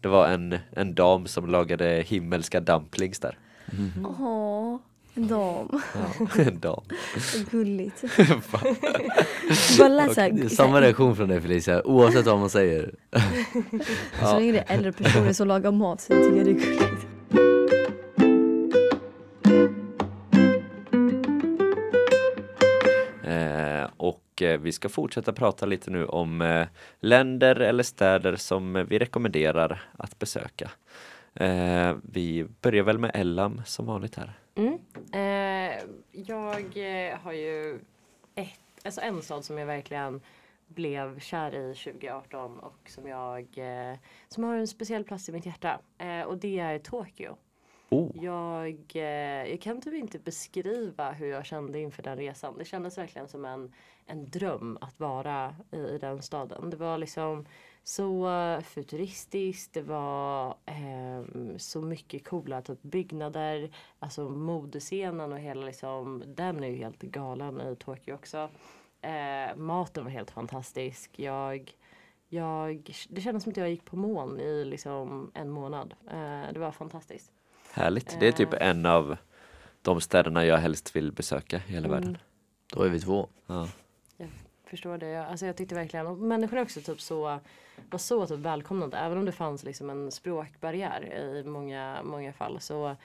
Det 0.00 0.08
var 0.08 0.28
en, 0.28 0.58
en 0.70 0.94
dam 0.94 1.26
som 1.26 1.46
lagade 1.50 2.04
himmelska 2.06 2.60
dumplings 2.60 3.18
där. 3.18 3.38
Åh, 4.18 4.76
en 5.14 5.28
dam. 5.28 5.68
Ja, 5.94 6.26
en 6.42 6.60
dam. 6.60 6.82
Gulligt. 7.50 8.04
Bara 9.78 10.08
samma 10.48 10.80
reaktion 10.80 11.16
från 11.16 11.28
dig 11.28 11.40
Felicia, 11.40 11.86
oavsett 11.86 12.26
vad 12.26 12.38
man 12.38 12.50
säger. 12.50 12.94
så 14.20 14.38
länge 14.38 14.52
det 14.52 14.58
är 14.58 14.74
äldre 14.74 14.92
personer 14.92 15.32
som 15.32 15.48
lagar 15.48 15.70
mat 15.72 16.00
så 16.00 16.12
tycker 16.12 16.36
jag 16.36 16.44
det 16.46 16.50
är 16.50 16.54
gulligt. 16.54 17.06
Och 24.36 24.42
eh, 24.42 24.60
vi 24.60 24.72
ska 24.72 24.88
fortsätta 24.88 25.32
prata 25.32 25.66
lite 25.66 25.90
nu 25.90 26.06
om 26.06 26.40
eh, 26.40 26.66
länder 27.00 27.60
eller 27.60 27.82
städer 27.82 28.36
som 28.36 28.86
vi 28.88 28.98
rekommenderar 28.98 29.82
att 29.98 30.18
besöka. 30.18 30.70
Eh, 31.34 31.94
vi 32.02 32.46
börjar 32.60 32.82
väl 32.82 32.98
med 32.98 33.10
Ellam 33.14 33.62
som 33.64 33.86
vanligt 33.86 34.16
här. 34.16 34.32
Mm. 34.54 34.78
Jag 36.12 37.16
har 37.16 37.32
ju 37.32 37.78
ett, 38.34 38.60
alltså 38.84 39.00
en 39.00 39.22
stad 39.22 39.44
som 39.44 39.58
jag 39.58 39.66
verkligen 39.66 40.20
blev 40.66 41.20
kär 41.20 41.54
i 41.54 41.74
2018 41.74 42.58
och 42.58 42.78
som 42.88 43.06
jag 43.06 43.46
som 44.28 44.44
har 44.44 44.54
en 44.54 44.68
speciell 44.68 45.04
plats 45.04 45.28
i 45.28 45.32
mitt 45.32 45.46
hjärta. 45.46 45.80
Och 46.26 46.38
det 46.38 46.58
är 46.58 46.78
Tokyo. 46.78 47.36
Oh. 47.88 48.10
Jag, 48.24 48.82
eh, 48.94 49.50
jag 49.50 49.60
kan 49.60 49.80
typ 49.80 49.94
inte 49.94 50.18
beskriva 50.18 51.12
hur 51.12 51.26
jag 51.26 51.46
kände 51.46 51.80
inför 51.80 52.02
den 52.02 52.16
resan. 52.16 52.58
Det 52.58 52.64
kändes 52.64 52.98
verkligen 52.98 53.28
som 53.28 53.44
en, 53.44 53.72
en 54.06 54.30
dröm 54.30 54.78
att 54.80 55.00
vara 55.00 55.56
i, 55.72 55.76
i 55.76 55.98
den 55.98 56.22
staden. 56.22 56.70
Det 56.70 56.76
var 56.76 56.98
liksom 56.98 57.46
så 57.82 58.28
eh, 58.28 58.60
futuristiskt, 58.60 59.74
det 59.74 59.82
var 59.82 60.56
eh, 60.66 61.22
så 61.56 61.80
mycket 61.80 62.28
coola 62.28 62.62
typ 62.62 62.82
byggnader, 62.82 63.70
alltså 63.98 64.28
modescenen 64.28 65.32
och 65.32 65.38
hela 65.38 65.66
liksom, 65.66 66.22
den 66.26 66.64
är 66.64 66.68
ju 66.68 66.76
helt 66.76 67.02
galen 67.02 67.60
i 67.60 67.76
Tokyo 67.76 68.14
också. 68.14 68.50
Eh, 69.00 69.56
maten 69.56 70.04
var 70.04 70.10
helt 70.10 70.30
fantastisk. 70.30 71.18
Jag, 71.18 71.74
jag, 72.28 72.90
det 73.08 73.20
kändes 73.20 73.42
som 73.42 73.50
att 73.50 73.56
jag 73.56 73.70
gick 73.70 73.84
på 73.84 73.96
moln 73.96 74.40
i 74.40 74.64
liksom 74.64 75.30
en 75.34 75.50
månad. 75.50 75.94
Eh, 76.10 76.52
det 76.52 76.58
var 76.58 76.72
fantastiskt. 76.72 77.35
Härligt. 77.76 78.16
Det 78.20 78.28
är 78.28 78.32
typ 78.32 78.52
Eh. 78.52 78.68
en 78.68 78.86
av 78.86 79.16
de 79.82 80.00
städerna 80.00 80.44
jag 80.44 80.56
helst 80.58 80.96
vill 80.96 81.12
besöka 81.12 81.56
i 81.56 81.72
hela 81.72 81.86
Mm. 81.86 81.90
världen. 82.00 82.18
Då 82.74 82.82
är 82.82 82.88
vi 82.88 83.00
två. 83.00 83.28
Ja. 83.46 83.68
Förstår 84.70 84.98
det. 84.98 85.06
Jag- 85.08 85.26
Alltså 85.26 85.46
jag 85.46 85.56
tyckte 85.56 85.74
verkligen, 85.74 86.06
och 86.06 86.18
människorna 86.18 86.62
också 86.62 86.80
typ 86.80 87.00
så, 87.00 87.40
var 87.90 87.98
så 87.98 88.26
typ 88.26 88.38
välkomnande. 88.38 88.96
Även 88.96 89.18
om 89.18 89.24
det 89.24 89.32
fanns 89.32 89.64
liksom 89.64 89.90
en 89.90 90.10
språkbarriär 90.10 91.02
i 91.14 91.44
många, 91.44 92.02
många 92.04 92.32
fall 92.32 92.60
så 92.60 92.96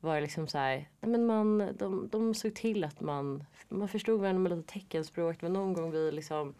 var 0.00 0.14
det 0.14 0.20
liksom 0.20 0.46
så 0.46 0.58
här, 0.58 0.88
men 1.00 1.26
man, 1.26 1.76
de, 1.78 2.08
de 2.08 2.34
såg 2.34 2.54
till 2.54 2.84
att 2.84 3.00
man, 3.00 3.44
man 3.68 3.88
förstod 3.88 4.20
varandra 4.20 4.40
med 4.40 4.58
lite 4.58 4.72
teckenspråk. 4.72 5.40
Det 5.40 5.46
var 5.46 5.54
någon 5.54 5.72
gång 5.72 5.90
vi 5.90 6.12
liksom 6.12 6.54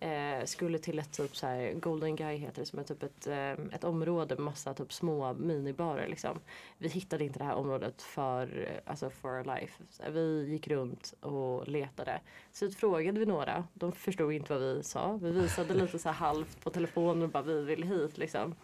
eh, 0.00 0.44
skulle 0.44 0.78
till 0.78 0.98
ett 0.98 1.12
typ 1.12 1.36
så 1.36 1.46
här, 1.46 1.72
Golden 1.72 2.16
Guy 2.16 2.36
heter 2.36 2.60
det 2.60 2.66
som 2.66 2.78
är 2.78 2.82
typ 2.82 3.02
ett, 3.02 3.26
eh, 3.26 3.50
ett 3.50 3.84
område 3.84 4.34
med 4.34 4.44
massa 4.44 4.74
typ 4.74 4.92
små 4.92 5.32
minibarer 5.34 6.08
liksom. 6.08 6.38
Vi 6.78 6.88
hittade 6.88 7.24
inte 7.24 7.38
det 7.38 7.44
här 7.44 7.54
området 7.54 8.02
för, 8.02 8.68
eh, 8.68 8.90
alltså 8.90 9.10
for 9.10 9.30
our 9.30 9.44
life. 9.44 9.82
Vi 10.10 10.46
gick 10.50 10.68
runt 10.68 11.14
och 11.20 11.68
letade. 11.68 12.20
Så 12.52 12.70
frågade 12.70 13.20
vi 13.20 13.26
några. 13.26 13.64
De 13.74 13.92
förstod 13.92 14.32
inte 14.32 14.52
vad 14.52 14.62
vi 14.62 14.82
sa. 14.82 15.18
Vi 15.22 15.30
visade 15.30 15.74
lite 15.74 15.98
så 15.98 16.08
här 16.08 16.16
halvt 16.16 16.64
på 16.64 16.70
telefonen 16.70 17.22
och 17.22 17.28
bara 17.28 17.42
vi 17.42 17.62
vill 17.62 17.84
hit 17.84 18.18
liksom. 18.18 18.54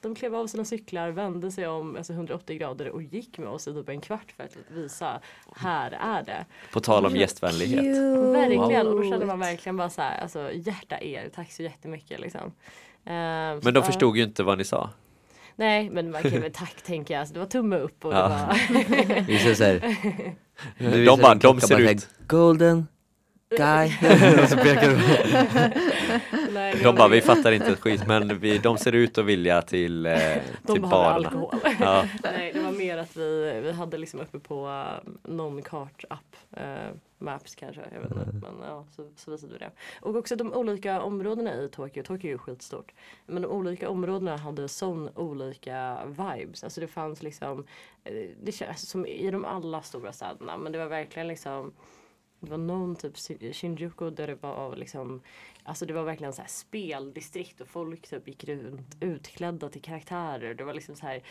De 0.00 0.14
klev 0.14 0.34
av 0.34 0.46
sina 0.46 0.64
cyklar, 0.64 1.10
vände 1.10 1.50
sig 1.50 1.68
om 1.68 1.96
alltså 1.96 2.12
180 2.12 2.58
grader 2.58 2.88
och 2.88 3.02
gick 3.02 3.38
med 3.38 3.48
oss 3.48 3.68
i 3.68 3.72
typ 3.72 3.88
en 3.88 4.00
kvart 4.00 4.32
för 4.36 4.44
att 4.44 4.56
visa 4.68 5.20
här 5.56 5.90
är 5.90 6.22
det. 6.22 6.44
På 6.72 6.80
tal 6.80 7.06
om 7.06 7.16
gästvänlighet. 7.16 7.80
Cute. 7.80 8.32
Verkligen 8.32 8.86
och 8.86 8.96
då 9.02 9.10
kände 9.10 9.26
man 9.26 9.38
verkligen 9.40 9.76
bara 9.76 9.90
så 9.90 10.02
här, 10.02 10.20
alltså 10.20 10.50
hjärta 10.52 11.00
er, 11.00 11.30
tack 11.34 11.52
så 11.52 11.62
jättemycket 11.62 12.20
liksom. 12.20 12.52
Så 13.04 13.10
Men 13.10 13.60
de 13.62 13.74
ja. 13.74 13.82
förstod 13.82 14.16
ju 14.16 14.22
inte 14.22 14.42
vad 14.42 14.58
ni 14.58 14.64
sa. 14.64 14.90
Nej 15.56 15.90
men 15.90 16.10
man 16.10 16.22
kan 16.22 16.40
väl 16.40 16.52
tack 16.52 16.82
tänker 16.82 17.14
jag. 17.14 17.20
Alltså, 17.20 17.34
det 17.34 17.40
var 17.40 17.46
tumme 17.46 17.76
upp 17.76 18.04
och 18.04 18.12
Ja. 18.12 18.56
det 18.68 18.74
var 18.74 19.20
Vi 19.26 19.38
ser 19.54 19.80
De 21.06 21.20
bara, 21.20 21.34
de 21.34 21.60
ser 21.60 21.78
ut. 21.90 22.08
Golden 22.26 22.86
guy. 23.56 23.86
och 24.42 24.48
så 24.48 24.56
pekar 24.56 24.88
De 26.72 26.84
var 26.84 26.92
bara, 26.92 27.08
vi 27.08 27.20
fattar 27.20 27.52
inte 27.52 27.72
ett 27.72 27.80
skit 27.80 28.06
men 28.06 28.38
vi, 28.38 28.58
de 28.58 28.78
ser 28.78 28.92
ut 28.92 29.18
att 29.18 29.24
vilja 29.24 29.62
till, 29.62 30.06
eh, 30.06 30.12
De 30.62 30.72
till 30.72 30.82
barerna. 30.82 31.28
alkohol. 31.28 31.54
Ja. 31.80 32.04
Nej, 32.22 32.52
det 32.52 32.60
var 32.60 32.72
mer 32.72 32.98
att 32.98 33.16
vi, 33.16 33.60
vi 33.64 33.72
hade 33.72 33.98
liksom 33.98 34.20
uppe 34.20 34.38
på 34.38 34.66
uh, 34.68 35.12
någon 35.22 35.62
kartapp. 35.62 36.36
Uh, 36.56 36.96
Maps 37.20 37.54
kanske, 37.54 37.82
jag 37.94 38.00
vet 38.00 38.10
inte. 38.10 38.32
Men 38.32 38.68
ja, 38.68 38.84
så, 38.96 39.10
så 39.16 39.30
visade 39.30 39.52
vi 39.52 39.58
det. 39.58 39.70
Och 40.00 40.16
också 40.16 40.36
de 40.36 40.52
olika 40.52 41.02
områdena 41.02 41.54
i 41.54 41.68
Tokyo. 41.68 42.02
Tokyo 42.02 42.28
är 42.28 42.32
ju 42.32 42.38
skitstort. 42.38 42.92
Men 43.26 43.42
de 43.42 43.48
olika 43.48 43.88
områdena 43.88 44.36
hade 44.36 44.68
sån 44.68 45.08
olika 45.14 45.98
vibes. 46.06 46.64
Alltså 46.64 46.80
det 46.80 46.86
fanns 46.86 47.22
liksom, 47.22 47.66
eh, 48.04 48.30
det 48.42 48.52
känns 48.52 48.88
som 48.88 49.06
i 49.06 49.30
de 49.30 49.44
alla 49.44 49.82
stora 49.82 50.12
städerna. 50.12 50.56
Men 50.56 50.72
det 50.72 50.78
var 50.78 50.86
verkligen 50.86 51.28
liksom 51.28 51.72
det 52.40 52.50
var 52.50 52.58
någon 52.58 52.96
typ 52.96 53.14
Shin- 53.16 53.52
Shinjuku 53.52 54.10
där 54.10 54.26
det 54.26 54.34
var 54.34 54.76
liksom 54.76 55.20
Alltså 55.62 55.86
det 55.86 55.92
var 55.92 56.02
verkligen 56.02 56.32
så 56.32 56.40
här 56.42 56.48
speldistrikt 56.48 57.60
och 57.60 57.68
folk 57.68 58.08
typ 58.08 58.28
gick 58.28 58.44
runt 58.44 58.96
utklädda 59.00 59.68
till 59.68 59.82
karaktärer. 59.82 60.54
Det 60.54 60.64
var 60.64 60.74
liksom 60.74 60.96
så 60.96 61.06
här 61.06 61.22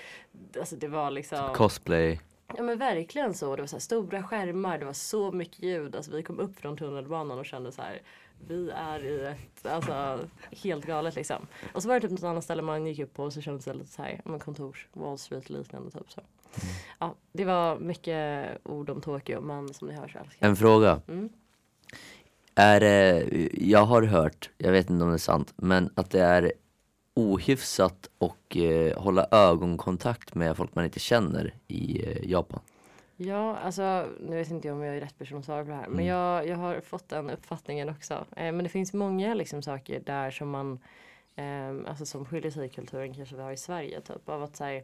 Alltså 0.60 0.76
det 0.76 0.88
var 0.88 1.12
liksom 1.12 1.54
Cosplay. 1.54 2.20
Ja 2.58 2.64
men 2.64 2.78
verkligen 2.78 3.34
så. 3.34 3.56
Det 3.56 3.62
var 3.62 3.68
så 3.68 3.76
här 3.76 3.82
stora 3.82 4.24
skärmar, 4.24 4.78
det 4.78 4.86
var 4.86 4.94
så 4.94 5.32
mycket 5.32 5.64
ljud. 5.64 5.96
Alltså 5.96 6.12
vi 6.12 6.24
kom 6.24 6.40
upp 6.40 6.56
från 6.60 6.78
tunnelbanan 6.78 7.40
och 7.40 7.46
kände 7.46 7.72
så 7.72 7.82
här 7.82 8.02
vi 8.48 8.70
är 8.70 9.06
i 9.06 9.26
ett, 9.26 9.66
alltså 9.66 10.20
helt 10.52 10.86
galet 10.86 11.16
liksom. 11.16 11.48
Och 11.74 11.82
så 11.82 11.88
var 11.88 11.96
det 11.96 12.02
typ 12.02 12.12
något 12.12 12.24
annat 12.24 12.44
ställe 12.44 12.62
man 12.62 12.86
gick 12.86 13.00
upp 13.00 13.14
på 13.14 13.24
och 13.24 13.34
så 13.34 13.42
kändes 13.42 13.66
det 13.66 13.74
lite 13.74 13.92
så 13.92 14.02
här, 14.02 14.22
men 14.26 14.40
kontors, 14.40 14.88
Wall 14.94 15.18
Street 15.18 15.50
liknande 15.50 15.92
typ 15.92 16.12
så. 16.12 16.22
Ja, 17.00 17.16
det 17.32 17.46
var 17.46 17.80
mycket 17.80 18.48
ord 18.64 18.90
om 18.90 19.02
Tokyo 19.02 19.42
men 19.42 19.74
som 19.74 19.88
ni 19.88 19.94
hör 19.94 20.08
så 20.08 20.20
älskar. 20.20 20.48
En 20.48 20.56
fråga. 20.56 21.02
Mm. 21.08 21.30
Är 22.56 23.30
jag 23.64 23.86
har 23.86 24.02
hört, 24.02 24.50
jag 24.58 24.72
vet 24.72 24.90
inte 24.90 25.04
om 25.04 25.10
det 25.10 25.16
är 25.16 25.18
sant, 25.18 25.54
men 25.56 25.90
att 25.96 26.10
det 26.10 26.22
är 26.22 26.52
ohyfsat 27.14 28.10
och 28.18 28.58
eh, 28.58 29.02
hålla 29.02 29.28
ögonkontakt 29.32 30.36
med 30.36 30.58
folk 30.58 30.76
man 30.76 30.86
inte 30.86 31.00
känner 31.00 31.54
i 31.68 32.06
eh, 32.06 32.30
Japan. 32.30 32.60
Ja, 33.22 33.58
alltså 33.58 34.08
nu 34.20 34.36
vet 34.36 34.52
inte 34.52 34.68
jag 34.68 34.78
om 34.78 34.84
jag 34.84 34.96
är 34.96 35.02
rätt 35.02 35.18
person 35.18 35.40
att 35.40 35.46
svara 35.46 35.64
på 35.64 35.70
det 35.70 35.76
här. 35.76 35.88
Men 35.88 36.06
jag, 36.06 36.48
jag 36.48 36.58
har 36.58 36.82
fått 36.82 37.10
den 37.10 37.30
uppfattningen 37.30 37.90
också. 37.90 38.14
Eh, 38.14 38.52
men 38.52 38.64
det 38.64 38.70
finns 38.70 38.94
många 38.94 39.34
liksom 39.34 39.62
saker 39.62 40.00
där 40.00 40.32
som 40.32 40.50
man, 40.50 40.80
eh, 41.36 41.70
alltså 41.88 42.06
som 42.06 42.26
skiljer 42.26 42.52
sig 42.52 42.66
i 42.66 42.70
kulturen 42.70 43.14
kanske 43.14 43.36
vi 43.36 43.42
har 43.42 43.52
i 43.52 43.58
Sverige. 43.58 44.02
Typ 44.02 44.30
av 44.30 44.44
att 44.44 44.56
säga 44.56 44.84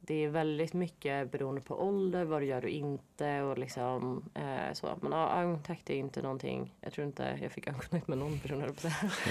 det 0.00 0.24
är 0.24 0.28
väldigt 0.28 0.72
mycket 0.72 1.30
beroende 1.30 1.60
på 1.60 1.82
ålder, 1.82 2.24
vad 2.24 2.42
du 2.42 2.46
gör 2.46 2.62
och 2.64 2.70
inte 2.70 3.42
och 3.42 3.58
liksom 3.58 4.24
eh, 4.34 4.72
så. 4.72 4.88
Men 5.00 5.12
ja, 5.12 5.40
ögonkontakt 5.40 5.90
är 5.90 5.94
inte 5.94 6.22
någonting, 6.22 6.74
jag 6.80 6.92
tror 6.92 7.06
inte 7.06 7.38
jag 7.42 7.52
fick 7.52 7.66
ögonkontakt 7.66 8.08
med 8.08 8.18
någon 8.18 8.38
person 8.38 8.62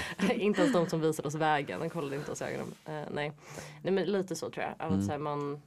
inte 0.34 0.60
ens 0.60 0.72
de 0.72 0.86
som 0.88 1.00
visade 1.00 1.28
oss 1.28 1.34
vägen, 1.34 1.80
de 1.80 1.90
kollade 1.90 2.16
inte 2.16 2.32
oss 2.32 2.42
i 2.42 2.44
ögonen. 2.44 2.74
Eh, 2.86 3.12
nej. 3.12 3.32
nej, 3.82 3.92
men 3.92 4.04
lite 4.04 4.36
så 4.36 4.50
tror 4.50 4.64
jag. 4.64 4.74
Att, 4.78 4.92
Mm. 4.92 5.02
så 5.02 5.10
här, 5.12 5.18
man, 5.18 5.62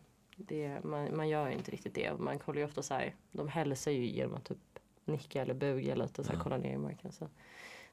det, 0.47 0.83
man, 0.83 1.17
man 1.17 1.29
gör 1.29 1.49
inte 1.49 1.71
riktigt 1.71 1.95
det. 1.95 2.11
Och 2.11 2.19
Man 2.19 2.39
kollar 2.39 2.59
ju 2.59 2.65
ofta 2.65 2.81
så 2.81 2.93
här, 2.93 3.15
de 3.31 3.47
hälsar 3.47 3.91
ju 3.91 4.05
genom 4.05 4.35
att 4.35 4.45
typ 4.45 4.57
nicka 5.05 5.41
eller 5.41 5.53
buga 5.53 5.95
lite, 5.95 6.23
så 6.23 6.29
här, 6.31 6.37
Ja. 6.37 6.43
kolla 6.43 6.57
ner 6.57 6.73
i 6.73 6.77
marken. 6.77 7.11
Så 7.11 7.27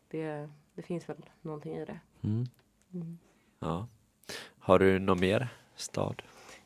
det, 0.08 0.48
det 0.74 0.82
finns 0.82 1.08
väl 1.08 1.16
någonting 1.42 1.74
i 1.76 1.84
det. 1.84 2.00
Mm. 2.24 2.44
Mm. 2.94 3.18
Ja. 3.60 3.86
Har 4.58 4.78
du 4.78 4.98
någon 4.98 5.20
mer 5.20 5.48
stad? 5.76 6.22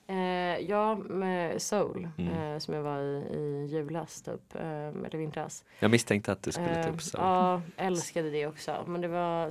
Eh, 0.06 0.16
ja, 0.58 0.94
med 0.94 1.62
Seoul 1.62 2.08
Mm. 2.18 2.32
eh, 2.32 2.58
som 2.58 2.74
jag 2.74 2.82
var 2.82 2.98
i 3.00 3.24
i 3.36 3.66
julas 3.66 4.22
typ, 4.22 4.54
eh, 4.54 4.88
eller 4.88 5.18
vintras. 5.18 5.64
Jag 5.78 5.90
misstänkte 5.90 6.32
att 6.32 6.42
du 6.42 6.52
skulle 6.52 6.78
Eh, 6.78 6.84
ta 6.86 6.90
upp 6.90 7.02
Seoul. 7.02 7.24
Ja, 7.26 7.62
älskade 7.76 8.30
det 8.30 8.46
också. 8.46 8.84
Men 8.86 9.00
det 9.00 9.08
var 9.08 9.50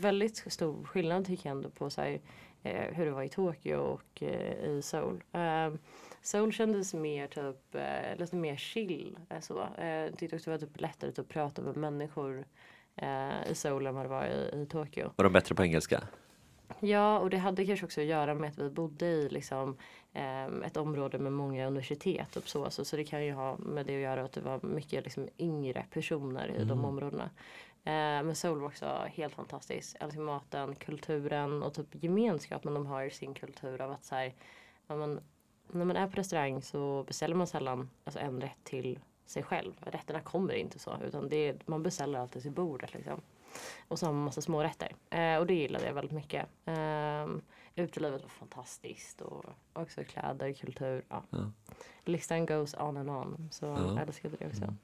väldigt 0.00 0.36
stor 0.52 0.84
skillnad 0.84 1.26
tycker 1.26 1.48
jag 1.48 1.56
ändå 1.56 1.70
på 1.70 1.90
så 1.90 2.00
här, 2.00 2.20
eh, 2.64 2.94
hur 2.94 3.04
det 3.04 3.10
var 3.10 3.22
i 3.22 3.28
Tokyo 3.28 3.78
och 3.78 4.22
eh, 4.22 4.64
i 4.64 4.82
Seoul. 4.82 5.22
Eh, 5.32 5.74
Seoul 6.22 6.52
kändes 6.52 6.94
mer 6.94 7.26
typ, 7.26 7.74
eh, 7.74 8.18
lite 8.18 8.36
mer 8.36 8.56
chill. 8.56 9.18
Eh, 9.28 9.40
så. 9.40 9.68
Eh, 9.78 9.88
jag 9.88 10.18
tyckte 10.18 10.36
också 10.36 10.50
det 10.50 10.56
var 10.56 10.66
typ 10.66 10.80
lättare 10.80 11.10
typ, 11.10 11.18
att 11.18 11.28
prata 11.28 11.62
med 11.62 11.76
människor 11.76 12.44
eh, 12.96 13.50
i 13.50 13.54
Seoul 13.54 13.86
än 13.86 13.94
vad 13.94 14.04
det 14.04 14.08
var 14.08 14.26
i, 14.26 14.62
i 14.62 14.66
Tokyo. 14.66 15.10
Var 15.16 15.24
de 15.24 15.32
bättre 15.32 15.54
på 15.54 15.62
engelska? 15.62 16.02
Ja, 16.80 17.18
och 17.18 17.30
det 17.30 17.38
hade 17.38 17.66
kanske 17.66 17.86
också 17.86 18.00
att 18.00 18.06
göra 18.06 18.34
med 18.34 18.50
att 18.50 18.58
vi 18.58 18.70
bodde 18.70 19.06
i 19.06 19.28
liksom, 19.28 19.76
ehm, 20.12 20.62
ett 20.62 20.76
område 20.76 21.18
med 21.18 21.32
många 21.32 21.66
universitet. 21.66 22.36
Och 22.36 22.48
så, 22.48 22.70
så, 22.70 22.84
så 22.84 22.96
det 22.96 23.04
kan 23.04 23.24
ju 23.24 23.32
ha 23.32 23.56
med 23.58 23.86
det 23.86 23.94
att 23.94 24.02
göra 24.02 24.24
att 24.24 24.32
det 24.32 24.40
var 24.40 24.60
mycket 24.62 25.04
liksom, 25.04 25.28
yngre 25.38 25.86
personer 25.90 26.48
i 26.48 26.64
de 26.64 26.84
områdena. 26.84 27.30
Eh, 27.86 27.92
men 28.22 28.34
Seoul 28.34 28.58
var 28.60 28.66
också 28.66 28.86
helt 29.14 29.34
fantastiskt. 29.34 29.96
Älskar 30.00 30.20
maten, 30.22 30.74
kulturen 30.74 31.62
och 31.62 31.74
typ 31.74 31.86
gemenskapen 32.04 32.74
de 32.74 32.86
har 32.86 33.02
i 33.04 33.10
sin 33.10 33.34
kultur 33.34 33.80
av 33.80 33.90
att 33.92 34.04
så 34.04 34.14
här, 34.14 34.34
ja, 34.86 34.96
men, 34.96 35.20
när 35.68 35.84
man 35.84 35.96
är 35.96 36.06
på 36.08 36.16
restaurang 36.16 36.62
så 36.62 37.04
beställer 37.06 37.34
man 37.34 37.46
sällan 37.46 37.90
alltså, 38.04 38.20
en 38.20 38.40
rätt 38.40 38.64
till 38.64 38.98
sig 39.26 39.42
själv. 39.42 39.72
Rätterna 39.80 40.20
kommer 40.20 40.54
inte 40.54 40.78
så 40.78 40.96
utan 41.04 41.28
det 41.28 41.36
är, 41.36 41.56
man 41.66 41.82
beställer 41.82 42.18
alltid 42.18 42.42
till 42.42 42.50
bordet 42.52 42.94
liksom. 42.94 43.20
Och 43.88 43.98
så 43.98 44.06
har 44.06 44.12
man 44.12 44.24
massa 44.24 44.40
små 44.42 44.62
rätter. 44.62 44.94
Eh, 45.10 45.36
och 45.38 45.46
det 45.46 45.54
gillade 45.54 45.86
jag 45.86 45.94
väldigt 45.94 46.12
mycket. 46.12 46.46
Eh, 46.64 47.26
utelivet 47.76 48.22
var 48.22 48.28
fantastiskt 48.28 49.20
och 49.20 49.44
också 49.72 50.04
kläder, 50.04 50.52
kultur. 50.52 51.04
Ja. 51.08 51.22
Ja. 51.30 51.50
Listan 52.04 52.46
goes 52.46 52.74
on 52.74 52.96
and 52.96 53.10
on. 53.10 53.48
Så 53.52 53.66
Ja. 53.66 53.78
jag 53.94 53.98
älskade 54.08 54.36
det 54.36 54.46
också. 54.46 54.74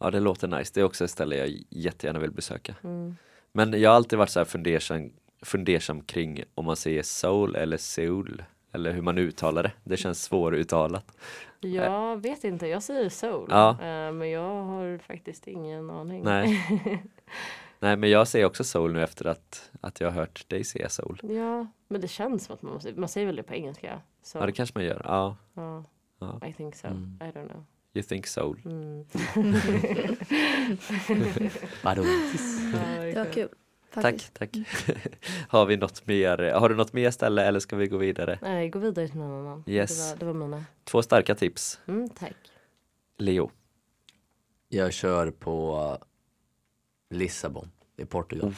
Ja, 0.00 0.10
det 0.10 0.20
låter 0.20 0.48
nice. 0.48 0.70
Det 0.74 0.80
är 0.80 0.84
också 0.84 1.04
ett 1.04 1.10
ställe 1.10 1.36
jag 1.36 1.48
jättegärna 1.68 2.18
vill 2.18 2.30
besöka. 2.30 2.74
Mm. 2.84 3.16
Men 3.52 3.80
jag 3.80 3.90
har 3.90 3.96
alltid 3.96 4.18
varit 4.18 4.30
så 4.30 4.40
här 4.40 4.44
fundersam, 4.44 5.10
fundersam 5.42 6.00
kring 6.00 6.44
om 6.54 6.64
man 6.64 6.76
säger 6.76 7.02
Seoul 7.02 7.56
eller 7.56 7.76
Seoul. 7.76 8.44
Eller 8.72 8.92
hur 8.92 9.02
man 9.02 9.18
uttalar 9.18 9.62
det. 9.62 9.72
Det 9.84 9.96
känns 9.96 10.22
svåruttalat. 10.22 11.16
Jag 11.60 12.22
vet 12.22 12.44
inte, 12.44 12.66
jag 12.66 12.82
säger 12.82 13.08
soul. 13.08 13.48
Ja. 13.50 13.70
Eh, 13.70 14.12
men 14.12 14.30
jag 14.30 14.64
har 14.64 14.98
faktiskt 14.98 15.46
ingen 15.48 15.90
aning. 15.90 16.24
Nej. 16.24 16.64
Nej, 17.78 17.96
men 17.96 18.10
jag 18.10 18.28
säger 18.28 18.44
också 18.46 18.64
Seoul 18.64 18.92
nu 18.92 19.02
efter 19.02 19.24
att, 19.26 19.70
att 19.80 20.00
jag 20.00 20.10
har 20.10 20.20
hört 20.20 20.48
dig 20.48 20.64
säga 20.64 20.88
Seoul. 20.88 21.20
ja, 21.22 21.66
men 21.88 22.00
det 22.00 22.08
känns 22.08 22.44
som 22.44 22.54
att 22.54 22.62
man 22.62 22.72
måste, 22.74 22.92
man 22.92 23.08
säger 23.08 23.26
väl 23.26 23.36
det 23.36 23.42
på 23.42 23.54
engelska. 23.54 24.00
Så, 24.22 24.38
Ja, 24.38 24.46
det 24.46 24.52
kanske 24.52 24.78
man 24.78 24.84
gör. 24.84 25.02
Ja, 25.04 25.36
ja, 25.54 25.84
Ja. 26.18 26.40
I 26.48 26.52
think 26.52 26.76
so. 26.76 26.86
Mm. 26.86 27.18
I 27.20 27.24
don't 27.24 27.48
know. 27.48 27.64
You 27.94 28.02
think 28.02 28.26
Seoul. 28.26 28.60
Mm. 28.64 29.04
Vadå? 31.82 32.02
Det 32.02 33.14
var 33.16 33.32
kul. 33.32 33.48
Tack, 33.94 34.02
Faktiskt. 34.02 34.34
tack. 34.34 34.56
har 35.48 35.66
vi 35.66 35.76
något 35.76 36.06
mer? 36.06 36.52
Har 36.52 36.68
du 36.68 36.74
något 36.74 36.92
mer 36.92 37.10
ställe 37.10 37.44
eller 37.44 37.60
ska 37.60 37.76
vi 37.76 37.86
gå 37.86 37.96
vidare? 37.96 38.38
Nej, 38.42 38.68
gå 38.68 38.78
vidare 38.78 39.08
till 39.08 39.18
någon 39.18 39.46
annan. 39.46 39.64
Yes. 39.66 39.98
Det, 39.98 40.24
var, 40.26 40.32
det 40.32 40.38
var 40.38 40.46
mina. 40.48 40.64
Två 40.84 41.02
starka 41.02 41.34
tips. 41.34 41.80
Mm, 41.86 42.08
tack. 42.08 42.36
Leo. 43.18 43.50
Jag 44.68 44.92
kör 44.92 45.30
på 45.30 45.98
Lissabon 47.10 47.70
i 47.96 48.04
Portugal. 48.04 48.54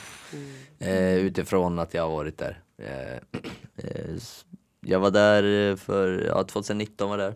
Eh, 0.78 1.14
utifrån 1.14 1.78
att 1.78 1.94
jag 1.94 2.02
har 2.02 2.10
varit 2.10 2.38
där. 2.38 2.62
Eh, 2.78 3.16
eh, 3.76 4.16
jag 4.80 5.00
var 5.00 5.10
där 5.10 5.76
för, 5.76 6.24
ja 6.26 6.44
2019 6.44 7.10
var 7.10 7.18
där. 7.18 7.34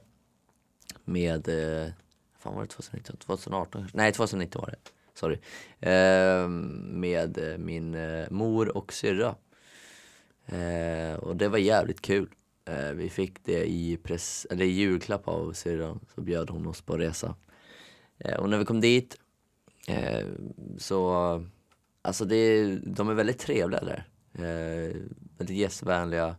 Med, 1.08 1.48
eh, 1.48 1.92
fan 2.38 2.54
var 2.54 2.62
det 2.62 2.68
2019? 2.68 3.16
2018? 3.16 3.86
Nej 3.94 4.12
2019 4.12 4.62
var 4.62 4.70
det. 4.70 4.90
Sorry. 5.14 5.38
Ehm, 5.80 6.42
eh, 6.42 6.98
med 6.98 7.56
min 7.58 7.94
eh, 7.94 8.30
mor 8.30 8.76
och 8.76 8.92
syrra. 8.92 9.34
Eh, 10.46 11.14
och 11.18 11.36
det 11.36 11.48
var 11.48 11.58
jävligt 11.58 12.00
kul. 12.00 12.28
Eh, 12.64 12.90
vi 12.90 13.10
fick 13.10 13.44
det 13.44 13.64
i, 13.70 13.96
pres- 13.96 14.46
eller 14.50 14.64
i 14.64 14.68
julklapp 14.68 15.28
av 15.28 15.52
syrran, 15.52 16.00
så 16.14 16.20
bjöd 16.20 16.50
hon 16.50 16.66
oss 16.66 16.82
på 16.82 16.96
resa. 16.98 17.34
Eh, 18.18 18.36
och 18.36 18.50
när 18.50 18.58
vi 18.58 18.64
kom 18.64 18.80
dit 18.80 19.16
eh, 19.88 20.26
så 20.78 21.44
Alltså 22.02 22.24
det, 22.24 22.76
de 22.76 23.08
är 23.08 23.14
väldigt 23.14 23.38
trevliga 23.38 23.80
där. 23.80 24.04
Eh, 24.32 24.96
väldigt 25.38 25.56
gästvänliga. 25.56 26.36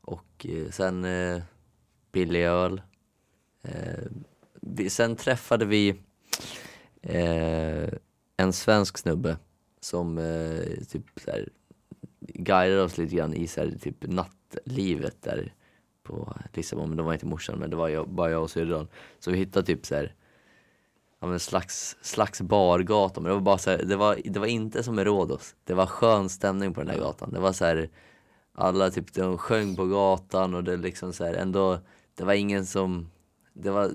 Och 0.00 0.46
eh, 0.48 0.70
sen 0.70 1.04
eh, 1.04 1.42
billig 2.12 2.44
öl. 2.44 2.82
Eh, 3.68 4.04
vi, 4.60 4.90
sen 4.90 5.16
träffade 5.16 5.64
vi 5.64 5.88
eh, 7.02 7.88
en 8.36 8.52
svensk 8.52 8.98
snubbe 8.98 9.36
som 9.80 10.18
eh, 10.18 10.84
typ 10.88 11.04
så 11.24 11.30
här, 11.30 11.48
guidade 12.20 12.82
oss 12.82 12.98
lite 12.98 13.16
grann 13.16 13.34
i 13.34 13.46
så 13.46 13.60
här, 13.60 13.70
typ 13.80 13.96
nattlivet 14.00 15.22
där 15.22 15.52
på 16.02 16.34
Lissabon. 16.52 16.88
Men 16.88 16.96
det 16.96 17.02
var 17.02 17.12
inte 17.12 17.26
morsan, 17.26 17.58
men 17.58 17.70
det 17.70 17.76
var 17.76 17.88
jag, 17.88 18.08
bara 18.08 18.30
jag 18.30 18.42
och 18.42 18.50
syrran. 18.50 18.88
Så 19.18 19.30
vi 19.30 19.38
hittade 19.38 19.66
typ 19.66 19.86
så 19.86 19.94
här 19.94 20.14
ja, 21.20 21.26
men 21.26 21.40
slags, 21.40 21.96
slags 22.02 22.40
bargata. 22.40 23.20
Men 23.20 23.28
det 23.28 23.34
var 23.34 23.40
bara 23.40 23.58
så 23.58 23.70
här, 23.70 23.78
det 23.78 23.96
var, 23.96 24.20
det 24.24 24.40
var 24.40 24.46
inte 24.46 24.82
som 24.82 24.98
i 24.98 25.04
Rhodos. 25.04 25.54
Det 25.64 25.74
var 25.74 25.86
skön 25.86 26.28
stämning 26.28 26.74
på 26.74 26.80
den 26.80 26.90
här 26.90 26.98
gatan. 26.98 27.32
Det 27.32 27.40
var 27.40 27.52
så 27.52 27.64
här, 27.64 27.88
alla 28.52 28.90
typ 28.90 29.12
de 29.12 29.38
sjöng 29.38 29.76
på 29.76 29.86
gatan 29.86 30.54
och 30.54 30.64
det 30.64 30.76
liksom 30.76 31.12
så 31.12 31.24
här, 31.24 31.34
ändå, 31.34 31.78
det 32.14 32.24
var 32.24 32.34
ingen 32.34 32.66
som, 32.66 33.10
det 33.58 33.70
var 33.70 33.90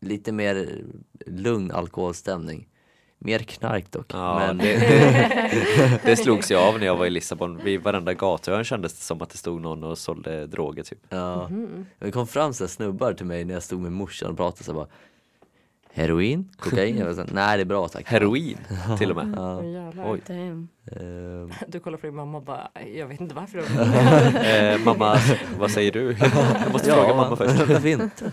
lite 0.00 0.32
mer 0.32 0.82
lugn 1.26 1.70
alkoholstämning. 1.70 2.68
Mer 3.20 3.38
knark 3.38 3.90
dock. 3.90 4.06
Ja, 4.14 4.38
men 4.38 4.58
det, 4.58 6.00
det 6.04 6.16
slogs 6.16 6.50
jag 6.50 6.62
av 6.62 6.78
när 6.78 6.86
jag 6.86 6.96
var 6.96 7.06
i 7.06 7.10
Lissabon. 7.10 7.60
Vid 7.64 7.82
varenda 7.82 8.14
gatuhörn 8.14 8.64
kändes 8.64 8.92
det 8.94 9.02
som 9.02 9.22
att 9.22 9.30
det 9.30 9.38
stod 9.38 9.60
någon 9.60 9.84
och 9.84 9.98
sålde 9.98 10.46
droger 10.46 10.82
typ. 10.82 10.98
ja. 11.08 11.48
Mhm. 11.48 11.86
Det 11.98 12.10
kom 12.10 12.26
fram 12.26 12.54
så 12.54 12.64
här 12.64 12.68
snubbar 12.68 13.12
till 13.12 13.26
mig 13.26 13.44
när 13.44 13.54
jag 13.54 13.62
stod 13.62 13.80
med 13.80 13.92
morsan 13.92 14.30
och 14.30 14.36
pratade 14.36 14.64
så 14.64 14.72
här 14.72 14.76
bara 14.76 14.88
Heroin? 15.98 16.48
Kokain? 16.56 16.96
Jag 16.98 17.14
var 17.14 17.26
Nej 17.32 17.56
det 17.56 17.62
är 17.62 17.64
bra 17.64 17.88
tack. 17.88 18.06
Heroin 18.06 18.58
till 18.98 19.10
och 19.10 19.16
med. 19.16 19.34
Ja. 19.36 19.64
Jävlar. 19.64 20.12
Oj. 20.12 20.20
Damn. 20.26 20.68
Ehm, 20.92 21.52
Du 21.68 21.80
kollar 21.80 21.98
på 21.98 22.06
din 22.06 22.14
mamma 22.14 22.38
och 22.38 22.44
bara, 22.44 22.70
jag 22.94 23.06
vet 23.06 23.20
inte 23.20 23.34
varför. 23.34 23.58
Eh, 24.48 24.84
mamma, 24.84 25.16
vad 25.58 25.70
säger 25.70 25.92
du? 25.92 26.16
Jag 26.62 26.72
måste 26.72 26.92
fråga 26.92 27.14
mamma 27.14 27.36
först. 27.36 27.84
Inte? 27.84 28.32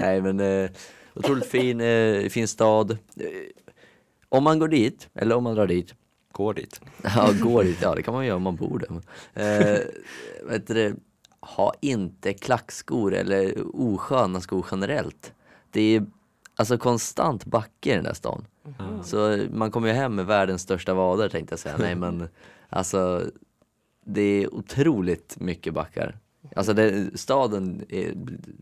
Nej 0.00 0.22
men 0.22 0.40
eh, 0.40 0.70
otroligt 1.14 1.46
fin, 1.46 1.80
eh, 1.80 2.28
fin 2.28 2.48
stad. 2.48 2.90
Eh, 2.90 3.26
Om 4.28 4.44
man 4.44 4.58
går 4.58 4.68
dit, 4.68 5.08
eller 5.14 5.36
om 5.36 5.44
man 5.44 5.54
drar 5.54 5.66
dit, 5.66 5.94
Går 6.32 6.54
dit. 6.54 6.80
ja 7.02 7.30
går 7.42 7.64
dit, 7.64 7.78
ja 7.82 7.94
det 7.94 8.02
kan 8.02 8.14
man 8.14 8.26
göra 8.26 8.36
om 8.36 8.42
man 8.42 8.56
bor 8.56 8.78
där. 8.78 8.88
Men, 8.90 9.02
Eh, 9.34 9.78
vet 10.50 10.66
du, 10.66 10.74
det, 10.74 10.94
ha 11.40 11.74
inte 11.80 12.32
klackskor 12.32 13.14
eller 13.14 13.54
osköna 13.74 14.40
skor 14.40 14.66
generellt. 14.70 15.32
Det 15.70 15.96
är 15.96 16.06
alltså 16.58 16.78
konstant 16.78 17.44
backe 17.44 17.92
i 17.92 17.94
den 17.94 18.04
där 18.04 18.14
stan. 18.14 18.46
Ja. 18.78 19.02
Så 19.02 19.46
man 19.50 19.70
kommer 19.70 19.88
ju 19.88 19.94
hem 19.94 20.14
med 20.14 20.26
världens 20.26 20.62
största 20.62 20.94
vader 20.94 21.28
tänkte 21.28 21.52
jag 21.52 21.58
säga. 21.58 21.76
Nej 21.78 21.94
men 21.94 22.28
alltså 22.68 23.30
det 24.04 24.20
är 24.22 24.54
otroligt 24.54 25.40
mycket 25.40 25.74
backar. 25.74 26.18
Alltså 26.56 26.72
det, 26.72 27.18
staden 27.20 27.84
är, 27.88 28.14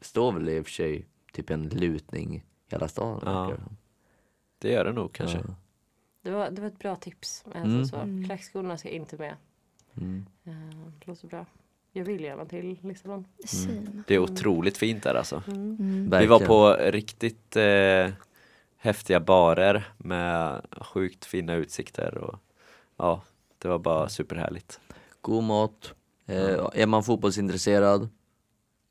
står 0.03 0.33
väl 0.33 0.49
i 0.49 0.61
och 0.61 0.65
för 0.65 0.73
sig 0.73 1.07
typ 1.33 1.51
en 1.51 1.69
lutning 1.69 2.45
hela 2.71 2.89
staden. 2.89 3.21
Ja, 3.25 3.53
det 4.59 4.73
gör 4.73 4.85
det 4.85 4.93
nog 4.93 5.13
kanske. 5.13 5.39
Ja. 5.39 5.55
Det 6.23 6.31
var, 6.31 6.51
det 6.51 6.61
var 6.61 6.69
ett 6.69 6.79
bra 6.79 6.97
tips. 6.97 7.45
Alltså, 7.45 7.61
Mm. 7.61 7.85
så. 7.85 7.97
Mm. 7.97 8.25
Klackskorna 8.25 8.79
ska 8.79 8.89
inte 8.89 9.17
med. 9.17 9.35
Mm. 9.97 10.27
Uh, 10.47 10.87
det 10.99 11.07
låter 11.07 11.29
bra. 11.29 11.47
Jag 11.97 12.05
vill 12.05 12.25
gärna 12.25 12.45
till 12.45 12.79
Lissabon. 12.83 13.25
Same. 13.45 14.03
Det 14.07 14.15
är 14.15 14.19
otroligt 14.19 14.77
fint 14.77 15.03
där 15.03 15.15
alltså. 15.15 15.43
Mm. 15.47 15.77
Mm. 15.81 16.21
Vi 16.21 16.27
var 16.27 16.41
på 16.41 16.73
riktigt 16.73 17.57
eh, 17.57 18.09
häftiga 18.77 19.21
barer 19.21 19.89
med 19.99 20.67
sjukt 20.81 21.25
fina 21.25 21.55
utsikter 21.55 22.19
och 22.19 22.39
ja, 22.97 23.23
det 23.59 23.69
var 23.69 23.79
bara 23.79 24.09
superhärligt. 24.09 24.81
God 25.21 25.45
mat. 25.45 25.95
Eh, 26.27 26.69
är 26.75 26.87
man 26.87 27.05
fotbollsintresserad, 27.05 28.09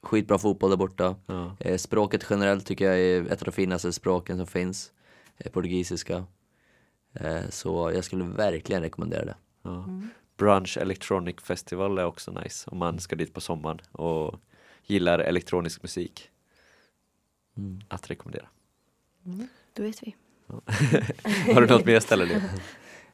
skitbra 0.03 0.37
fotboll 0.37 0.69
där 0.69 0.77
borta. 0.77 1.15
Ja. 1.25 1.55
Eh, 1.59 1.77
språket 1.77 2.25
generellt 2.29 2.65
tycker 2.65 2.85
jag 2.85 2.99
är 2.99 3.31
ett 3.31 3.41
av 3.41 3.45
de 3.45 3.51
finaste 3.51 3.93
språken 3.93 4.37
som 4.37 4.47
finns. 4.47 4.91
Eh, 5.37 5.51
portugisiska. 5.51 6.25
Eh, 7.13 7.49
så 7.49 7.91
jag 7.95 8.03
skulle 8.03 8.23
verkligen 8.23 8.81
rekommendera 8.81 9.25
det. 9.25 9.35
Ja. 9.61 9.85
Brunch 10.38 10.77
Electronic 10.77 11.36
Festival 11.41 11.97
är 11.97 12.05
också 12.05 12.31
nice 12.31 12.69
om 12.71 12.77
man 12.77 12.99
ska 12.99 13.15
dit 13.15 13.33
på 13.33 13.41
sommaren 13.41 13.81
och 13.91 14.39
gillar 14.83 15.19
elektronisk 15.19 15.83
musik. 15.83 16.29
Mm. 17.57 17.81
Att 17.88 18.09
rekommendera. 18.09 18.47
Då 19.73 19.83
vet 19.83 20.03
vi. 20.03 20.15
Har 21.53 21.61
du 21.61 21.67
något 21.67 21.86
mer 21.86 21.99
ställe 21.99 22.25
Leo? 22.25 22.41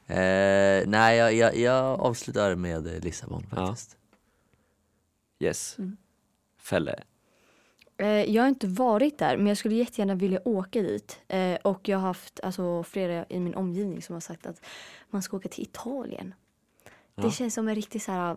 Eh, 0.06 0.82
nej, 0.86 1.16
jag, 1.18 1.34
jag, 1.34 1.56
jag 1.56 2.00
avslutar 2.00 2.54
med 2.54 3.04
Lissabon 3.04 3.46
Ja. 3.50 3.66
faktiskt. 3.66 3.96
Yes. 5.38 5.78
Mm. 5.78 5.96
Fälle. 6.58 7.02
Eh, 7.96 8.06
jag 8.08 8.42
har 8.42 8.48
inte 8.48 8.66
varit 8.66 9.18
där 9.18 9.36
men 9.36 9.46
jag 9.46 9.56
skulle 9.56 9.74
jättegärna 9.74 10.14
vilja 10.14 10.40
åka 10.44 10.82
dit. 10.82 11.20
Eh, 11.28 11.54
och 11.54 11.88
jag 11.88 11.98
har 11.98 12.06
haft 12.06 12.40
alltså, 12.42 12.82
flera 12.82 13.26
i 13.28 13.40
min 13.40 13.54
omgivning 13.54 14.02
som 14.02 14.12
har 14.12 14.20
sagt 14.20 14.46
att 14.46 14.60
man 15.10 15.22
ska 15.22 15.36
åka 15.36 15.48
till 15.48 15.62
Italien. 15.62 16.34
Det 17.14 17.30
känns 17.30 17.54
som 17.54 17.68
en 17.68 17.74
riktig 17.74 18.02
så 18.02 18.12
här 18.12 18.36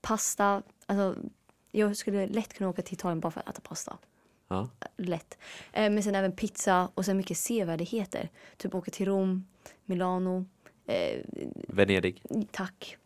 pasta. 0.00 0.62
Alltså, 0.86 1.16
jag 1.70 1.96
skulle 1.96 2.26
lätt 2.26 2.54
kunna 2.54 2.70
åka 2.70 2.82
till 2.82 2.94
Italien 2.94 3.20
bara 3.20 3.30
för 3.30 3.40
att 3.40 3.48
äta 3.48 3.60
pasta. 3.60 3.98
Ja. 4.48 4.68
Lätt. 4.96 5.38
Eh, 5.72 5.90
men 5.90 6.02
sen 6.02 6.14
även 6.14 6.32
pizza 6.32 6.88
och 6.94 7.04
sen 7.04 7.16
mycket 7.16 7.38
sevärdheter. 7.38 8.28
Typ 8.56 8.74
åka 8.74 8.90
till 8.90 9.06
Rom, 9.06 9.46
Milano. 9.84 10.46
Eh, 10.86 11.20
Venedig. 11.68 12.22
Tack. 12.50 12.96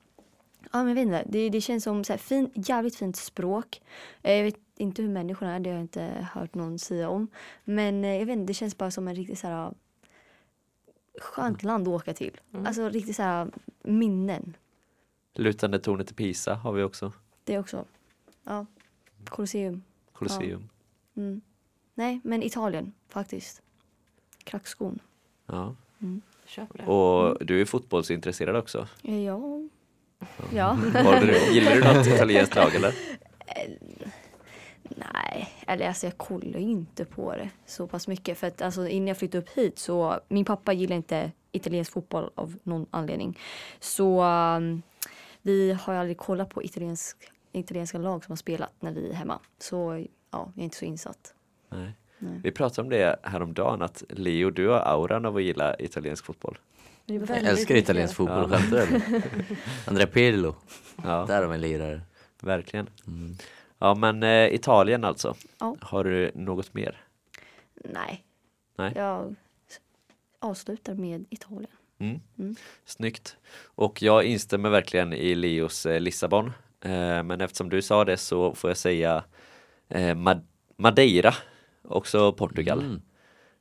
Ja 0.73 0.79
men 0.85 0.89
jag 0.89 0.95
vet 0.95 1.03
inte, 1.03 1.25
det, 1.27 1.49
det 1.49 1.61
känns 1.61 1.85
som 1.85 2.05
så 2.05 2.13
här 2.13 2.19
fin, 2.19 2.51
jävligt 2.55 2.97
fint 2.97 3.17
språk. 3.17 3.83
Eh, 4.23 4.33
Jag 4.33 4.45
vet 4.45 4.57
inte 4.77 5.03
hur 5.03 5.09
människorna 5.09 5.55
är, 5.55 5.61
det 5.61 5.71
har 5.71 5.75
jag 5.75 5.85
inte 5.85 6.29
hört 6.33 6.55
någon 6.55 6.79
säga 6.79 7.09
om. 7.09 7.29
Men 7.65 8.05
eh, 8.05 8.11
jag 8.19 8.27
vet 8.27 8.37
inte, 8.37 8.51
det 8.51 8.55
känns 8.55 8.79
bara 8.79 8.91
som 8.91 9.09
en 9.09 9.15
riktigt 9.15 9.39
så 9.39 9.47
här 9.47 9.73
skönt 11.21 11.63
land 11.63 11.89
att 11.89 11.95
åka 11.95 12.15
till. 12.15 12.41
Alltså 12.67 12.89
riktigt 12.89 13.17
så 13.17 13.23
här 13.23 13.49
minnen. 13.83 14.57
Lutande 15.35 15.79
tornet 15.79 16.11
i 16.11 16.15
Pisa 16.15 16.55
har 16.55 16.73
vi 16.73 16.83
också. 16.83 17.13
Det 17.45 17.59
också. 17.59 17.85
Ja. 18.45 18.67
Colosseum. 19.25 19.83
Colosseum. 20.13 20.69
Mm. 21.17 21.41
Nej, 21.95 22.21
men 22.25 22.43
Italien 22.43 22.93
faktiskt. 23.09 23.63
Klackskon. 24.45 24.99
Ja. 25.47 25.75
Det. 26.73 26.87
Och 26.87 27.47
du 27.47 27.61
är 27.61 27.65
fotbollsintresserad 27.65 28.57
också. 28.57 28.89
Eh, 29.03 29.23
Ja. 29.23 29.41
Ja. 30.53 30.79
Du, 31.21 31.55
gillar 31.55 31.75
du 31.75 31.85
något 31.85 32.07
italienskt 32.07 32.55
lag 32.57 32.75
eller? 32.75 32.95
Nej, 34.89 35.53
eller 35.67 35.89
alltså 35.89 36.07
jag 36.07 36.19
kollar 36.19 36.59
inte 36.59 37.05
på 37.05 37.33
det 37.33 37.51
så 37.67 37.87
pass 37.87 38.09
mycket. 38.09 38.39
För 38.39 38.47
att 38.47 38.63
alltså 38.63 38.89
innan 38.89 39.09
jag 39.09 39.19
flyttade 39.19 39.43
upp 39.45 39.51
hit 39.51 39.79
så, 39.79 40.21
min 40.29 40.45
pappa 40.45 40.73
gillar 40.73 40.97
inte 40.97 41.33
italiensk 41.53 41.93
fotboll 41.93 42.31
av 42.35 42.57
någon 42.63 42.87
anledning. 42.91 43.39
Så 43.81 44.23
um, 44.25 44.83
vi 45.45 45.73
har 45.73 45.93
ju 45.93 45.99
aldrig 46.01 46.19
kollat 46.19 46.49
på 46.51 46.63
italiensk, 46.63 47.17
italienska 47.53 47.99
lag 47.99 48.25
som 48.25 48.33
har 48.33 48.37
spelat 48.37 48.71
när 48.81 48.93
vi 48.93 49.09
är 49.11 49.15
hemma. 49.15 49.41
Så 49.59 50.07
ja, 50.31 50.53
jag 50.55 50.59
är 50.59 50.65
inte 50.65 50.77
så 50.77 50.85
insatt. 50.85 51.35
Nej. 51.69 51.93
Nej. 52.19 52.41
Vi 52.45 52.51
pratade 52.53 52.83
om 52.83 52.91
det 52.91 53.17
häromdagen 53.23 53.83
att 53.83 54.03
Leo, 54.09 54.51
du 54.51 54.69
har 54.69 54.81
auran 54.81 55.25
av 55.27 55.37
att 55.37 55.43
gilla 55.43 55.77
italiensk 55.81 56.25
fotboll. 56.25 56.59
Jag 57.07 57.31
älskar 57.31 57.75
italiensk 57.75 58.15
fotboll, 58.15 58.49
Ja. 58.53 58.59
skämtar 58.59 58.87
du? 58.87 59.21
Andrea 59.87 60.07
Pirlo, 60.07 60.55
Ja, 61.05 61.25
där 61.29 61.43
har 61.43 61.49
vi 61.49 61.55
en 61.55 61.61
lirare. 61.61 62.01
verkligen. 62.43 62.89
Mm. 63.07 63.35
Ja 63.79 63.95
men 63.95 64.23
eh, 64.23 64.55
Italien 64.55 65.05
alltså. 65.05 65.35
Ja. 65.61 65.77
Har 65.81 66.05
du 66.05 66.31
något 66.35 66.75
mer? 66.75 67.05
Nej. 67.85 68.25
Nej. 68.77 68.93
Jag 68.97 69.35
avslutar 70.39 70.95
med 70.95 71.25
Italien. 71.31 71.71
Mm. 71.99 72.21
Mm. 72.39 72.57
Snyggt. 72.85 73.37
Och 73.65 74.03
jag 74.03 74.25
instämmer 74.25 74.71
verkligen 74.71 75.13
i 75.13 75.35
Leos 75.35 75.87
eh, 75.87 76.01
Lissabon. 76.01 76.47
Eh, 76.81 77.23
men 77.23 77.41
eftersom 77.41 77.69
du 77.69 77.83
sa 77.83 78.05
det 78.05 78.17
så 78.17 78.55
får 78.55 78.71
jag 78.71 78.77
säga 78.77 79.25
eh, 79.89 80.15
Mad- 80.15 80.47
Madeira, 80.77 81.35
också 81.89 82.33
Portugal. 82.33 82.79
Mm. 82.81 83.03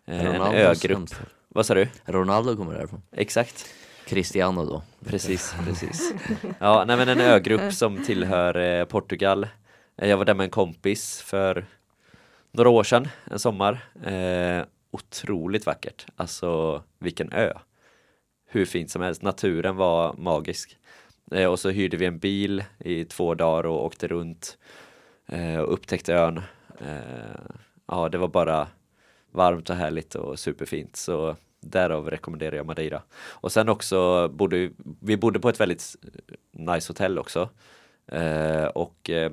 En 0.06 0.42
ögrupp. 0.42 1.10
Vad 1.50 1.66
sa 1.66 1.74
du? 1.74 1.88
Ronaldo 2.06 2.56
kommer 2.56 2.74
därifrån. 2.74 3.02
Exakt. 3.12 3.66
Cristiano 4.08 4.66
då. 4.66 4.84
Precis, 5.06 5.56
precis. 5.66 6.14
Ja, 6.60 6.84
nej 6.88 6.98
men 6.98 7.10
en 7.10 7.20
ögrupp 7.22 7.74
som 7.74 8.04
tillhör 8.06 8.86
Portugal. 8.86 9.48
Jag 9.96 10.18
var 10.18 10.26
där 10.26 10.34
med 10.34 10.44
en 10.44 10.50
kompis 10.50 11.22
för 11.22 11.66
några 12.52 12.70
år 12.70 12.84
sedan, 12.84 13.08
en 13.32 13.40
sommar. 13.40 13.80
Otroligt 14.92 15.66
vackert. 15.66 16.06
Alltså 16.16 16.84
vilken 17.00 17.32
ö. 17.34 17.54
Hur 18.54 18.66
fint 18.66 18.92
som 18.92 19.02
helst. 19.02 19.22
Naturen 19.22 19.76
var 19.76 20.14
magisk. 20.18 20.78
Eh, 21.32 21.52
och 21.52 21.60
så 21.60 21.70
hyrde 21.70 21.98
vi 21.98 22.06
en 22.06 22.20
bil 22.20 22.64
i 22.80 23.06
två 23.06 23.36
dagar 23.36 23.66
och 23.66 23.86
åkte 23.86 24.08
runt 24.08 24.58
eh, 25.28 25.58
och 25.60 25.74
upptäckte 25.74 26.14
ön. 26.14 26.38
Eh, 26.80 27.52
ja, 27.88 28.10
det 28.10 28.18
var 28.18 28.28
bara 28.28 28.68
varmt 29.32 29.70
och 29.70 29.76
härligt 29.76 30.16
och 30.16 30.40
superfint. 30.40 30.96
Så 30.96 31.36
därav 31.62 32.10
rekommenderar 32.10 32.56
jag 32.56 32.66
Madeira. 32.66 33.02
Och 33.32 33.52
sen 33.52 33.70
också 33.70 34.28
bodde 34.30 34.58
vi- 34.58 34.72
vi 35.02 35.18
bodde 35.18 35.40
på 35.40 35.50
ett 35.50 35.60
väldigt 35.60 35.96
eh, 36.04 36.36
nice 36.74 36.90
hotell 36.90 37.20
också. 37.20 37.50
Eh, 38.08 38.66
och 38.66 39.10
eh, 39.10 39.32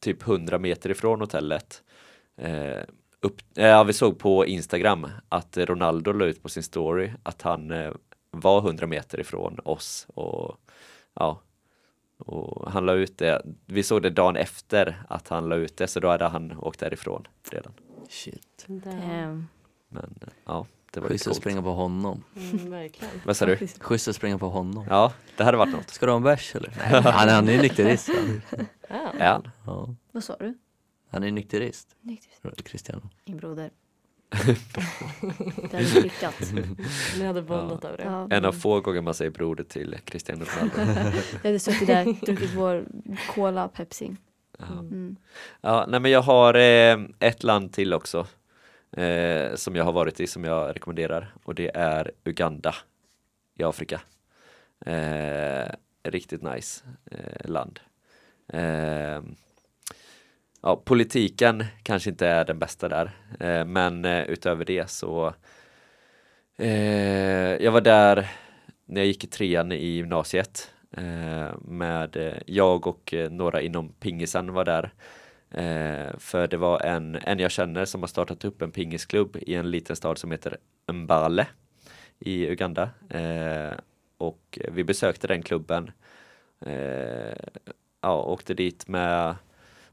typ 0.00 0.22
100 0.28 0.58
meter 0.58 0.90
ifrån 0.90 1.20
hotellet 1.20 1.82
eh, 2.36 2.82
upp, 3.20 3.40
eh, 3.56 3.66
ja, 3.66 3.84
vi 3.84 3.92
såg 3.92 4.18
på 4.18 4.46
Instagram 4.46 5.06
att 5.28 5.56
Ronaldo 5.58 6.12
la 6.12 6.24
ut 6.24 6.42
på 6.42 6.48
sin 6.48 6.62
story 6.62 7.10
att 7.22 7.42
han 7.42 7.70
eh, 7.70 7.92
var 8.30 8.58
100 8.58 8.86
meter 8.86 9.20
ifrån 9.20 9.60
oss 9.64 10.06
och 10.14 10.56
ja 11.14 11.40
och 12.18 12.72
han 12.72 12.86
la 12.86 12.92
ut 12.92 13.18
det, 13.18 13.42
vi 13.66 13.82
såg 13.82 14.02
det 14.02 14.10
dagen 14.10 14.36
efter 14.36 15.02
att 15.08 15.28
han 15.28 15.48
la 15.48 15.56
ut 15.56 15.76
det 15.76 15.86
så 15.86 16.00
då 16.00 16.08
hade 16.08 16.24
han 16.28 16.58
åkt 16.58 16.80
därifrån 16.80 17.28
redan. 17.50 17.72
Shit. 18.08 18.66
Ehm, 18.86 19.46
Men 19.88 20.18
ja, 20.44 20.66
det 20.90 21.00
var 21.00 21.08
Schysst 21.08 21.26
att 21.26 21.36
springa 21.36 21.62
på 21.62 21.72
honom. 21.72 22.22
Mm, 22.36 22.70
verkligen. 22.70 23.14
Vad 23.24 23.36
sa 23.36 23.46
du? 23.46 23.56
Schysst 23.80 24.08
att 24.08 24.16
springa 24.16 24.38
på 24.38 24.48
honom. 24.48 24.86
Ja, 24.88 25.12
det 25.36 25.44
hade 25.44 25.56
varit 25.56 25.72
något. 25.72 25.90
Ska 25.90 26.06
du 26.06 26.12
ha 26.12 26.16
en 26.16 26.22
bärs 26.22 26.56
eller? 26.56 26.72
Nej, 26.76 27.02
han, 27.02 27.28
han 27.28 27.48
är 27.48 27.52
ju 27.52 27.62
nykterist. 27.62 28.08
Ja. 28.88 28.96
Är 29.18 29.32
han? 29.32 29.48
Ja. 29.66 29.94
Vad 30.12 30.24
sa 30.24 30.36
du? 30.36 30.58
Han 31.10 31.22
är 31.24 31.30
nykterist, 31.30 31.96
Nykterist. 32.00 32.64
Cristiano. 32.64 33.02
Min 33.24 33.36
broder. 33.36 33.70
Det 35.70 35.76
hade 35.76 35.84
klickat. 35.84 36.52
Ni 37.18 37.24
hade 37.24 37.42
bondat 37.42 37.84
över 37.84 37.96
det. 37.96 38.04
Ja, 38.04 38.28
En 38.30 38.44
av 38.44 38.52
få 38.52 38.80
gånger 38.80 39.00
man 39.00 39.14
säger 39.14 39.30
broder 39.30 39.64
till 39.64 39.96
Cristiano 40.04 40.44
Ronaldo. 40.44 40.92
Jag 41.42 41.48
hade 41.48 41.58
suttit 41.58 41.86
där, 41.86 42.04
druckit 42.04 42.54
vår 42.54 42.84
cola, 43.34 43.68
Pepsi. 43.68 44.16
Ja. 44.58 44.64
Mm. 44.66 45.16
Ja, 45.60 45.86
nej 45.88 46.00
men 46.00 46.10
jag 46.10 46.22
har 46.22 46.54
eh, 46.54 46.98
ett 47.20 47.42
land 47.42 47.72
till 47.72 47.94
också 47.94 48.26
eh, 48.96 49.54
som 49.54 49.76
jag 49.76 49.84
har 49.84 49.92
varit 49.92 50.20
i 50.20 50.26
som 50.26 50.44
jag 50.44 50.76
rekommenderar 50.76 51.34
och 51.44 51.54
det 51.54 51.76
är 51.76 52.10
Uganda 52.24 52.74
i 53.54 53.64
Afrika. 53.64 54.00
Eh, 54.86 55.68
riktigt 56.02 56.42
nice 56.42 56.84
eh, 57.10 57.50
land. 57.50 57.80
Ja, 60.66 60.76
politiken 60.76 61.64
kanske 61.82 62.10
inte 62.10 62.26
är 62.26 62.44
den 62.44 62.58
bästa 62.58 62.88
där 62.88 63.10
eh, 63.40 63.64
men 63.64 64.04
eh, 64.04 64.22
utöver 64.22 64.64
det 64.64 64.90
så 64.90 65.34
eh, 66.56 67.56
jag 67.64 67.72
var 67.72 67.80
där 67.80 68.30
när 68.86 69.00
jag 69.00 69.06
gick 69.06 69.24
i 69.24 69.26
trean 69.26 69.72
i 69.72 69.86
gymnasiet 69.86 70.70
eh, 70.90 71.58
med 71.60 72.16
eh, 72.16 72.34
jag 72.46 72.86
och 72.86 73.14
eh, 73.14 73.30
några 73.30 73.60
inom 73.60 73.88
pingisen 73.88 74.52
var 74.52 74.64
där 74.64 74.92
Eh, 75.50 76.18
för 76.18 76.46
det 76.46 76.56
var 76.56 76.80
en, 76.80 77.14
en 77.14 77.38
jag 77.38 77.50
känner 77.50 77.84
som 77.84 78.02
har 78.02 78.08
startat 78.08 78.44
upp 78.44 78.62
en 78.62 78.70
pingisklubb 78.70 79.36
i 79.40 79.54
en 79.54 79.70
liten 79.70 79.96
stad 79.96 80.18
som 80.18 80.30
heter 80.30 80.56
Mbale 80.92 81.46
i 82.18 82.46
Uganda. 82.46 82.90
Eh, 83.10 83.72
och 84.18 84.58
vi 84.72 84.84
besökte 84.84 85.26
den 85.26 85.42
klubben. 85.42 85.90
Eh, 86.60 87.36
ja, 88.00 88.22
åkte 88.22 88.54
dit 88.54 88.88
med 88.88 89.36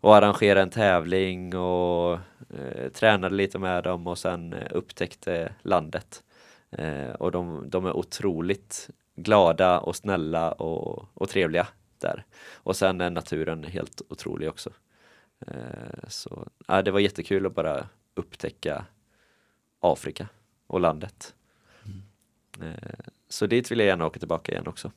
och 0.04 0.16
arrangerade 0.16 0.62
en 0.62 0.70
tävling 0.70 1.56
och 1.56 2.20
eh, 2.50 2.90
tränade 2.94 3.36
lite 3.36 3.60
med 3.60 3.84
dem 3.84 4.08
och 4.08 4.18
sen 4.18 4.54
eh, 4.54 4.68
upptäckte 4.72 5.54
landet. 5.62 6.24
Eh, 6.72 7.10
och 7.10 7.32
de, 7.32 7.70
de 7.70 7.86
är 7.86 7.94
otroligt 7.98 8.90
glada 9.16 9.80
och 9.80 9.96
snälla 9.96 10.52
och, 10.52 11.06
och 11.14 11.30
trevliga 11.30 11.68
där. 11.98 12.26
Och 12.54 12.76
sen 12.76 13.02
är 13.02 13.10
naturen 13.10 13.64
helt 13.64 14.02
otrolig 14.10 14.50
också. 14.50 14.70
Eh, 15.48 16.08
Så 16.08 16.48
ja, 16.68 16.82
det 16.82 16.92
var 16.92 17.00
jättekul 17.00 17.46
att 17.46 17.56
bara 17.56 17.90
upptäcka 18.16 18.86
Afrika 19.80 20.28
och 20.68 20.80
landet. 20.80 21.36
Eh, 22.62 23.00
Så 23.30 23.46
dit 23.48 23.72
vill 23.72 23.80
jag 23.80 23.88
gärna 23.88 24.06
åka 24.06 24.20
tillbaka 24.20 24.52
igen 24.52 24.68
också. 24.68 24.92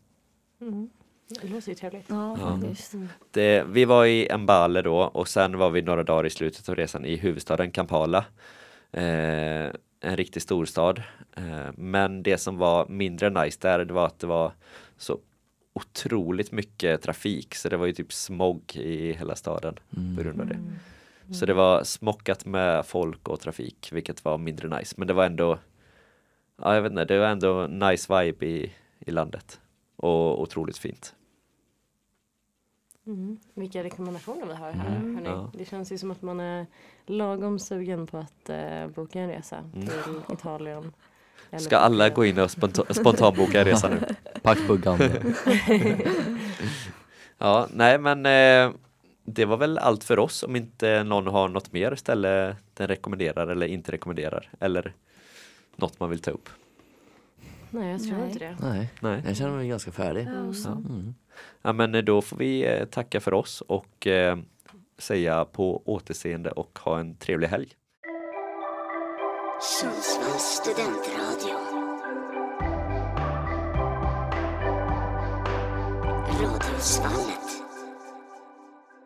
Mm. 0.61 0.90
Det 1.29 1.49
låter 1.49 1.68
ju 1.68 1.74
trevligt. 1.74 2.05
Ja, 2.09 2.37
Ja. 2.41 2.59
faktiskt. 2.61 2.95
Det, 3.31 3.64
vi 3.68 3.85
var 3.85 4.07
i 4.07 4.29
Mbale 4.39 4.83
då 4.83 4.97
och 4.99 5.29
sen 5.29 5.59
var 5.59 5.70
vi 5.70 5.83
några 5.83 6.03
dagar 6.03 6.27
i 6.27 6.31
slutet 6.31 6.68
av 6.68 6.74
resan 6.77 7.05
i 7.05 7.16
huvudstaden 7.16 7.70
Kampala. 7.70 8.24
Eh, 8.93 9.66
en 10.01 10.16
riktig 10.16 10.43
storstad. 10.43 11.03
Eh, 11.37 11.72
men 11.77 12.22
det 12.22 12.39
som 12.39 12.57
var 12.59 12.87
mindre 12.89 13.31
nice 13.45 13.59
där, 13.62 13.85
det 13.85 13.95
var 13.95 14.07
att 14.07 14.18
det 14.18 14.27
var 14.27 14.53
så 14.97 15.18
otroligt 15.72 16.53
mycket 16.53 17.03
trafik. 17.03 17.55
Så 17.55 17.68
det 17.68 17.77
var 17.77 17.87
ju 17.87 17.93
typ 17.93 18.12
smog 18.12 18.77
i 18.77 19.12
hela 19.12 19.35
staden 19.37 19.74
på 20.16 20.22
grund 20.22 20.41
av 20.41 20.47
det. 20.47 20.59
Så 21.35 21.47
det 21.47 21.55
var 21.55 21.85
smockat 21.85 22.45
med 22.47 22.87
folk 22.87 23.29
och 23.29 23.41
trafik, 23.41 23.89
vilket 23.93 24.24
var 24.24 24.39
mindre 24.39 24.79
nice. 24.79 24.95
Men 24.99 25.09
det 25.09 25.14
var 25.14 25.24
ändå, 25.24 25.59
ja 26.62 26.74
jag 26.74 26.83
vet 26.83 26.91
inte, 26.93 27.05
det 27.05 27.18
var 27.18 27.27
ändå 27.27 27.66
nice 27.66 28.22
vibe 28.24 28.47
i, 28.47 28.72
i 29.01 29.11
landet. 29.11 29.61
Och 29.97 30.40
otroligt 30.42 30.78
fint. 30.78 31.14
Mm. 33.07 33.38
Vilka 33.55 33.84
rekommendationer 33.84 34.47
vi 34.47 34.55
har 34.55 34.72
här. 34.72 34.97
Mm. 34.97 35.24
Ja. 35.24 35.51
Det 35.55 35.64
känns 35.64 35.92
ju 35.92 35.99
som 35.99 36.11
att 36.11 36.22
man 36.22 36.40
är 36.40 36.66
lagom 37.07 37.59
sugen 37.59 38.07
på 38.07 38.18
att 38.18 38.49
eh, 38.49 38.86
boka 38.86 39.20
en 39.20 39.28
resa 39.30 39.57
Mm. 39.74 39.86
till 39.86 40.34
Italien. 40.34 40.92
eller 41.51 41.61
Ska 41.61 41.76
alla 41.76 42.09
gå 42.09 42.24
in 42.24 42.38
och 42.38 42.51
sponta- 42.51 42.94
spontanboka 42.94 43.59
en 43.61 43.64
resa 43.64 43.88
nu? 43.88 44.14
Pack 44.42 44.59
buggan. 44.66 44.99
Ja, 47.38 47.68
nej 47.72 47.99
men 47.99 48.26
eh, 48.26 48.72
det 49.24 49.44
var 49.44 49.57
väl 49.57 49.78
allt 49.78 50.05
för 50.05 50.18
oss 50.18 50.42
om 50.42 50.57
inte 50.57 51.05
någon 51.05 51.26
har 51.26 51.49
något 51.49 51.72
mer 51.72 51.94
ställe 51.94 52.57
den 52.74 52.88
rekommenderar 52.88 53.47
eller 53.47 53.66
inte 53.66 53.92
rekommenderar 53.92 54.51
eller 54.61 54.92
något 55.76 56.01
man 56.01 56.11
vill 56.11 56.18
ta 56.20 56.30
upp. 56.30 56.49
Nej, 57.79 57.91
jag 57.91 58.03
tror 58.03 58.18
Nej. 58.18 58.27
inte 58.27 58.39
det. 58.39 58.57
Nej, 58.61 58.91
Nej. 59.01 59.22
jag 59.27 59.37
känner 59.37 59.57
mig 59.57 59.68
ganska 59.68 59.93
färdig. 59.93 60.29
Ja, 60.35 60.53
så. 60.53 60.68
Mm. 60.68 61.14
Ja 61.62 61.72
men 61.72 61.95
eh, 61.95 62.03
då 62.03 62.22
får 62.22 62.37
vi 62.37 62.66
eh, 62.66 62.85
tacka 62.85 63.20
för 63.20 63.35
oss 63.35 63.61
och 63.61 64.07
eh, 64.07 64.39
säga 64.99 65.45
på 65.45 65.83
återseende 65.87 66.51
och 66.51 66.79
ha 66.83 67.01
en 67.01 67.16
trevlig 67.16 67.49
helg. 67.49 67.68
Sundsvalls 69.81 70.43
studentradio. 70.43 71.57
Radiosvallet. 76.43 77.65